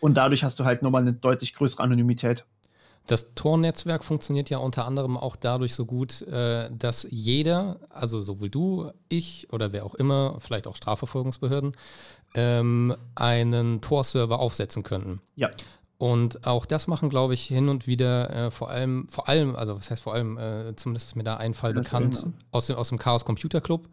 [0.00, 2.44] Und dadurch hast du halt nochmal eine deutlich größere Anonymität.
[3.06, 8.48] Das Tor-Netzwerk funktioniert ja unter anderem auch dadurch so gut, äh, dass jeder, also sowohl
[8.48, 11.76] du, ich oder wer auch immer, vielleicht auch Strafverfolgungsbehörden,
[12.34, 15.20] ähm, einen Tor-Server aufsetzen könnten.
[15.36, 15.50] Ja.
[15.96, 19.76] Und auch das machen, glaube ich, hin und wieder äh, vor allem, vor allem, also
[19.76, 22.76] was heißt vor allem, äh, zumindest ist mir da ein Fall das bekannt aus, dem,
[22.76, 23.88] aus dem Chaos Computer Club,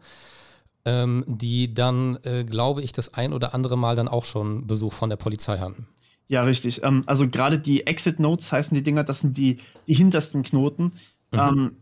[0.84, 4.92] ähm, die dann, äh, glaube ich, das ein oder andere Mal dann auch schon Besuch
[4.92, 5.86] von der Polizei hatten.
[6.28, 6.82] Ja, richtig.
[6.82, 10.92] Ähm, also gerade die Exit Notes heißen die Dinger, das sind die, die hintersten Knoten.
[11.30, 11.38] Mhm.
[11.38, 11.76] Ähm,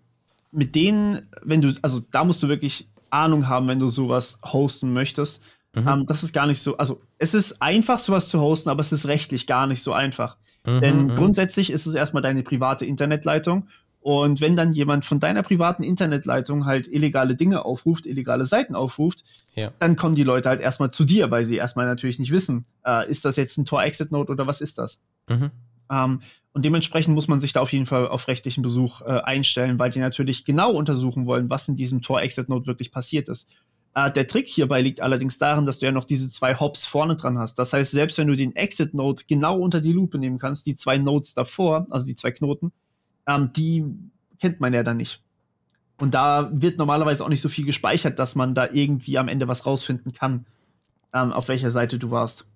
[0.53, 4.93] mit denen, wenn du, also da musst du wirklich Ahnung haben, wenn du sowas hosten
[4.93, 5.43] möchtest.
[5.75, 5.89] Mhm.
[5.89, 8.93] Ähm, das ist gar nicht so, also es ist einfach, sowas zu hosten, aber es
[8.93, 10.37] ist rechtlich gar nicht so einfach.
[10.67, 11.15] Mhm, Denn mhm.
[11.15, 13.69] grundsätzlich ist es erstmal deine private Internetleitung.
[14.03, 19.25] Und wenn dann jemand von deiner privaten Internetleitung halt illegale Dinge aufruft, illegale Seiten aufruft,
[19.55, 19.73] ja.
[19.79, 23.09] dann kommen die Leute halt erstmal zu dir, weil sie erstmal natürlich nicht wissen, äh,
[23.11, 25.03] ist das jetzt ein Tor-Exit-Node oder was ist das?
[25.29, 25.51] Mhm.
[25.91, 29.79] Ähm, und dementsprechend muss man sich da auf jeden Fall auf rechtlichen Besuch äh, einstellen,
[29.79, 33.49] weil die natürlich genau untersuchen wollen, was in diesem Tor-Exit-Node wirklich passiert ist.
[33.95, 37.17] Äh, der Trick hierbei liegt allerdings darin, dass du ja noch diese zwei Hops vorne
[37.17, 37.57] dran hast.
[37.59, 40.99] Das heißt, selbst wenn du den Exit-Node genau unter die Lupe nehmen kannst, die zwei
[40.99, 42.73] Nodes davor, also die zwei Knoten,
[43.27, 43.85] ähm, die
[44.39, 45.21] kennt man ja dann nicht.
[45.99, 49.49] Und da wird normalerweise auch nicht so viel gespeichert, dass man da irgendwie am Ende
[49.49, 50.47] was rausfinden kann,
[51.13, 52.47] ähm, auf welcher Seite du warst.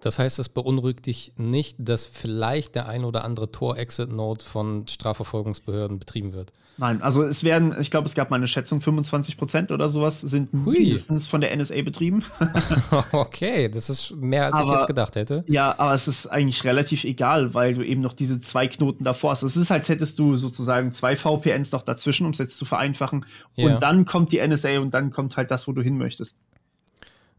[0.00, 5.98] Das heißt, es beunruhigt dich nicht, dass vielleicht der ein oder andere Tor-Exit-Node von Strafverfolgungsbehörden
[5.98, 6.52] betrieben wird?
[6.80, 10.20] Nein, also es werden, ich glaube, es gab mal eine Schätzung, 25 Prozent oder sowas
[10.20, 10.78] sind Hui.
[10.78, 12.24] mindestens von der NSA betrieben.
[13.12, 15.42] okay, das ist mehr, als aber, ich jetzt gedacht hätte.
[15.48, 19.32] Ja, aber es ist eigentlich relativ egal, weil du eben noch diese zwei Knoten davor
[19.32, 19.42] hast.
[19.42, 23.26] Es ist, als hättest du sozusagen zwei VPNs noch dazwischen, um es jetzt zu vereinfachen.
[23.56, 23.66] Ja.
[23.66, 26.36] Und dann kommt die NSA und dann kommt halt das, wo du hin möchtest.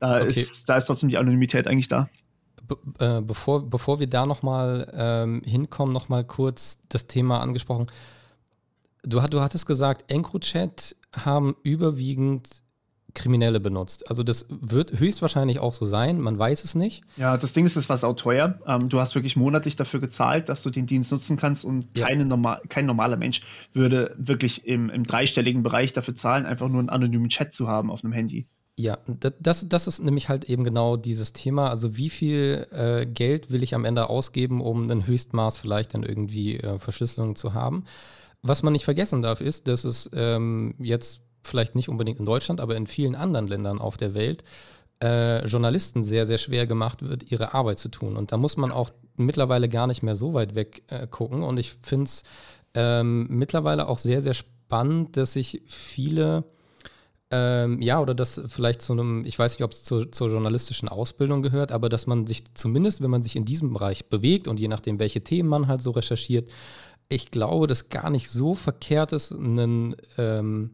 [0.01, 0.27] Da, okay.
[0.27, 2.09] ist, da ist trotzdem die Anonymität eigentlich da.
[2.69, 7.87] Be äh, bevor, bevor wir da nochmal ähm, hinkommen, nochmal kurz das Thema angesprochen.
[9.03, 12.61] Du, du hattest gesagt, EncroChat haben überwiegend
[13.13, 14.09] Kriminelle benutzt.
[14.09, 17.03] Also das wird höchstwahrscheinlich auch so sein, man weiß es nicht.
[17.17, 18.59] Ja, das Ding ist, es war sau teuer.
[18.67, 22.07] Ähm, du hast wirklich monatlich dafür gezahlt, dass du den Dienst nutzen kannst und ja.
[22.07, 23.41] keine normal, kein normaler Mensch
[23.73, 27.89] würde wirklich im, im dreistelligen Bereich dafür zahlen, einfach nur einen anonymen Chat zu haben
[27.89, 28.47] auf einem Handy.
[28.79, 28.97] Ja,
[29.41, 31.69] das, das ist nämlich halt eben genau dieses Thema.
[31.69, 36.03] Also wie viel äh, Geld will ich am Ende ausgeben, um ein Höchstmaß vielleicht dann
[36.03, 37.83] irgendwie äh, Verschlüsselung zu haben?
[38.41, 42.61] Was man nicht vergessen darf, ist, dass es ähm, jetzt vielleicht nicht unbedingt in Deutschland,
[42.61, 44.45] aber in vielen anderen Ländern auf der Welt
[45.03, 48.15] äh, Journalisten sehr, sehr schwer gemacht wird, ihre Arbeit zu tun.
[48.15, 51.43] Und da muss man auch mittlerweile gar nicht mehr so weit weg äh, gucken.
[51.43, 52.23] Und ich finde es
[52.75, 56.45] ähm, mittlerweile auch sehr, sehr spannend, dass sich viele
[57.31, 60.89] ähm, ja, oder das vielleicht zu einem, ich weiß nicht, ob es zu, zur journalistischen
[60.89, 64.59] Ausbildung gehört, aber dass man sich zumindest, wenn man sich in diesem Bereich bewegt und
[64.59, 66.49] je nachdem, welche Themen man halt so recherchiert,
[67.07, 70.71] ich glaube, dass gar nicht so verkehrt ist, ein ähm,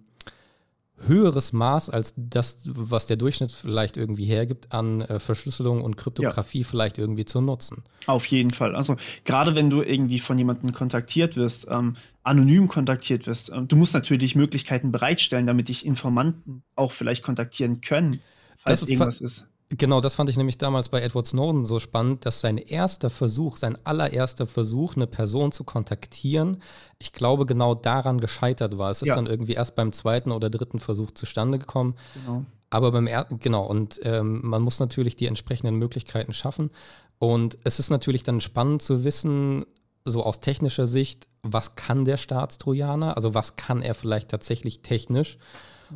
[0.97, 6.62] höheres Maß als das, was der Durchschnitt vielleicht irgendwie hergibt, an äh, Verschlüsselung und Kryptographie
[6.62, 6.68] ja.
[6.68, 7.84] vielleicht irgendwie zu nutzen.
[8.06, 8.76] Auf jeden Fall.
[8.76, 8.95] Also
[9.26, 13.93] gerade wenn du irgendwie von jemandem kontaktiert wirst, ähm, anonym kontaktiert wirst, äh, du musst
[13.93, 18.19] natürlich Möglichkeiten bereitstellen, damit dich Informanten auch vielleicht kontaktieren können,
[18.57, 19.47] falls das irgendwas ist.
[19.69, 23.57] Genau, das fand ich nämlich damals bei Edward Snowden so spannend, dass sein erster Versuch,
[23.57, 26.61] sein allererster Versuch, eine Person zu kontaktieren,
[26.99, 28.91] ich glaube, genau daran gescheitert war.
[28.91, 29.15] Es ist ja.
[29.15, 31.95] dann irgendwie erst beim zweiten oder dritten Versuch zustande gekommen.
[32.13, 32.45] Genau.
[32.69, 36.69] Aber beim ersten, genau, und ähm, man muss natürlich die entsprechenden Möglichkeiten schaffen.
[37.17, 39.66] Und es ist natürlich dann spannend zu wissen,
[40.05, 43.15] so aus technischer Sicht, was kann der Staatstrojaner?
[43.15, 45.37] Also was kann er vielleicht tatsächlich technisch?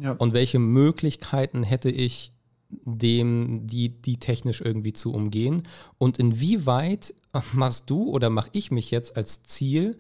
[0.02, 0.12] Ja.
[0.14, 2.34] Und welche Möglichkeiten hätte ich,
[2.70, 5.64] dem, die, die technisch irgendwie zu umgehen?
[5.98, 7.14] Und inwieweit
[7.54, 9.98] machst du oder mache ich mich jetzt als Ziel,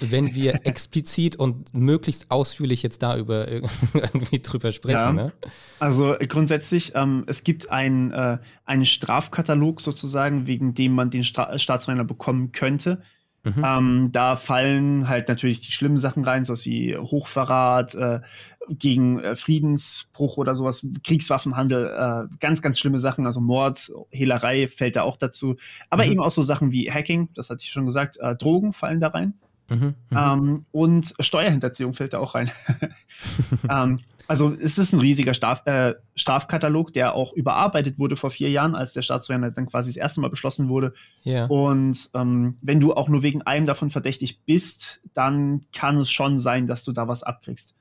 [0.00, 3.48] wenn wir explizit und möglichst ausführlich jetzt da über
[3.94, 4.96] irgendwie drüber sprechen.
[4.96, 5.32] Ja, ne?
[5.78, 11.58] Also grundsätzlich, ähm, es gibt ein, äh, einen Strafkatalog sozusagen, wegen dem man den Stra
[11.58, 13.02] Staatsräumer bekommen könnte.
[13.44, 13.64] Mhm.
[13.64, 18.20] Ähm, da fallen halt natürlich die schlimmen Sachen rein, sowas wie Hochverrat, äh,
[18.68, 24.96] gegen äh, Friedensbruch oder sowas, Kriegswaffenhandel, äh, ganz, ganz schlimme Sachen, also Mord, Hehlerei fällt
[24.96, 25.56] da auch dazu.
[25.88, 26.12] Aber mhm.
[26.12, 29.08] eben auch so Sachen wie Hacking, das hatte ich schon gesagt, äh, Drogen fallen da
[29.08, 29.34] rein.
[29.70, 30.16] Mhm, mhm.
[30.16, 32.50] ähm, und Steuerhinterziehung fällt da auch rein.
[33.70, 38.50] ähm, also es ist ein riesiger Straf, äh, Strafkatalog, der auch überarbeitet wurde vor vier
[38.50, 40.92] Jahren, als der Staatstrojaner dann quasi das erste Mal beschlossen wurde.
[41.24, 41.46] Yeah.
[41.46, 46.38] Und ähm, wenn du auch nur wegen einem davon verdächtig bist, dann kann es schon
[46.38, 47.74] sein, dass du da was abkriegst.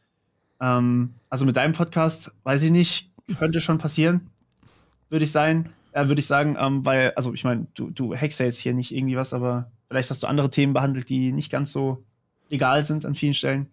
[0.62, 4.30] Ähm, also mit deinem Podcast, weiß ich nicht, könnte schon passieren,
[5.10, 5.70] würde ich sein.
[5.92, 8.74] Äh, würde ich sagen, ähm, weil, also ich meine, du, du hackst ja jetzt hier
[8.74, 12.06] nicht irgendwie was, aber vielleicht hast du andere Themen behandelt, die nicht ganz so
[12.50, 13.68] egal sind an vielen Stellen.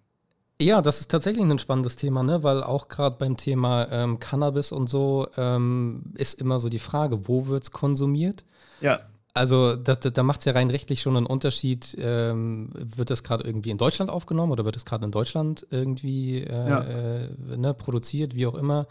[0.65, 2.43] Ja, das ist tatsächlich ein spannendes Thema, ne?
[2.43, 7.29] weil auch gerade beim Thema ähm, Cannabis und so ähm, ist immer so die Frage,
[7.29, 8.47] wo wird es konsumiert?
[8.81, 9.01] Ja.
[9.35, 11.95] Also das, das, da macht es ja rein rechtlich schon einen Unterschied.
[12.01, 16.39] Ähm, wird das gerade irgendwie in Deutschland aufgenommen oder wird es gerade in Deutschland irgendwie
[16.39, 16.81] äh, ja.
[16.83, 18.87] äh, ne, produziert, wie auch immer?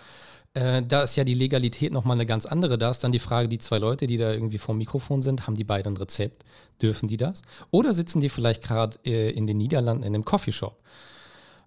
[0.54, 2.78] Äh, da ist ja die Legalität nochmal eine ganz andere.
[2.78, 5.48] Da ist dann die Frage, die zwei Leute, die da irgendwie vor dem Mikrofon sind,
[5.48, 6.44] haben die beide ein Rezept?
[6.84, 7.42] Dürfen die das?
[7.72, 10.78] Oder sitzen die vielleicht gerade äh, in den Niederlanden in einem Coffeeshop?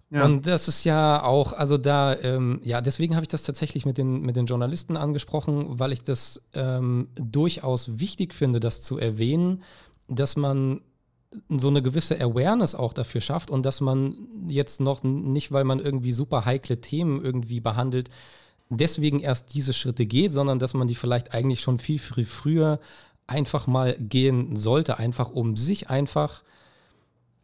[0.09, 0.23] Ja.
[0.23, 3.97] Und das ist ja auch, also da, ähm, ja, deswegen habe ich das tatsächlich mit
[3.97, 9.63] den, mit den Journalisten angesprochen, weil ich das ähm, durchaus wichtig finde, das zu erwähnen,
[10.07, 10.79] dass man
[11.49, 14.15] so eine gewisse Awareness auch dafür schafft und dass man
[14.47, 18.09] jetzt noch nicht, weil man irgendwie super heikle Themen irgendwie behandelt,
[18.69, 22.79] deswegen erst diese Schritte geht, sondern dass man die vielleicht eigentlich schon viel, viel früher
[23.27, 26.43] einfach mal gehen sollte, einfach um sich einfach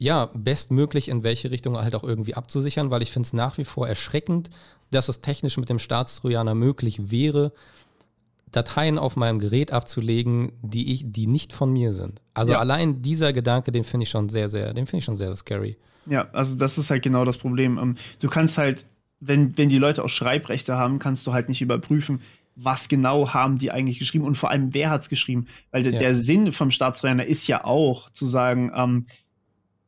[0.03, 3.63] ja, bestmöglich in welche Richtung halt auch irgendwie abzusichern, weil ich finde es nach wie
[3.63, 4.49] vor erschreckend,
[4.91, 7.53] dass es technisch mit dem Staatstrojaner möglich wäre,
[8.51, 12.21] Dateien auf meinem Gerät abzulegen, die ich, die nicht von mir sind.
[12.33, 12.59] Also ja.
[12.59, 15.37] allein dieser Gedanke, den finde ich schon sehr, sehr, den finde ich schon sehr, sehr
[15.37, 15.77] scary.
[16.05, 17.77] Ja, also das ist halt genau das Problem.
[17.77, 18.85] Ähm, du kannst halt,
[19.21, 22.21] wenn, wenn die Leute auch Schreibrechte haben, kannst du halt nicht überprüfen,
[22.55, 25.47] was genau haben die eigentlich geschrieben und vor allem, wer hat es geschrieben.
[25.71, 25.97] Weil ja.
[25.97, 29.07] der Sinn vom Staatstrojaner ist ja auch zu sagen, ähm,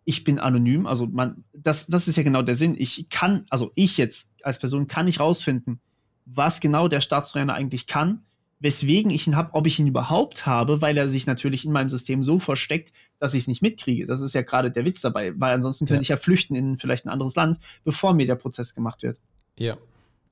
[0.06, 0.86] ich bin anonym.
[0.86, 2.76] Also man, das, das ist ja genau der Sinn.
[2.77, 5.80] Ich kann, also ich jetzt als Person kann nicht rausfinden,
[6.26, 8.23] was genau der Staatstrojaner eigentlich kann,
[8.60, 11.90] weswegen ich ihn habe, ob ich ihn überhaupt habe, weil er sich natürlich in meinem
[11.90, 14.06] System so versteckt, dass ich es nicht mitkriege.
[14.06, 16.02] Das ist ja gerade der Witz dabei, weil ansonsten könnte ja.
[16.02, 19.19] ich ja flüchten in vielleicht ein anderes Land, bevor mir der Prozess gemacht wird.
[19.57, 19.77] Ja.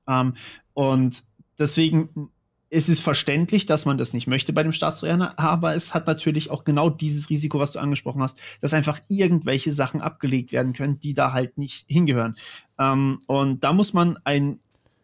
[0.08, 0.34] Ähm,
[0.72, 1.22] und
[1.58, 2.30] deswegen
[2.74, 6.50] es ist verständlich, dass man das nicht möchte bei dem Staatstrojaner, aber es hat natürlich
[6.50, 10.98] auch genau dieses Risiko, was du angesprochen hast, dass einfach irgendwelche Sachen abgelegt werden können,
[10.98, 12.36] die da halt nicht hingehören.
[12.78, 14.58] Ähm, und da muss man ein,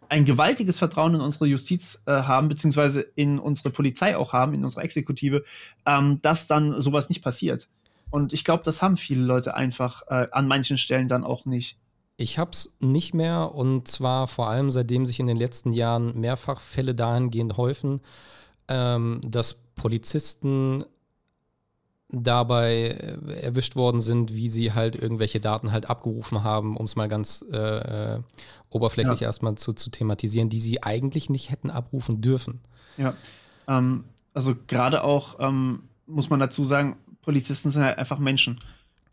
[0.09, 4.65] ein gewaltiges Vertrauen in unsere Justiz äh, haben, beziehungsweise in unsere Polizei auch haben, in
[4.65, 5.45] unsere Exekutive,
[5.87, 7.69] ähm, dass dann sowas nicht passiert.
[8.11, 11.79] Und ich glaube, das haben viele Leute einfach äh, an manchen Stellen dann auch nicht.
[12.21, 16.21] Ich habe es nicht mehr und zwar vor allem seitdem sich in den letzten Jahren
[16.21, 18.01] mehrfach Fälle dahingehend häufen,
[18.69, 20.85] ähm, dass Polizisten
[22.11, 22.89] dabei
[23.29, 27.09] äh, erwischt worden sind, wie sie halt irgendwelche Daten halt abgerufen haben, um es mal
[27.09, 27.57] ganz äh,
[28.17, 28.21] äh,
[28.69, 29.27] oberflächlich ja.
[29.27, 32.61] erstmal zu, zu thematisieren, die sie eigentlich nicht hätten abrufen dürfen.
[32.99, 33.15] Ja,
[33.67, 38.59] ähm, also gerade auch ähm, muss man dazu sagen, Polizisten sind halt einfach Menschen.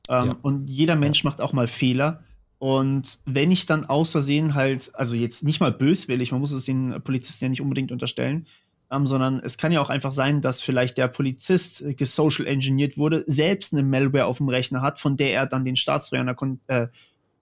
[0.10, 0.36] Ähm, ja.
[0.42, 1.30] Und jeder Mensch ja.
[1.30, 2.22] macht auch mal Fehler.
[2.60, 6.66] Und wenn ich dann aus Versehen halt, also jetzt nicht mal böswillig, man muss es
[6.66, 8.48] den Polizisten ja nicht unbedingt unterstellen,
[8.90, 12.98] ähm, sondern es kann ja auch einfach sein, dass vielleicht der Polizist äh, gesocial engineert
[12.98, 16.60] wurde, selbst eine Malware auf dem Rechner hat, von der er dann den Staatstrojaner kon
[16.68, 16.88] äh,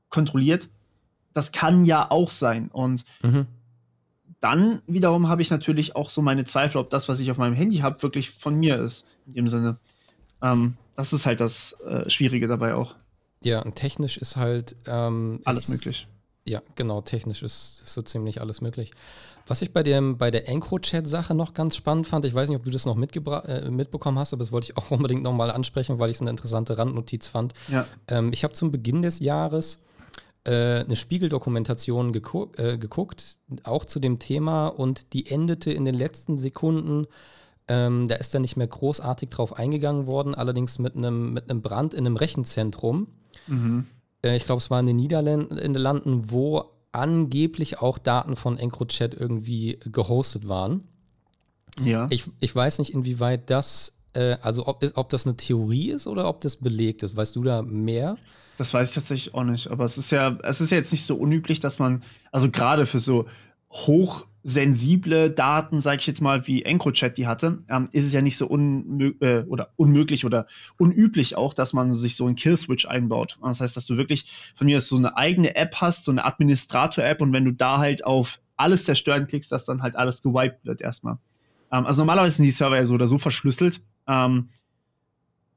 [0.10, 0.70] kontrolliert.
[1.34, 2.70] Das kann ja auch sein.
[2.70, 3.48] Und mhm.
[4.40, 7.54] dann wiederum habe ich natürlich auch so meine Zweifel, ob das, was ich auf meinem
[7.54, 9.06] Handy habe, wirklich von mir ist.
[9.28, 9.78] In dem Sinne.
[10.42, 12.96] Ähm, das ist halt das äh, Schwierige dabei auch.
[13.46, 14.76] Ja, und technisch ist halt.
[14.88, 16.08] Ähm, alles ist, möglich.
[16.48, 18.92] Ja, genau, technisch ist, ist, so ziemlich alles möglich.
[19.46, 22.66] Was ich bei, dem, bei der EncroChat-Sache noch ganz spannend fand, ich weiß nicht, ob
[22.66, 26.10] du das noch äh, mitbekommen hast, aber das wollte ich auch unbedingt nochmal ansprechen, weil
[26.10, 27.54] ich es eine interessante Randnotiz fand.
[27.68, 27.86] Ja.
[28.08, 29.84] Ähm, ich habe zum Beginn des Jahres
[30.44, 35.96] äh, eine Spiegeldokumentation geguck, äh, geguckt, auch zu dem Thema, und die endete in den
[35.96, 37.06] letzten Sekunden
[37.68, 41.94] ähm, da ist dann nicht mehr großartig drauf eingegangen worden, allerdings mit einem mit Brand
[41.94, 43.08] in einem Rechenzentrum.
[43.48, 43.86] Mhm.
[44.24, 49.80] Äh, ich glaube, es war in den Niederlanden, wo angeblich auch Daten von EncroChat irgendwie
[49.86, 50.88] gehostet waren.
[51.84, 52.07] Ja.
[52.10, 56.30] Ich, ich weiß nicht, inwieweit das, äh, also ob, ob das eine Theorie ist oder
[56.30, 57.16] ob das belegt ist.
[57.18, 58.18] Weißt du da mehr?
[58.57, 59.68] Das weiß ich tatsächlich auch nicht.
[59.68, 62.86] Aber es ist ja, es ist ja jetzt nicht so unüblich, dass man, also gerade
[62.86, 63.26] für so
[63.70, 68.22] hoch sensible Daten, sage ich jetzt mal, wie EncroChat die hatte, ähm, ist es ja
[68.22, 70.46] nicht so unmö äh, oder unmöglich oder
[70.78, 73.40] unüblich auch, dass man sich so einen Killswitch einbaut.
[73.42, 77.24] Das heißt, dass du wirklich von mir so eine eigene App hast, so eine Administrator-App
[77.24, 80.80] und wenn du da halt auf alles zerstören klickst, dass dann halt alles gewiped wird
[80.80, 81.18] erstmal.
[81.72, 83.82] Ähm, also normalerweise sind die Server ja so oder so verschlüsselt.
[84.08, 84.50] Ähm,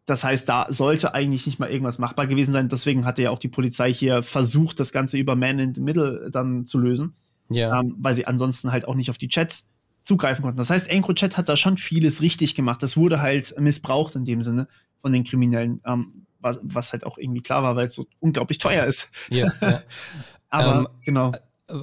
[0.06, 2.70] das heißt, da sollte eigentlich nicht mal irgendwas machbar gewesen sein.
[2.70, 6.30] Deswegen hatte ja auch die Polizei hier versucht, das Ganze über Man in the Middle
[6.30, 7.14] dann zu lösen
[7.50, 7.80] ja.
[7.80, 9.66] ähm, weil sie ansonsten halt auch nicht auf die Chats
[10.02, 10.56] zugreifen konnten.
[10.56, 12.82] Das heißt, EncroChat hat da schon vieles richtig gemacht.
[12.82, 14.66] Das wurde halt missbraucht in dem Sinne
[15.02, 18.58] von den Kriminellen, ähm, was, was, halt auch irgendwie klar war, weil es so unglaublich
[18.58, 19.10] teuer ist.
[19.28, 19.80] Ja, ja.
[20.48, 21.32] Aber ähm, genau.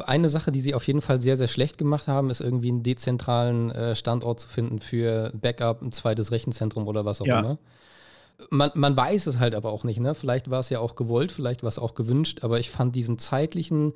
[0.07, 2.81] Eine Sache, die sie auf jeden Fall sehr, sehr schlecht gemacht haben, ist irgendwie einen
[2.81, 7.39] dezentralen äh, Standort zu finden für Backup, ein zweites Rechenzentrum oder was auch ja.
[7.39, 7.59] immer.
[8.49, 10.15] Man, man weiß es halt aber auch nicht, ne?
[10.15, 13.19] Vielleicht war es ja auch gewollt, vielleicht war es auch gewünscht, aber ich fand diesen
[13.19, 13.93] zeitlichen,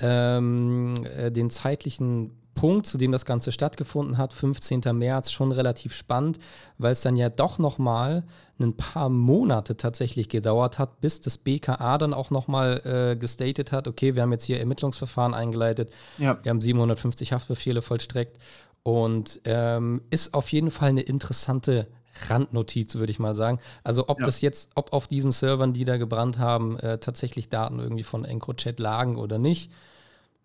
[0.00, 4.82] ähm, äh, den zeitlichen Punkt, zu dem das Ganze stattgefunden hat, 15.
[4.92, 6.38] März, schon relativ spannend,
[6.78, 8.24] weil es dann ja doch nochmal
[8.58, 13.88] ein paar Monate tatsächlich gedauert hat, bis das BKA dann auch nochmal äh, gestatet hat,
[13.88, 16.38] okay, wir haben jetzt hier Ermittlungsverfahren eingeleitet, ja.
[16.42, 18.36] wir haben 750 Haftbefehle vollstreckt
[18.82, 21.86] und ähm, ist auf jeden Fall eine interessante
[22.28, 23.60] Randnotiz, würde ich mal sagen.
[23.84, 24.26] Also ob ja.
[24.26, 28.24] das jetzt, ob auf diesen Servern, die da gebrannt haben, äh, tatsächlich Daten irgendwie von
[28.24, 29.70] EncroChat lagen oder nicht,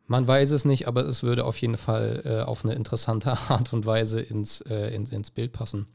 [0.07, 3.73] man weiß es nicht, aber es würde auf jeden Fall äh, auf eine interessante Art
[3.73, 5.87] und Weise ins, äh, ins, ins Bild passen.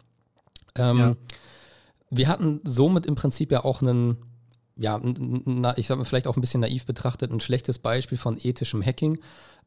[0.76, 1.16] Ähm, ja.
[2.10, 4.16] Wir hatten somit im Prinzip ja auch einen,
[4.76, 8.36] ja, na, ich sage mal vielleicht auch ein bisschen naiv betrachtet, ein schlechtes Beispiel von
[8.40, 9.18] ethischem Hacking.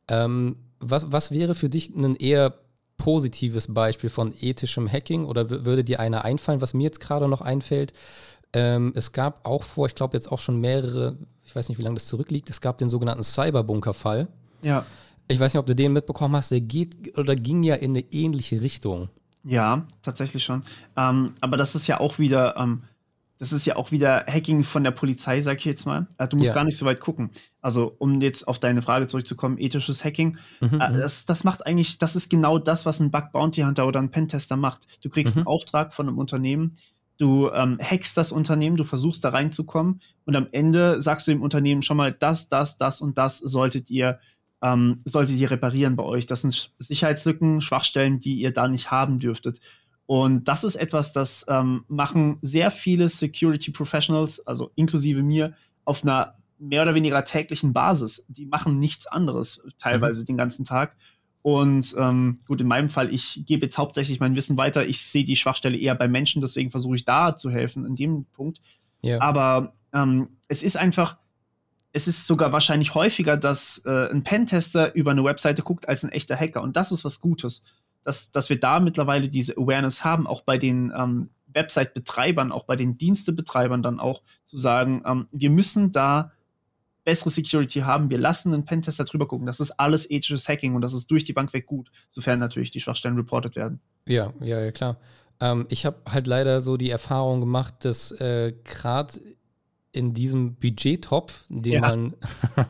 [0.10, 2.54] Ähm, was, was wäre für dich ein eher
[3.04, 7.42] positives Beispiel von ethischem Hacking oder würde dir einer einfallen, was mir jetzt gerade noch
[7.42, 7.92] einfällt?
[8.54, 11.82] Ähm, es gab auch vor, ich glaube jetzt auch schon mehrere, ich weiß nicht, wie
[11.82, 14.30] lange das zurückliegt, es gab den sogenannten Cyberbunker-Fall.
[14.62, 14.86] Ja.
[15.28, 18.06] Ich weiß nicht, ob du den mitbekommen hast, der geht oder ging ja in eine
[18.14, 19.10] ähnliche Richtung.
[19.44, 20.64] Ja, tatsächlich schon.
[20.96, 22.84] Ähm, aber das ist ja auch wieder, ähm,
[23.38, 26.08] das ist ja auch wieder Hacking von der Polizei, sag ich jetzt mal.
[26.18, 26.54] Äh, du musst ja.
[26.54, 27.32] gar nicht so weit gucken.
[27.64, 30.98] Also, um jetzt auf deine Frage zurückzukommen, ethisches Hacking, mhm, äh, mhm.
[31.00, 34.12] das, das macht eigentlich, das ist genau das, was ein Bug Bounty Hunter oder ein
[34.12, 34.86] Pentester macht.
[35.02, 35.40] Du kriegst mhm.
[35.40, 36.78] einen Auftrag von einem Unternehmen,
[37.18, 41.42] du ähm, hackst das Unternehmen, du versuchst da reinzukommen und am Ende sagst du dem
[41.42, 44.20] Unternehmen schon mal, das, das, das und das solltet ihr,
[44.62, 46.26] ähm, solltet ihr reparieren bei euch.
[46.26, 49.62] Das sind Sicherheitslücken, Schwachstellen, die ihr da nicht haben dürftet.
[50.06, 55.54] Und das ist etwas, das ähm, machen sehr viele Security Professionals, also inklusive mir,
[55.86, 58.26] auf einer mehr oder weniger täglichen Basis.
[58.28, 60.26] Die machen nichts anderes teilweise mhm.
[60.26, 60.96] den ganzen Tag.
[61.42, 64.86] Und ähm, gut, in meinem Fall, ich gebe jetzt hauptsächlich mein Wissen weiter.
[64.88, 68.26] Ich sehe die Schwachstelle eher bei Menschen, deswegen versuche ich da zu helfen in dem
[68.26, 68.62] Punkt.
[69.02, 69.20] Ja.
[69.20, 71.18] Aber ähm, es ist einfach,
[71.92, 76.12] es ist sogar wahrscheinlich häufiger, dass äh, ein Pentester über eine Webseite guckt als ein
[76.12, 76.62] echter Hacker.
[76.62, 77.66] Und das ist was Gutes,
[78.06, 82.78] dass, dass wir da mittlerweile diese Awareness haben, auch bei den ähm, Website-Betreibern, auch bei
[82.78, 86.32] den Dienstebetreibern dann auch zu sagen, ähm, wir müssen da
[87.04, 89.46] bessere Security haben, wir lassen einen Pentester drüber gucken.
[89.46, 92.72] Das ist alles ethisches Hacking und das ist durch die Bank weg gut, sofern natürlich
[92.72, 93.80] die Schwachstellen reported werden.
[94.08, 94.98] Ja, ja, ja, klar.
[95.40, 99.20] Ähm, ich habe halt leider so die Erfahrung gemacht, dass äh, gerade
[99.92, 101.82] in diesem Budgettopf, den ja.
[101.82, 102.16] man,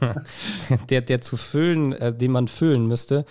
[0.90, 3.26] der, der zu füllen, äh, den man füllen müsste,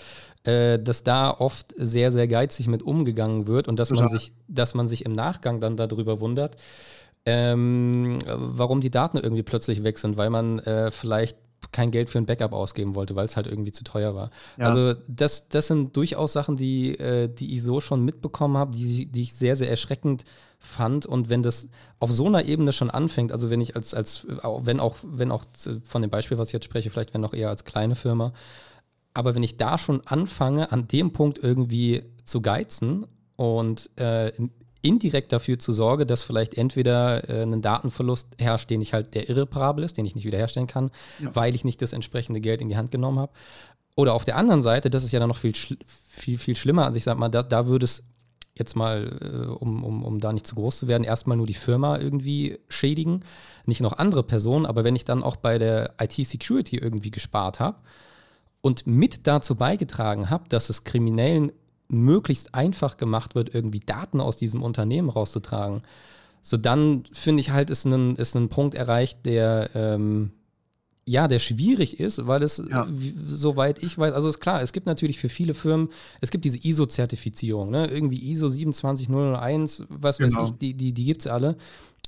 [0.44, 4.74] äh, dass da oft sehr, sehr geizig mit umgegangen wird und dass man sich, dass
[4.74, 6.56] man sich im Nachgang dann darüber wundert,
[7.26, 11.36] ähm, warum die Daten irgendwie plötzlich weg sind, weil man äh, vielleicht
[11.70, 14.30] kein Geld für ein Backup ausgeben wollte, weil es halt irgendwie zu teuer war.
[14.58, 14.66] Ja.
[14.66, 19.06] Also das, das sind durchaus Sachen, die, äh, die ich so schon mitbekommen habe, die,
[19.06, 20.24] die ich sehr, sehr erschreckend
[20.58, 21.06] fand.
[21.06, 21.68] Und wenn das
[22.00, 25.44] auf so einer Ebene schon anfängt, also wenn ich als, als wenn auch, wenn auch
[25.84, 28.32] von dem Beispiel, was ich jetzt spreche, vielleicht wenn auch eher als kleine Firma,
[29.14, 34.32] aber wenn ich da schon anfange, an dem Punkt irgendwie zu geizen und äh,
[34.82, 39.28] indirekt dafür zu Sorge, dass vielleicht entweder äh, ein Datenverlust herrscht, den ich halt der
[39.28, 40.90] irreparabel ist, den ich nicht wiederherstellen kann,
[41.20, 41.34] ja.
[41.34, 43.32] weil ich nicht das entsprechende Geld in die Hand genommen habe.
[43.94, 45.54] Oder auf der anderen Seite, das ist ja dann noch viel,
[46.08, 46.86] viel, viel schlimmer.
[46.86, 48.04] Also ich sag mal, da, da würde es
[48.54, 51.54] jetzt mal, äh, um, um, um da nicht zu groß zu werden, erstmal nur die
[51.54, 53.20] Firma irgendwie schädigen,
[53.66, 54.66] nicht noch andere Personen.
[54.66, 57.78] Aber wenn ich dann auch bei der IT-Security irgendwie gespart habe
[58.60, 61.52] und mit dazu beigetragen habe, dass es Kriminellen
[61.92, 65.82] möglichst einfach gemacht wird, irgendwie Daten aus diesem Unternehmen rauszutragen,
[66.42, 70.32] so dann finde ich halt, ist ein, ist ein Punkt erreicht, der ähm,
[71.04, 72.86] ja, der schwierig ist, weil es, ja.
[73.26, 75.88] soweit ich weiß, also ist klar, es gibt natürlich für viele Firmen,
[76.20, 77.86] es gibt diese ISO-Zertifizierung, ne?
[77.88, 80.42] irgendwie ISO 27001, was genau.
[80.42, 81.56] weiß ich, die, die, die gibt es alle.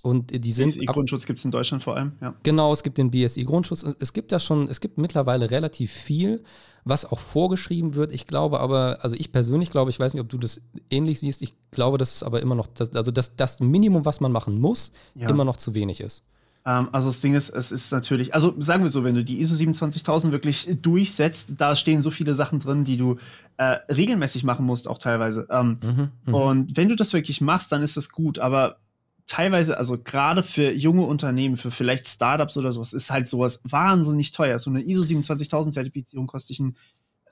[0.02, 0.68] Und die sind.
[0.68, 2.34] BSI-Grundschutz gibt es in Deutschland vor allem, ja.
[2.42, 3.84] Genau, es gibt den BSI-Grundschutz.
[3.98, 6.44] Es gibt da schon, es gibt mittlerweile relativ viel,
[6.84, 8.12] was auch vorgeschrieben wird.
[8.12, 11.42] Ich glaube aber, also ich persönlich glaube, ich weiß nicht, ob du das ähnlich siehst,
[11.42, 14.60] ich glaube, dass es aber immer noch, das, also das, das Minimum, was man machen
[14.60, 15.28] muss, ja.
[15.28, 16.24] immer noch zu wenig ist.
[16.66, 19.40] Ähm, also das Ding ist, es ist natürlich, also sagen wir so, wenn du die
[19.40, 23.16] ISO 27000 wirklich durchsetzt, da stehen so viele Sachen drin, die du
[23.56, 25.46] äh, regelmäßig machen musst, auch teilweise.
[25.50, 26.34] Ähm, mhm, mhm.
[26.34, 28.78] und wenn du das wirklich machst, dann ist das gut, aber
[29.26, 34.32] teilweise, also gerade für junge Unternehmen, für vielleicht Startups oder sowas, ist halt sowas wahnsinnig
[34.32, 34.58] teuer.
[34.58, 36.76] So eine ISO 27000 Zertifizierung kostet ein,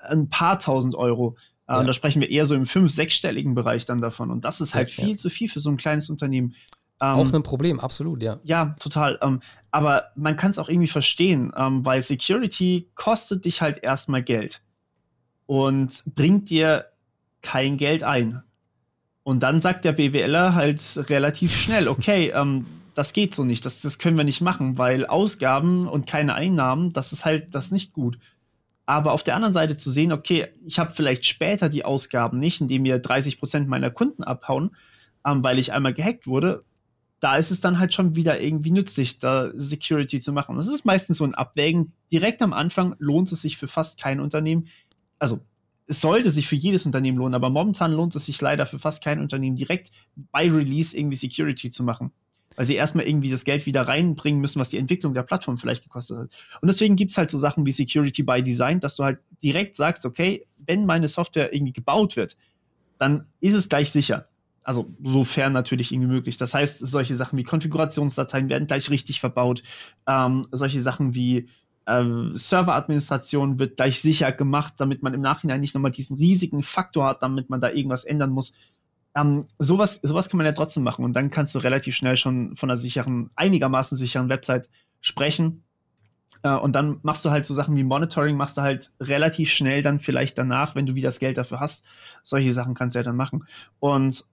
[0.01, 1.37] ein paar tausend Euro.
[1.69, 1.81] Äh, ja.
[1.81, 4.31] Und da sprechen wir eher so im fünf-, sechsstelligen Bereich dann davon.
[4.31, 5.17] Und das ist halt ja, viel ja.
[5.17, 6.55] zu viel für so ein kleines Unternehmen.
[7.01, 8.39] Ähm, auch ein Problem, absolut, ja.
[8.45, 9.19] Ja, total.
[9.23, 9.41] Ähm,
[9.71, 14.63] aber man kann es auch irgendwie verstehen, ähm, weil Security kostet dich halt erstmal Geld
[15.47, 16.87] und bringt dir
[17.43, 18.43] kein Geld ein.
[19.25, 23.81] Und dann sagt der BWLer halt relativ schnell, okay, ähm, das geht so nicht, das,
[23.81, 27.93] das können wir nicht machen, weil Ausgaben und keine Einnahmen, das ist halt das nicht
[27.93, 28.19] gut.
[28.85, 32.61] Aber auf der anderen Seite zu sehen, okay, ich habe vielleicht später die Ausgaben nicht,
[32.61, 34.75] indem mir 30 Prozent meiner Kunden abhauen,
[35.25, 36.65] ähm, weil ich einmal gehackt wurde,
[37.21, 40.57] da ist es dann halt schon wieder irgendwie nützlich, da Security zu machen.
[40.57, 41.93] Das ist meistens so ein Abwägen.
[42.11, 44.67] Direkt am Anfang lohnt es sich für fast kein Unternehmen.
[45.21, 45.41] Also
[45.87, 49.03] es sollte sich für jedes Unternehmen lohnen, aber momentan lohnt es sich leider für fast
[49.03, 49.91] kein Unternehmen direkt
[50.31, 52.13] bei Release irgendwie Security zu machen.
[52.55, 55.83] Weil sie erstmal irgendwie das Geld wieder reinbringen müssen, was die Entwicklung der Plattform vielleicht
[55.83, 56.31] gekostet hat.
[56.61, 59.77] Und deswegen gibt es halt so Sachen wie Security by Design, dass du halt direkt
[59.77, 62.37] sagst, okay, wenn meine Software irgendwie gebaut wird,
[62.99, 64.29] dann ist es gleich sicher.
[64.65, 66.37] Also sofern natürlich irgendwie möglich.
[66.37, 69.63] Das heißt, solche Sachen wie Konfigurationsdateien werden gleich richtig verbaut.
[70.07, 71.49] Ähm, solche Sachen wie
[71.87, 77.07] ähm, Serveradministration wird gleich sicher gemacht, damit man im Nachhinein nicht nochmal diesen riesigen Faktor
[77.07, 78.53] hat, damit man da irgendwas ändern muss.
[79.15, 82.57] Ähm, sowas, sowas kann man ja trotzdem machen und dann kannst du relativ schnell schon
[82.57, 85.65] von einer sicheren, einigermaßen sicheren Website sprechen.
[86.43, 89.83] Äh, und dann machst du halt so Sachen wie Monitoring, machst du halt relativ schnell
[89.83, 91.85] dann vielleicht danach, wenn du wieder das Geld dafür hast.
[92.23, 93.47] Solche Sachen kannst du ja dann machen.
[93.81, 94.25] Und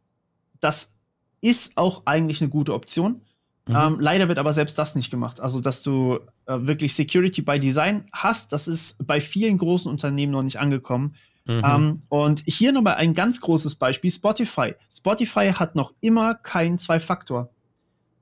[0.60, 0.94] das
[1.42, 3.22] ist auch eigentlich eine gute Option.
[3.70, 3.76] Mhm.
[3.76, 5.40] Ähm, leider wird aber selbst das nicht gemacht.
[5.40, 10.32] Also, dass du äh, wirklich Security by Design hast, das ist bei vielen großen Unternehmen
[10.32, 11.16] noch nicht angekommen.
[11.46, 11.62] Mhm.
[11.64, 14.74] Ähm, und hier nochmal ein ganz großes Beispiel: Spotify.
[14.92, 17.50] Spotify hat noch immer keinen Zwei-Faktor.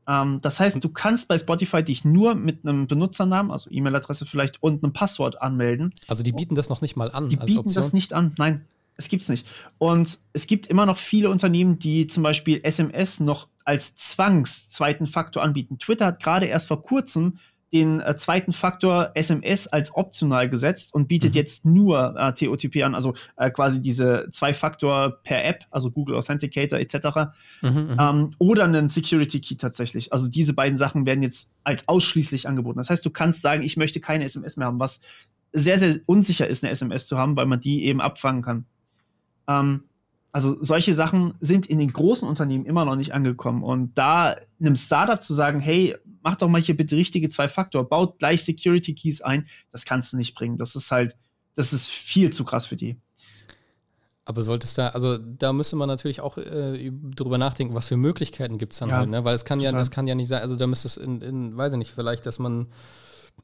[0.06, 4.62] Ähm, das heißt, du kannst bei Spotify dich nur mit einem Benutzernamen, also E-Mail-Adresse vielleicht,
[4.62, 5.94] und einem Passwort anmelden.
[6.10, 7.30] Also, die bieten das noch nicht mal an.
[7.30, 7.74] Die bieten Option.
[7.74, 8.66] das nicht an, nein.
[8.98, 9.48] Es gibt's nicht.
[9.78, 15.08] Und es gibt immer noch viele Unternehmen, die zum Beispiel SMS noch als Zwangs zweiten
[15.08, 15.78] Faktor anbieten.
[15.78, 17.40] Twitter hat gerade erst vor kurzem
[17.74, 21.36] den äh, zweiten Faktor SMS als optional gesetzt und bietet mhm.
[21.36, 26.16] jetzt nur äh, TOTP an, also äh, quasi diese zwei Faktor per App, also Google
[26.16, 26.96] Authenticator etc.
[27.62, 30.14] Mhm, mhm, ähm, oder einen Security Key tatsächlich.
[30.14, 32.78] Also diese beiden Sachen werden jetzt als ausschließlich angeboten.
[32.78, 35.02] Das heißt, du kannst sagen, ich möchte keine SMS mehr haben, was
[35.52, 38.66] sehr, sehr unsicher ist, eine SMS zu haben, weil man die eben abfangen kann.
[39.50, 39.84] Ähm,
[40.38, 43.64] also solche Sachen sind in den großen Unternehmen immer noch nicht angekommen.
[43.64, 48.20] Und da einem Startup zu sagen, hey, mach doch mal hier bitte richtige Zwei-Faktor, baut
[48.20, 50.56] gleich Security Keys ein, das kannst du nicht bringen.
[50.56, 51.16] Das ist halt,
[51.56, 53.02] das ist viel zu krass für die.
[54.26, 58.60] Aber solltest da, also da müsste man natürlich auch äh, drüber nachdenken, was für Möglichkeiten
[58.60, 59.26] gibt es dann ja, halt, ne?
[59.26, 59.74] Weil es kann total.
[59.74, 61.96] ja, das kann ja nicht sein, also da müsste es in, in, weiß ich nicht,
[61.96, 62.68] vielleicht, dass man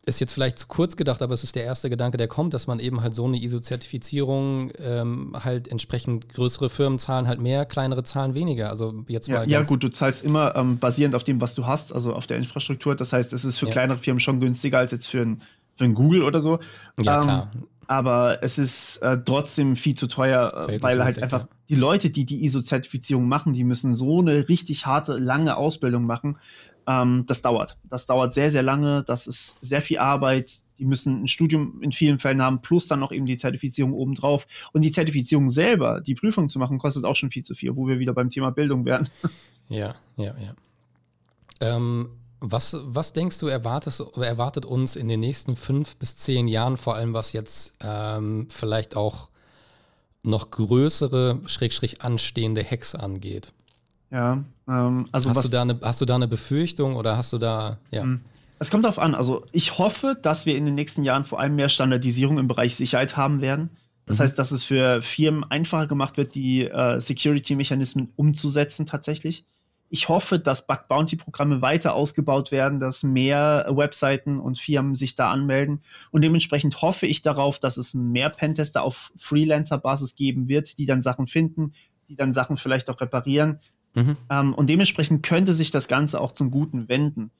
[0.06, 2.68] ist jetzt vielleicht zu kurz gedacht, aber es ist der erste Gedanke, der kommt, dass
[2.68, 8.04] man eben halt so eine ISO-Zertifizierung ähm, halt entsprechend größere Firmen zahlen halt mehr, kleinere
[8.04, 8.70] zahlen weniger.
[8.70, 9.50] Also jetzt ja, mal.
[9.50, 12.38] Ja, gut, du zahlst immer ähm, basierend auf dem, was du hast, also auf der
[12.38, 12.96] Infrastruktur.
[12.96, 13.72] Das heißt, es ist für ja.
[13.72, 15.42] kleinere Firmen schon günstiger als jetzt für ein,
[15.78, 16.60] für ein Google oder so.
[17.02, 17.52] Ja, ähm, klar.
[17.88, 22.26] Aber es ist äh, trotzdem viel zu teuer, äh, weil halt einfach die Leute, die
[22.26, 26.38] die ISO-Zertifizierung machen, die müssen so eine richtig harte, lange Ausbildung machen.
[26.88, 27.78] Ähm, das dauert.
[27.84, 29.04] Das dauert sehr, sehr lange.
[29.04, 30.52] Das ist sehr viel Arbeit.
[30.80, 34.48] Die müssen ein Studium in vielen Fällen haben, plus dann noch eben die Zertifizierung obendrauf.
[34.74, 37.88] Und die Zertifizierung selber, die Prüfung zu machen, kostet auch schon viel zu viel, wo
[37.88, 39.10] wir wieder beim Thema Bildung wären.
[39.70, 40.56] Ja, ja, ja.
[41.62, 42.10] Ähm,
[42.42, 46.96] was, was denkst du, erwartest, erwartet uns in den nächsten fünf bis zehn Jahren, vor
[46.96, 49.30] allem was jetzt ähm, vielleicht auch
[50.22, 53.54] noch größere, schrägstrich anstehende Hacks angeht?
[54.14, 57.40] Ja, ähm, also hast du, da eine, hast du da eine Befürchtung oder hast du
[57.40, 58.04] da, ja?
[58.04, 58.22] Hm.
[58.60, 59.16] Es kommt darauf an.
[59.16, 62.76] Also ich hoffe, dass wir in den nächsten Jahren vor allem mehr Standardisierung im Bereich
[62.76, 63.72] Sicherheit haben werden.
[64.06, 64.24] Das mhm.
[64.24, 69.46] heißt, dass es für Firmen einfacher gemacht wird, die äh, Security-Mechanismen umzusetzen tatsächlich.
[69.90, 75.82] Ich hoffe, dass Bug-Bounty-Programme weiter ausgebaut werden, dass mehr Webseiten und Firmen sich da anmelden.
[76.12, 81.02] Und dementsprechend hoffe ich darauf, dass es mehr Pentester auf Freelancer-Basis geben wird, die dann
[81.02, 81.74] Sachen finden,
[82.08, 83.60] die dann Sachen vielleicht auch reparieren.
[83.96, 84.18] Mhm.
[84.30, 87.32] Ähm, und dementsprechend könnte sich das Ganze auch zum Guten wenden.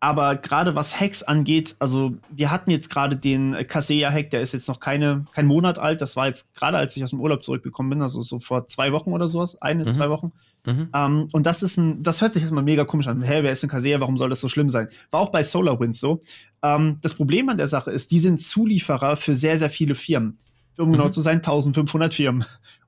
[0.00, 4.68] Aber gerade was Hacks angeht, also wir hatten jetzt gerade den Kaseya-Hack, der ist jetzt
[4.68, 6.00] noch keine, kein Monat alt.
[6.00, 8.92] Das war jetzt gerade, als ich aus dem Urlaub zurückgekommen bin, also so vor zwei
[8.92, 9.94] Wochen oder sowas, eine, mhm.
[9.94, 10.32] zwei Wochen.
[10.66, 10.88] Mhm.
[10.94, 13.22] Ähm, und das ist ein, das hört sich erstmal mega komisch an.
[13.22, 13.98] Hä, wer ist ein Kaseya?
[13.98, 14.88] Warum soll das so schlimm sein?
[15.10, 16.20] War auch bei SolarWinds so.
[16.62, 20.38] Ähm, das Problem an der Sache ist, die sind Zulieferer für sehr, sehr viele Firmen.
[20.76, 20.92] Um genau mhm.
[20.92, 22.44] genau zu sein, 1500 Firmen.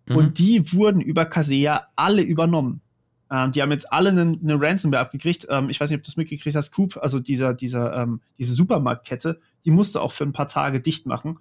[0.08, 0.16] Mhm.
[0.16, 2.82] Und die wurden über Kaseya alle übernommen.
[3.30, 5.46] Ähm, die haben jetzt alle eine, eine Ransomware abgekriegt.
[5.48, 6.72] Ähm, ich weiß nicht, ob du das mitgekriegt hast.
[6.72, 11.06] Coop, also dieser, dieser, ähm, diese Supermarktkette, die musste auch für ein paar Tage dicht
[11.06, 11.38] machen.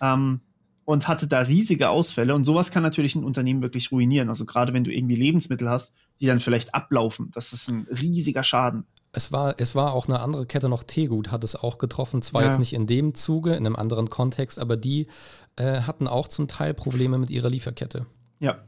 [0.00, 0.40] Ähm,
[0.86, 2.34] und hatte da riesige Ausfälle.
[2.34, 4.28] Und sowas kann natürlich ein Unternehmen wirklich ruinieren.
[4.28, 8.44] Also gerade wenn du irgendwie Lebensmittel hast, die dann vielleicht ablaufen, das ist ein riesiger
[8.44, 8.86] Schaden.
[9.12, 12.42] Es war, es war auch eine andere Kette noch, Tegut hat es auch getroffen, zwar
[12.42, 12.48] ja.
[12.48, 15.08] jetzt nicht in dem Zuge, in einem anderen Kontext, aber die
[15.56, 18.06] äh, hatten auch zum Teil Probleme mit ihrer Lieferkette.
[18.38, 18.58] Ja,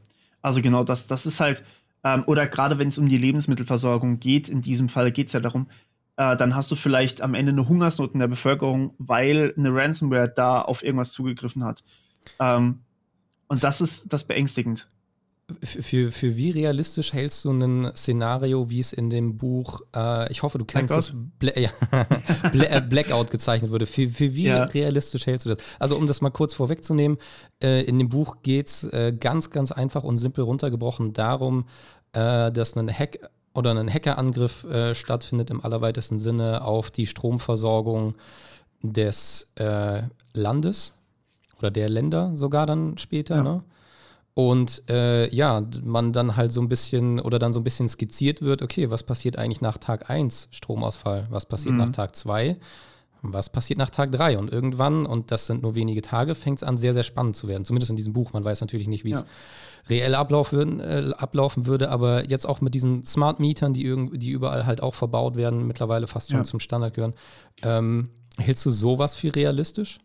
[0.41, 1.63] also genau das, das ist halt,
[2.03, 5.39] ähm, oder gerade wenn es um die Lebensmittelversorgung geht, in diesem Fall geht es ja
[5.39, 5.67] darum,
[6.17, 10.29] äh, dann hast du vielleicht am Ende eine Hungersnot in der Bevölkerung, weil eine Ransomware
[10.29, 11.83] da auf irgendwas zugegriffen hat.
[12.39, 12.81] Ähm,
[13.47, 14.89] und das ist das beängstigend.
[15.63, 20.43] Für, für wie realistisch hältst du ein Szenario, wie es in dem Buch, äh, ich
[20.43, 21.09] hoffe, du kennst Blackout?
[21.09, 21.69] das, Bla ja,
[22.51, 23.85] Bla äh, Blackout gezeichnet wurde.
[23.85, 24.63] Für, für wie ja.
[24.63, 25.59] realistisch hältst du das?
[25.79, 27.17] Also, um das mal kurz vorwegzunehmen,
[27.61, 31.65] äh, in dem Buch geht es äh, ganz, ganz einfach und simpel runtergebrochen darum,
[32.13, 33.19] äh, dass ein Hack
[33.53, 38.13] oder ein Hackerangriff stattfindet im allerweitesten Sinne auf die Stromversorgung
[38.83, 39.51] des
[40.33, 40.93] Landes
[41.57, 43.37] oder der Länder sogar dann später.
[43.37, 43.43] Ja.
[43.43, 43.63] Ne?
[44.33, 48.41] Und äh, ja, man dann halt so ein bisschen oder dann so ein bisschen skizziert
[48.41, 51.27] wird, okay, was passiert eigentlich nach Tag 1 Stromausfall?
[51.29, 51.79] Was passiert mhm.
[51.79, 52.57] nach Tag 2?
[53.21, 54.37] Was passiert nach Tag 3?
[54.37, 57.49] Und irgendwann, und das sind nur wenige Tage, fängt es an, sehr, sehr spannend zu
[57.49, 57.65] werden.
[57.65, 58.31] Zumindest in diesem Buch.
[58.31, 59.27] Man weiß natürlich nicht, wie es ja.
[59.89, 64.29] reell ablauf würden, äh, ablaufen würde, aber jetzt auch mit diesen Smart Mietern, die, die
[64.29, 66.43] überall halt auch verbaut werden, mittlerweile fast schon ja.
[66.43, 67.13] zum Standard gehören.
[67.61, 69.99] Ähm, hältst du sowas für realistisch?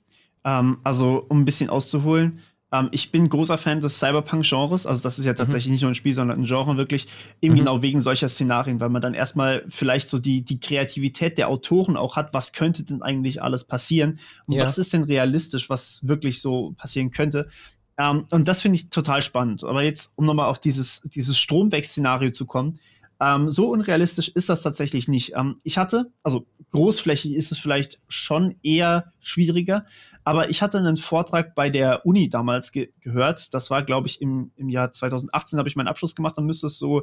[0.45, 2.41] Ähm, also, um ein bisschen auszuholen,
[2.75, 4.85] ähm, ich bin großer Fan des Cyberpunk-Genres.
[4.85, 5.37] Also, das ist ja mhm.
[5.37, 5.73] tatsächlich mhm.
[5.73, 7.07] nicht nur ein Spiel, sondern ein Genre wirklich.
[7.41, 7.59] Eben mhm.
[7.59, 11.97] genau wegen solcher Szenarien, weil man dann erstmal vielleicht so die, die Kreativität der Autoren
[11.97, 12.35] auch hat.
[12.35, 14.19] Was könnte denn eigentlich alles passieren?
[14.47, 14.65] Und ja.
[14.65, 17.49] was ist denn realistisch, was wirklich so passieren könnte?
[17.97, 19.63] Ähm, und das finde ich total spannend.
[19.63, 22.81] Aber jetzt, um nochmal auf dieses, dieses Stromweg-Szenario zu kommen,
[23.20, 25.35] ähm, so unrealistisch ist das tatsächlich nicht.
[25.36, 29.85] Ähm, ich hatte, also großflächig ist es vielleicht schon eher schwieriger,
[30.24, 33.55] aber ich hatte einen Vortrag bei der Uni damals ge gehört.
[33.55, 36.36] Das war, glaube ich, im, im Jahr 2018 habe ich meinen Abschluss gemacht.
[36.36, 37.03] Dann müsste es so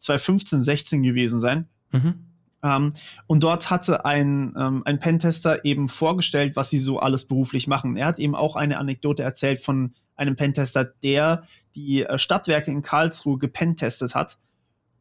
[0.00, 1.68] 2015, 16 gewesen sein.
[1.92, 2.26] Mhm.
[2.62, 2.92] Ähm,
[3.26, 7.96] und dort hatte ein, ähm, ein Pentester eben vorgestellt, was sie so alles beruflich machen.
[7.96, 12.82] Er hat eben auch eine Anekdote erzählt von einem Pentester, der die äh, Stadtwerke in
[12.82, 14.38] Karlsruhe gepentestet hat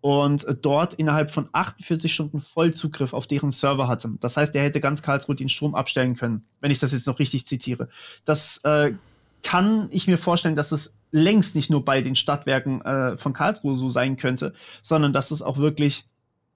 [0.05, 4.11] und dort innerhalb von 48 Stunden Vollzugriff auf deren Server hatte.
[4.19, 7.17] Das heißt, er hätte ganz Karlsruhe den Strom abstellen können, wenn ich das jetzt noch
[7.17, 7.89] richtig zitiere.
[8.23, 8.91] Das äh,
[9.41, 13.73] kann ich mir vorstellen, dass es längst nicht nur bei den Stadtwerken äh, von Karlsruhe
[13.73, 14.53] so sein könnte,
[14.83, 16.05] sondern dass es auch wirklich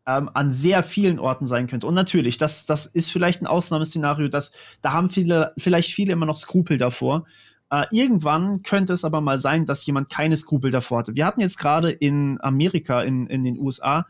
[0.06, 1.88] ähm, an sehr vielen Orten sein könnte.
[1.88, 4.52] Und natürlich, das, das ist vielleicht ein Ausnahmeszenario, dass
[4.84, 7.26] da haben viele, vielleicht viele immer noch Skrupel davor.
[7.72, 11.16] Äh, irgendwann könnte es aber mal sein, dass jemand keine Skrupel davor hatte.
[11.16, 14.08] Wir hatten jetzt gerade in Amerika, in, in den USA,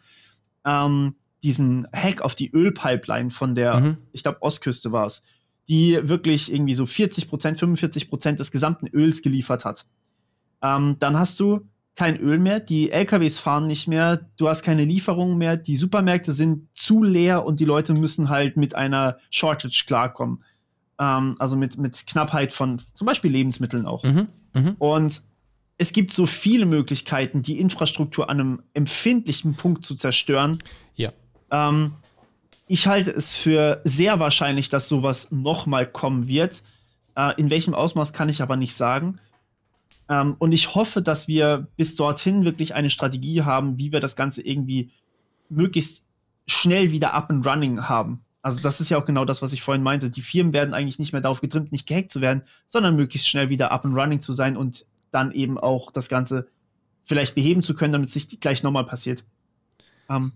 [0.66, 3.98] ähm, diesen Hack auf die Ölpipeline von der, mhm.
[4.12, 5.24] ich glaube, Ostküste war es,
[5.68, 9.86] die wirklich irgendwie so 40 Prozent, 45 Prozent des gesamten Öls geliefert hat.
[10.62, 14.86] Ähm, dann hast du kein Öl mehr, die LKWs fahren nicht mehr, du hast keine
[14.86, 19.84] Lieferungen mehr, die Supermärkte sind zu leer und die Leute müssen halt mit einer Shortage
[19.86, 20.44] klarkommen.
[21.00, 24.04] Ähm, also mit, mit Knappheit von zum Beispiel Lebensmitteln auch.
[24.04, 24.76] Mhm, mh.
[24.80, 25.22] Und
[25.78, 30.60] es gibt so viele Möglichkeiten, die Infrastruktur an einem empfindlichen Punkt zu zerstören.
[30.96, 31.14] Ja.
[31.52, 31.94] Ähm,
[32.68, 36.62] ich halte es für sehr wahrscheinlich, dass sowas nochmal kommen wird.
[37.16, 39.20] Äh, in welchem Ausmaß kann ich aber nicht sagen.
[40.10, 44.16] Ähm, und ich hoffe, dass wir bis dorthin wirklich eine Strategie haben, wie wir das
[44.16, 44.92] Ganze irgendwie
[45.50, 46.04] möglichst
[46.46, 48.22] schnell wieder up and running haben.
[48.42, 50.10] Also das ist ja auch genau das, was ich vorhin meinte.
[50.10, 53.50] Die Firmen werden eigentlich nicht mehr darauf getrimmt, nicht gehackt zu werden, sondern möglichst schnell
[53.50, 56.48] wieder up and running zu sein und dann eben auch das Ganze
[57.04, 59.26] vielleicht beheben zu können, damit es nicht gleich nochmal passiert.
[60.10, 60.32] Ähm,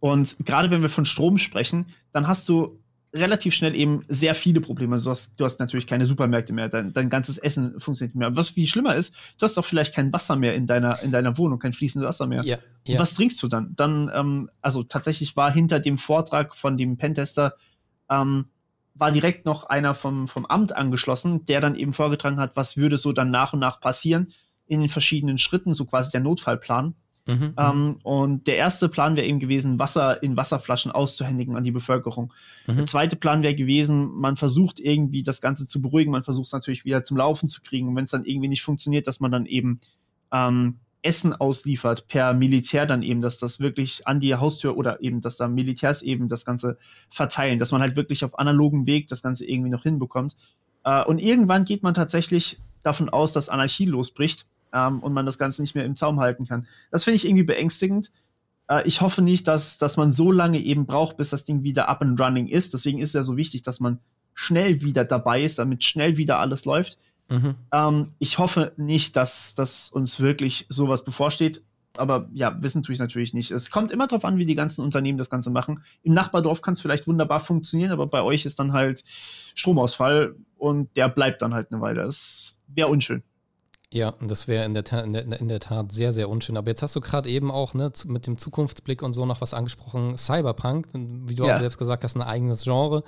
[0.00, 2.78] und gerade wenn wir von Strom sprechen, dann hast du
[3.12, 5.00] relativ schnell eben sehr viele Probleme.
[5.00, 8.36] Du hast, du hast natürlich keine Supermärkte mehr, dein, dein ganzes Essen funktioniert nicht mehr.
[8.36, 11.38] Was viel schlimmer ist, du hast doch vielleicht kein Wasser mehr in deiner, in deiner
[11.38, 12.42] Wohnung, kein fließendes Wasser mehr.
[12.44, 12.98] Ja, ja.
[12.98, 13.74] was trinkst du dann?
[13.76, 17.54] Dann, ähm, also tatsächlich war hinter dem Vortrag von dem Pentester,
[18.10, 18.46] ähm,
[18.94, 22.96] war direkt noch einer vom, vom Amt angeschlossen, der dann eben vorgetragen hat, was würde
[22.96, 24.32] so dann nach und nach passieren
[24.66, 26.94] in den verschiedenen Schritten, so quasi der Notfallplan.
[27.28, 31.70] Mhm, ähm, und der erste Plan wäre eben gewesen, Wasser in Wasserflaschen auszuhändigen an die
[31.70, 32.32] Bevölkerung.
[32.66, 32.76] Mhm.
[32.76, 36.52] Der zweite Plan wäre gewesen, man versucht irgendwie das Ganze zu beruhigen, man versucht es
[36.52, 37.88] natürlich wieder zum Laufen zu kriegen.
[37.88, 39.80] Und wenn es dann irgendwie nicht funktioniert, dass man dann eben
[40.32, 45.20] ähm, Essen ausliefert per Militär dann eben, dass das wirklich an die Haustür oder eben,
[45.20, 46.78] dass da Militärs eben das Ganze
[47.10, 50.34] verteilen, dass man halt wirklich auf analogem Weg das Ganze irgendwie noch hinbekommt.
[50.84, 55.38] Äh, und irgendwann geht man tatsächlich davon aus, dass Anarchie losbricht ähm, und man das
[55.38, 56.66] Ganze nicht mehr im Zaum halten kann.
[56.90, 58.10] Das finde ich irgendwie beängstigend.
[58.68, 61.88] Äh, ich hoffe nicht, dass, dass man so lange eben braucht, bis das Ding wieder
[61.88, 62.74] up and running ist.
[62.74, 63.98] Deswegen ist es ja so wichtig, dass man
[64.34, 66.98] schnell wieder dabei ist, damit schnell wieder alles läuft.
[67.28, 67.56] Mhm.
[67.72, 71.64] Ähm, ich hoffe nicht, dass, dass uns wirklich sowas bevorsteht.
[71.96, 73.50] Aber ja, wissen tue ich natürlich nicht.
[73.50, 75.82] Es kommt immer darauf an, wie die ganzen Unternehmen das Ganze machen.
[76.02, 79.02] Im Nachbardorf kann es vielleicht wunderbar funktionieren, aber bei euch ist dann halt
[79.54, 82.04] Stromausfall und der bleibt dann halt eine Weile.
[82.04, 83.22] Das wäre unschön.
[83.92, 86.58] Ja, das wäre in, in, in, der Tat sehr, sehr unschön.
[86.58, 89.54] Aber jetzt hast du gerade eben auch ne, mit dem Zukunftsblick und so noch was
[89.54, 90.18] angesprochen.
[90.18, 91.54] Cyberpunk, wie du ja.
[91.54, 93.02] auch selbst gesagt hast, ein eigenes Genre.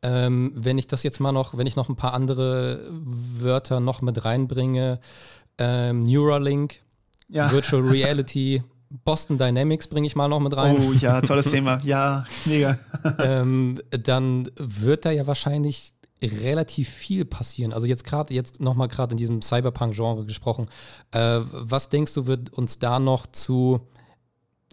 [0.00, 4.00] Ähm, wenn ich das jetzt mal noch, wenn ich noch ein paar andere Wörter noch
[4.00, 5.00] mit reinbringe,
[5.58, 6.76] ähm, Neuralink,
[7.28, 7.50] ja.
[7.50, 8.62] Virtual Reality,
[9.04, 10.78] Boston Dynamics bringe ich mal noch mit rein.
[10.80, 11.78] Oh ja, tolles Thema.
[11.82, 12.78] Ja, mega.
[13.18, 17.72] ähm, dann wird da ja wahrscheinlich relativ viel passieren.
[17.72, 20.68] Also jetzt gerade, jetzt nochmal gerade in diesem Cyberpunk-Genre gesprochen.
[21.10, 23.80] Äh, was denkst du, wird uns da noch zu,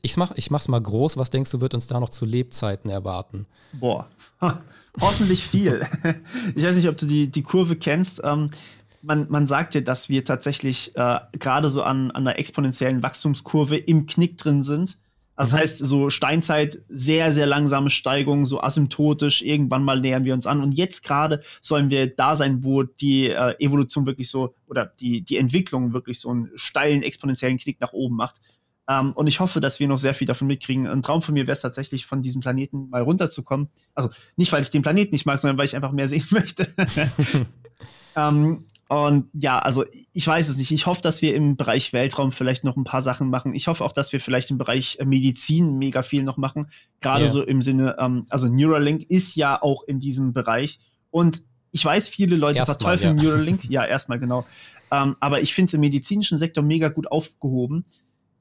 [0.01, 2.89] ich mach, ich mach's mal groß, was denkst du, wird uns da noch zu Lebzeiten
[2.89, 3.47] erwarten?
[3.73, 4.07] Boah,
[5.01, 5.85] hoffentlich viel.
[6.55, 8.21] ich weiß nicht, ob du die, die Kurve kennst.
[8.23, 8.49] Ähm,
[9.01, 13.77] man, man sagt ja, dass wir tatsächlich äh, gerade so an, an einer exponentiellen Wachstumskurve
[13.77, 14.97] im Knick drin sind.
[15.39, 20.45] Das heißt, so Steinzeit, sehr, sehr langsame Steigung, so asymptotisch, irgendwann mal nähern wir uns
[20.45, 20.61] an.
[20.61, 25.21] Und jetzt gerade sollen wir da sein, wo die äh, Evolution wirklich so, oder die,
[25.21, 28.41] die Entwicklung wirklich so einen steilen, exponentiellen Knick nach oben macht.
[28.89, 30.87] Ähm, und ich hoffe, dass wir noch sehr viel davon mitkriegen.
[30.87, 33.69] Ein Traum von mir wäre es tatsächlich, von diesem Planeten mal runterzukommen.
[33.95, 36.67] Also nicht, weil ich den Planeten nicht mag, sondern weil ich einfach mehr sehen möchte.
[38.17, 40.71] ähm, und ja, also ich weiß es nicht.
[40.71, 43.53] Ich hoffe, dass wir im Bereich Weltraum vielleicht noch ein paar Sachen machen.
[43.53, 46.71] Ich hoffe auch, dass wir vielleicht im Bereich äh, Medizin mega viel noch machen.
[46.99, 47.31] Gerade yeah.
[47.31, 50.79] so im Sinne, ähm, also Neuralink ist ja auch in diesem Bereich.
[51.11, 53.23] Und ich weiß, viele Leute erstmal, verteufeln ja.
[53.23, 53.61] Neuralink.
[53.69, 54.47] Ja, erstmal genau.
[54.89, 57.85] Ähm, aber ich finde es im medizinischen Sektor mega gut aufgehoben.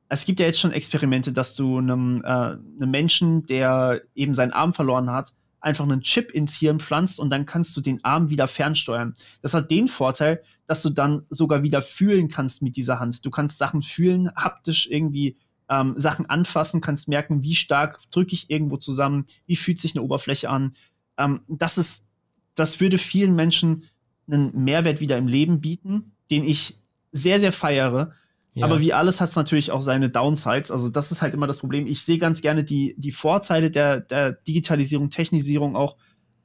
[0.09, 4.53] Es gibt ja jetzt schon Experimente, dass du einem, äh, einem Menschen, der eben seinen
[4.53, 8.31] Arm verloren hat, einfach einen Chip ins Hirn pflanzt und dann kannst du den Arm
[8.31, 9.15] wieder fernsteuern.
[9.43, 13.25] Das hat den Vorteil, dass du dann sogar wieder fühlen kannst mit dieser Hand.
[13.25, 15.37] Du kannst Sachen fühlen, haptisch irgendwie
[15.69, 20.03] ähm, Sachen anfassen, kannst merken, wie stark drücke ich irgendwo zusammen, wie fühlt sich eine
[20.03, 20.75] Oberfläche an.
[21.17, 22.07] Ähm, das ist,
[22.55, 23.85] das würde vielen Menschen
[24.31, 26.79] einen Mehrwert wieder im Leben bieten, den ich
[27.13, 28.13] sehr, sehr feiere
[28.59, 28.67] ja.
[28.67, 30.71] Aber wie alles hat es natürlich auch seine Downsides.
[30.71, 31.87] Also das ist halt immer das Problem.
[31.87, 35.97] Ich sehe ganz gerne die, die Vorteile der, der Digitalisierung, Technisierung auch.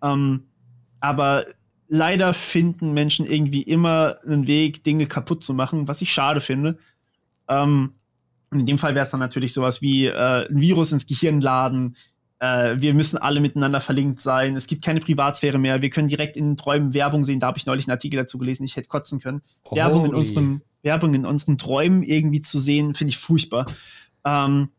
[0.01, 0.47] Ähm,
[0.99, 1.45] aber
[1.87, 6.77] leider finden Menschen irgendwie immer einen Weg, Dinge kaputt zu machen, was ich schade finde.
[7.47, 7.93] Ähm,
[8.51, 11.95] in dem Fall wäre es dann natürlich sowas wie äh, ein Virus ins Gehirn laden.
[12.39, 14.55] Äh, wir müssen alle miteinander verlinkt sein.
[14.55, 15.81] Es gibt keine Privatsphäre mehr.
[15.81, 17.39] Wir können direkt in den Träumen Werbung sehen.
[17.39, 18.63] Da habe ich neulich einen Artikel dazu gelesen.
[18.63, 19.41] Ich hätte kotzen können.
[19.65, 19.81] Holy.
[19.81, 23.65] Werbung in unserem Werbung in unseren Träumen irgendwie zu sehen, finde ich furchtbar.
[24.25, 24.69] Ähm,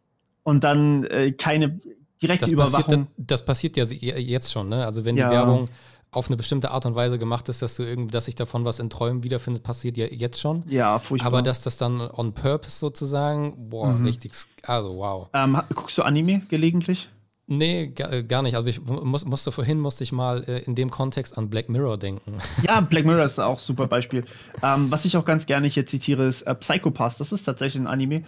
[0.43, 1.81] und dann äh, keine
[2.23, 2.83] direkte das Überwachung.
[2.83, 4.85] Passiert, das, passiert ja jetzt schon, ne?
[4.85, 5.29] Also wenn ja.
[5.29, 5.69] die Werbung
[6.11, 8.79] auf eine bestimmte Art und Weise gemacht ist, dass du irgendwie, dass sich davon was
[8.79, 10.63] in Träumen wiederfindet, passiert ja jetzt schon.
[10.69, 11.27] Ja, furchtbar.
[11.27, 14.05] Aber dass das dann on purpose sozusagen, boah, mhm.
[14.05, 14.33] richtig,
[14.63, 15.29] also wow.
[15.33, 17.09] Ähm, guckst du Anime gelegentlich?
[17.47, 18.57] Nee, äh, gar nicht.
[18.57, 21.99] Also ich muss, musste vorhin musste ich mal äh, in dem Kontext an Black Mirror
[21.99, 22.39] denken.
[22.63, 24.25] Ja, Black Mirror ist auch ein super Beispiel.
[24.63, 27.21] Ähm, was ich auch ganz gerne hier zitiere, ist äh, Psychopath.
[27.21, 28.25] Das ist tatsächlich ein Anime.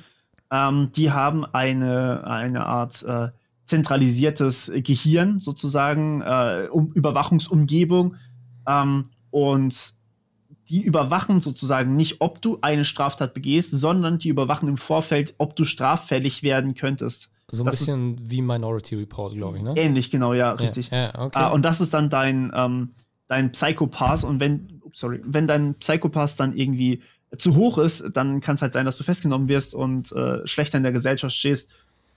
[0.50, 3.28] Ähm, die haben eine, eine Art äh,
[3.64, 8.16] zentralisiertes Gehirn, sozusagen, äh, um, Überwachungsumgebung.
[8.68, 9.94] Ähm, und
[10.68, 15.56] die überwachen sozusagen nicht, ob du eine Straftat begehst, sondern die überwachen im Vorfeld, ob
[15.56, 17.30] du straffällig werden könntest.
[17.50, 19.74] So ein das bisschen wie Minority Report, glaube ich, ne?
[19.76, 20.90] Ähnlich, genau, ja, richtig.
[20.90, 21.50] Ja, ja, okay.
[21.50, 22.94] uh, und das ist dann dein, ähm,
[23.28, 24.24] dein Psychopath.
[24.24, 27.02] Und wenn, sorry, wenn dein Psychopath dann irgendwie
[27.38, 30.78] zu hoch ist, dann kann es halt sein, dass du festgenommen wirst und äh, schlechter
[30.78, 31.68] in der Gesellschaft stehst,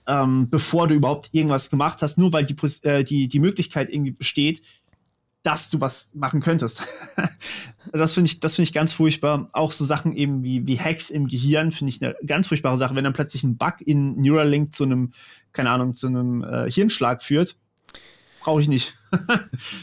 [0.06, 4.12] ähm, bevor du überhaupt irgendwas gemacht hast, nur weil die, äh, die, die Möglichkeit irgendwie
[4.12, 4.62] besteht,
[5.42, 6.82] dass du was machen könntest.
[7.92, 9.48] das finde ich, das finde ich ganz furchtbar.
[9.52, 12.94] Auch so Sachen eben wie, wie Hacks im Gehirn finde ich eine ganz furchtbare Sache.
[12.94, 15.12] Wenn dann plötzlich ein Bug in Neuralink zu einem,
[15.52, 17.56] keine Ahnung, zu einem äh, Hirnschlag führt,
[18.40, 18.94] brauche ich nicht.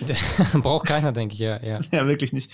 [0.54, 1.80] Braucht keiner, denke ich, ja, ja.
[1.92, 2.52] Ja, wirklich nicht.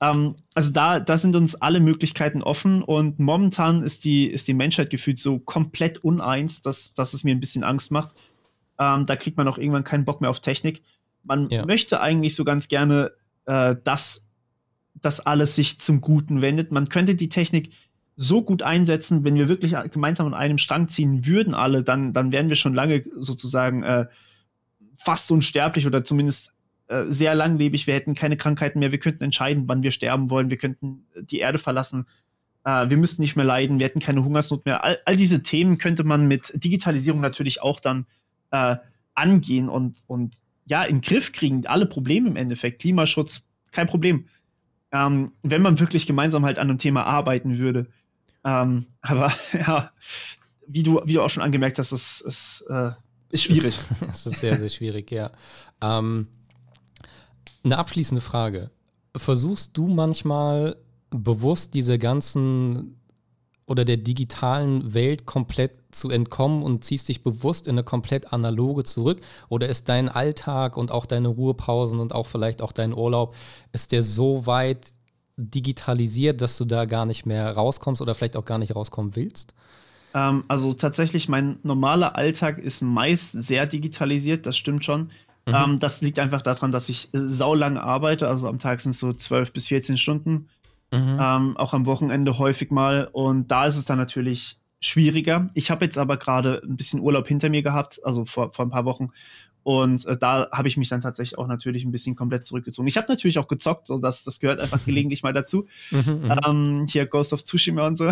[0.00, 4.54] Ähm, also da, da sind uns alle Möglichkeiten offen und momentan ist die, ist die
[4.54, 8.14] Menschheit gefühlt so komplett uneins, dass, dass es mir ein bisschen Angst macht.
[8.78, 10.82] Ähm, da kriegt man auch irgendwann keinen Bock mehr auf Technik.
[11.24, 11.64] Man ja.
[11.66, 13.12] möchte eigentlich so ganz gerne,
[13.46, 14.26] äh, dass
[14.94, 16.72] das alles sich zum Guten wendet.
[16.72, 17.72] Man könnte die Technik
[18.16, 22.30] so gut einsetzen, wenn wir wirklich gemeinsam an einem Strang ziehen würden, alle, dann, dann
[22.30, 24.06] wären wir schon lange sozusagen äh,
[24.96, 26.52] fast unsterblich oder zumindest
[26.86, 27.86] äh, sehr langlebig.
[27.86, 28.92] Wir hätten keine Krankheiten mehr.
[28.92, 30.50] Wir könnten entscheiden, wann wir sterben wollen.
[30.50, 32.06] Wir könnten die Erde verlassen.
[32.64, 33.78] Äh, wir müssten nicht mehr leiden.
[33.78, 34.84] Wir hätten keine Hungersnot mehr.
[34.84, 38.06] All, all diese Themen könnte man mit Digitalisierung natürlich auch dann
[38.50, 38.76] äh,
[39.14, 42.80] angehen und, und ja, in den Griff kriegen, alle Probleme im Endeffekt.
[42.80, 44.28] Klimaschutz, kein Problem.
[44.92, 47.88] ähm, wenn man wirklich gemeinsam halt an einem Thema arbeiten würde.
[48.44, 49.90] Ähm, aber ja,
[50.66, 52.92] wie du, wie du auch schon angemerkt hast, ist, ist, äh,
[53.30, 53.76] ist schwierig.
[54.08, 55.32] Es ist sehr, sehr schwierig, ja.
[55.82, 56.28] Ähm,
[57.64, 58.70] eine abschließende Frage.
[59.16, 60.76] Versuchst du manchmal
[61.10, 63.00] bewusst diese ganzen
[63.66, 68.84] oder der digitalen Welt komplett zu entkommen und ziehst dich bewusst in eine komplett analoge
[68.84, 69.20] zurück?
[69.48, 73.34] Oder ist dein Alltag und auch deine Ruhepausen und auch vielleicht auch dein Urlaub,
[73.72, 74.86] ist der so weit
[75.36, 79.54] digitalisiert, dass du da gar nicht mehr rauskommst oder vielleicht auch gar nicht rauskommen willst?
[80.14, 85.10] Ähm, also tatsächlich, mein normaler Alltag ist meist sehr digitalisiert, das stimmt schon.
[85.46, 85.54] Mhm.
[85.54, 89.00] Ähm, das liegt einfach daran, dass ich äh, saulang arbeite, also am Tag sind es
[89.00, 90.48] so 12 bis 14 Stunden.
[90.98, 91.18] Mhm.
[91.20, 93.08] Ähm, auch am Wochenende häufig mal.
[93.12, 95.48] Und da ist es dann natürlich schwieriger.
[95.54, 98.70] Ich habe jetzt aber gerade ein bisschen Urlaub hinter mir gehabt, also vor, vor ein
[98.70, 99.10] paar Wochen.
[99.62, 102.86] Und äh, da habe ich mich dann tatsächlich auch natürlich ein bisschen komplett zurückgezogen.
[102.86, 105.66] Ich habe natürlich auch gezockt, so dass das gehört einfach gelegentlich mal dazu.
[105.90, 108.10] Mhm, mhm, ähm, hier Ghost of Tsushima und so.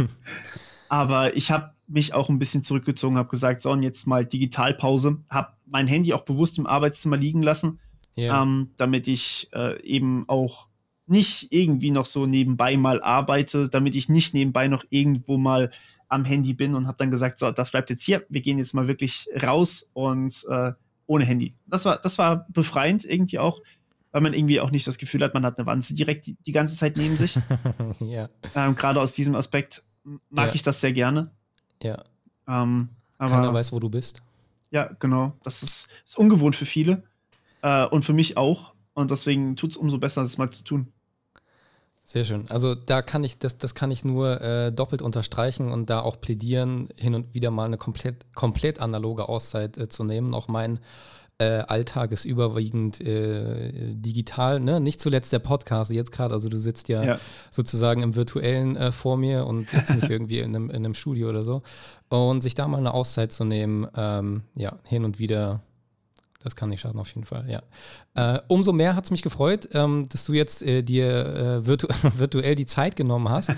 [0.90, 5.18] aber ich habe mich auch ein bisschen zurückgezogen, habe gesagt, so und jetzt mal Digitalpause,
[5.30, 7.80] habe mein Handy auch bewusst im Arbeitszimmer liegen lassen,
[8.18, 8.42] yeah.
[8.42, 10.66] ähm, damit ich äh, eben auch
[11.10, 15.70] nicht irgendwie noch so nebenbei mal arbeite, damit ich nicht nebenbei noch irgendwo mal
[16.08, 18.74] am Handy bin und habe dann gesagt, so, das bleibt jetzt hier, wir gehen jetzt
[18.74, 20.72] mal wirklich raus und äh,
[21.06, 21.54] ohne Handy.
[21.66, 23.60] Das war, das war befreiend irgendwie auch,
[24.12, 26.52] weil man irgendwie auch nicht das Gefühl hat, man hat eine Wanze direkt die, die
[26.52, 27.38] ganze Zeit neben sich.
[28.00, 28.28] ja.
[28.54, 29.82] ähm, Gerade aus diesem Aspekt
[30.30, 30.54] mag ja.
[30.54, 31.30] ich das sehr gerne.
[31.82, 32.04] Ja.
[32.48, 32.88] Ähm,
[33.18, 34.22] aber, Keiner weiß, wo du bist.
[34.70, 35.36] Ja, genau.
[35.42, 37.02] Das ist, ist ungewohnt für viele
[37.62, 38.72] äh, und für mich auch.
[38.94, 40.92] Und deswegen tut es umso besser, das mal zu tun.
[42.10, 42.46] Sehr schön.
[42.48, 46.20] Also da kann ich, das, das kann ich nur äh, doppelt unterstreichen und da auch
[46.20, 50.34] plädieren, hin und wieder mal eine komplett, komplett analoge Auszeit äh, zu nehmen.
[50.34, 50.80] Auch mein
[51.38, 54.80] äh, Alltag ist überwiegend äh, digital, ne?
[54.80, 56.34] Nicht zuletzt der Podcast jetzt gerade.
[56.34, 57.20] Also du sitzt ja, ja.
[57.52, 61.28] sozusagen im virtuellen äh, vor mir und jetzt nicht irgendwie in einem, in einem Studio
[61.28, 61.62] oder so.
[62.08, 65.62] Und sich da mal eine Auszeit zu nehmen, ähm, ja, hin und wieder
[66.42, 67.62] das kann nicht schaden, auf jeden Fall, ja.
[68.14, 71.86] Äh, umso mehr hat es mich gefreut, ähm, dass du jetzt äh, dir äh, virtu
[72.16, 73.52] virtuell die Zeit genommen hast.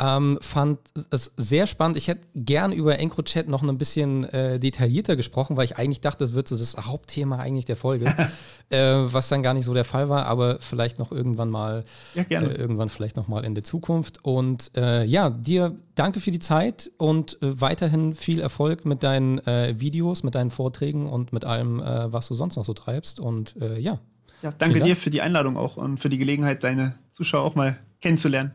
[0.00, 0.78] Ähm, fand
[1.10, 1.96] es sehr spannend.
[1.96, 6.22] Ich hätte gern über EncroChat noch ein bisschen äh, detaillierter gesprochen, weil ich eigentlich dachte,
[6.22, 8.14] das wird so das Hauptthema eigentlich der Folge,
[8.70, 11.84] äh, was dann gar nicht so der Fall war, aber vielleicht noch irgendwann mal,
[12.14, 14.24] ja, äh, irgendwann vielleicht noch mal in der Zukunft.
[14.24, 19.38] Und äh, ja, dir danke für die Zeit und äh, weiterhin viel Erfolg mit deinen
[19.48, 23.20] äh, Videos, mit deinen Vorträgen und mit allem, was du sonst noch so treibst.
[23.20, 23.98] Und ja.
[24.42, 27.78] Ja, danke dir für die Einladung auch und für die Gelegenheit, deine Zuschauer auch mal
[28.00, 28.52] kennenzulernen.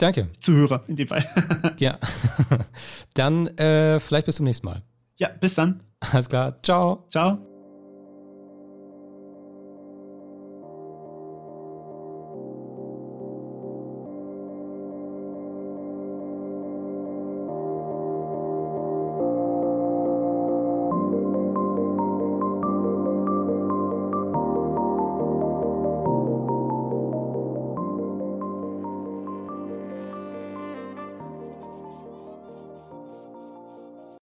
[0.00, 0.28] Danke.
[0.40, 1.24] Zuhörer in dem Fall.
[1.78, 1.98] ja.
[3.14, 4.82] Dann äh, vielleicht bis zum nächsten Mal.
[5.16, 5.82] Ja, bis dann.
[6.00, 6.56] Alles klar.
[6.62, 7.06] Ciao.
[7.10, 7.49] Ciao.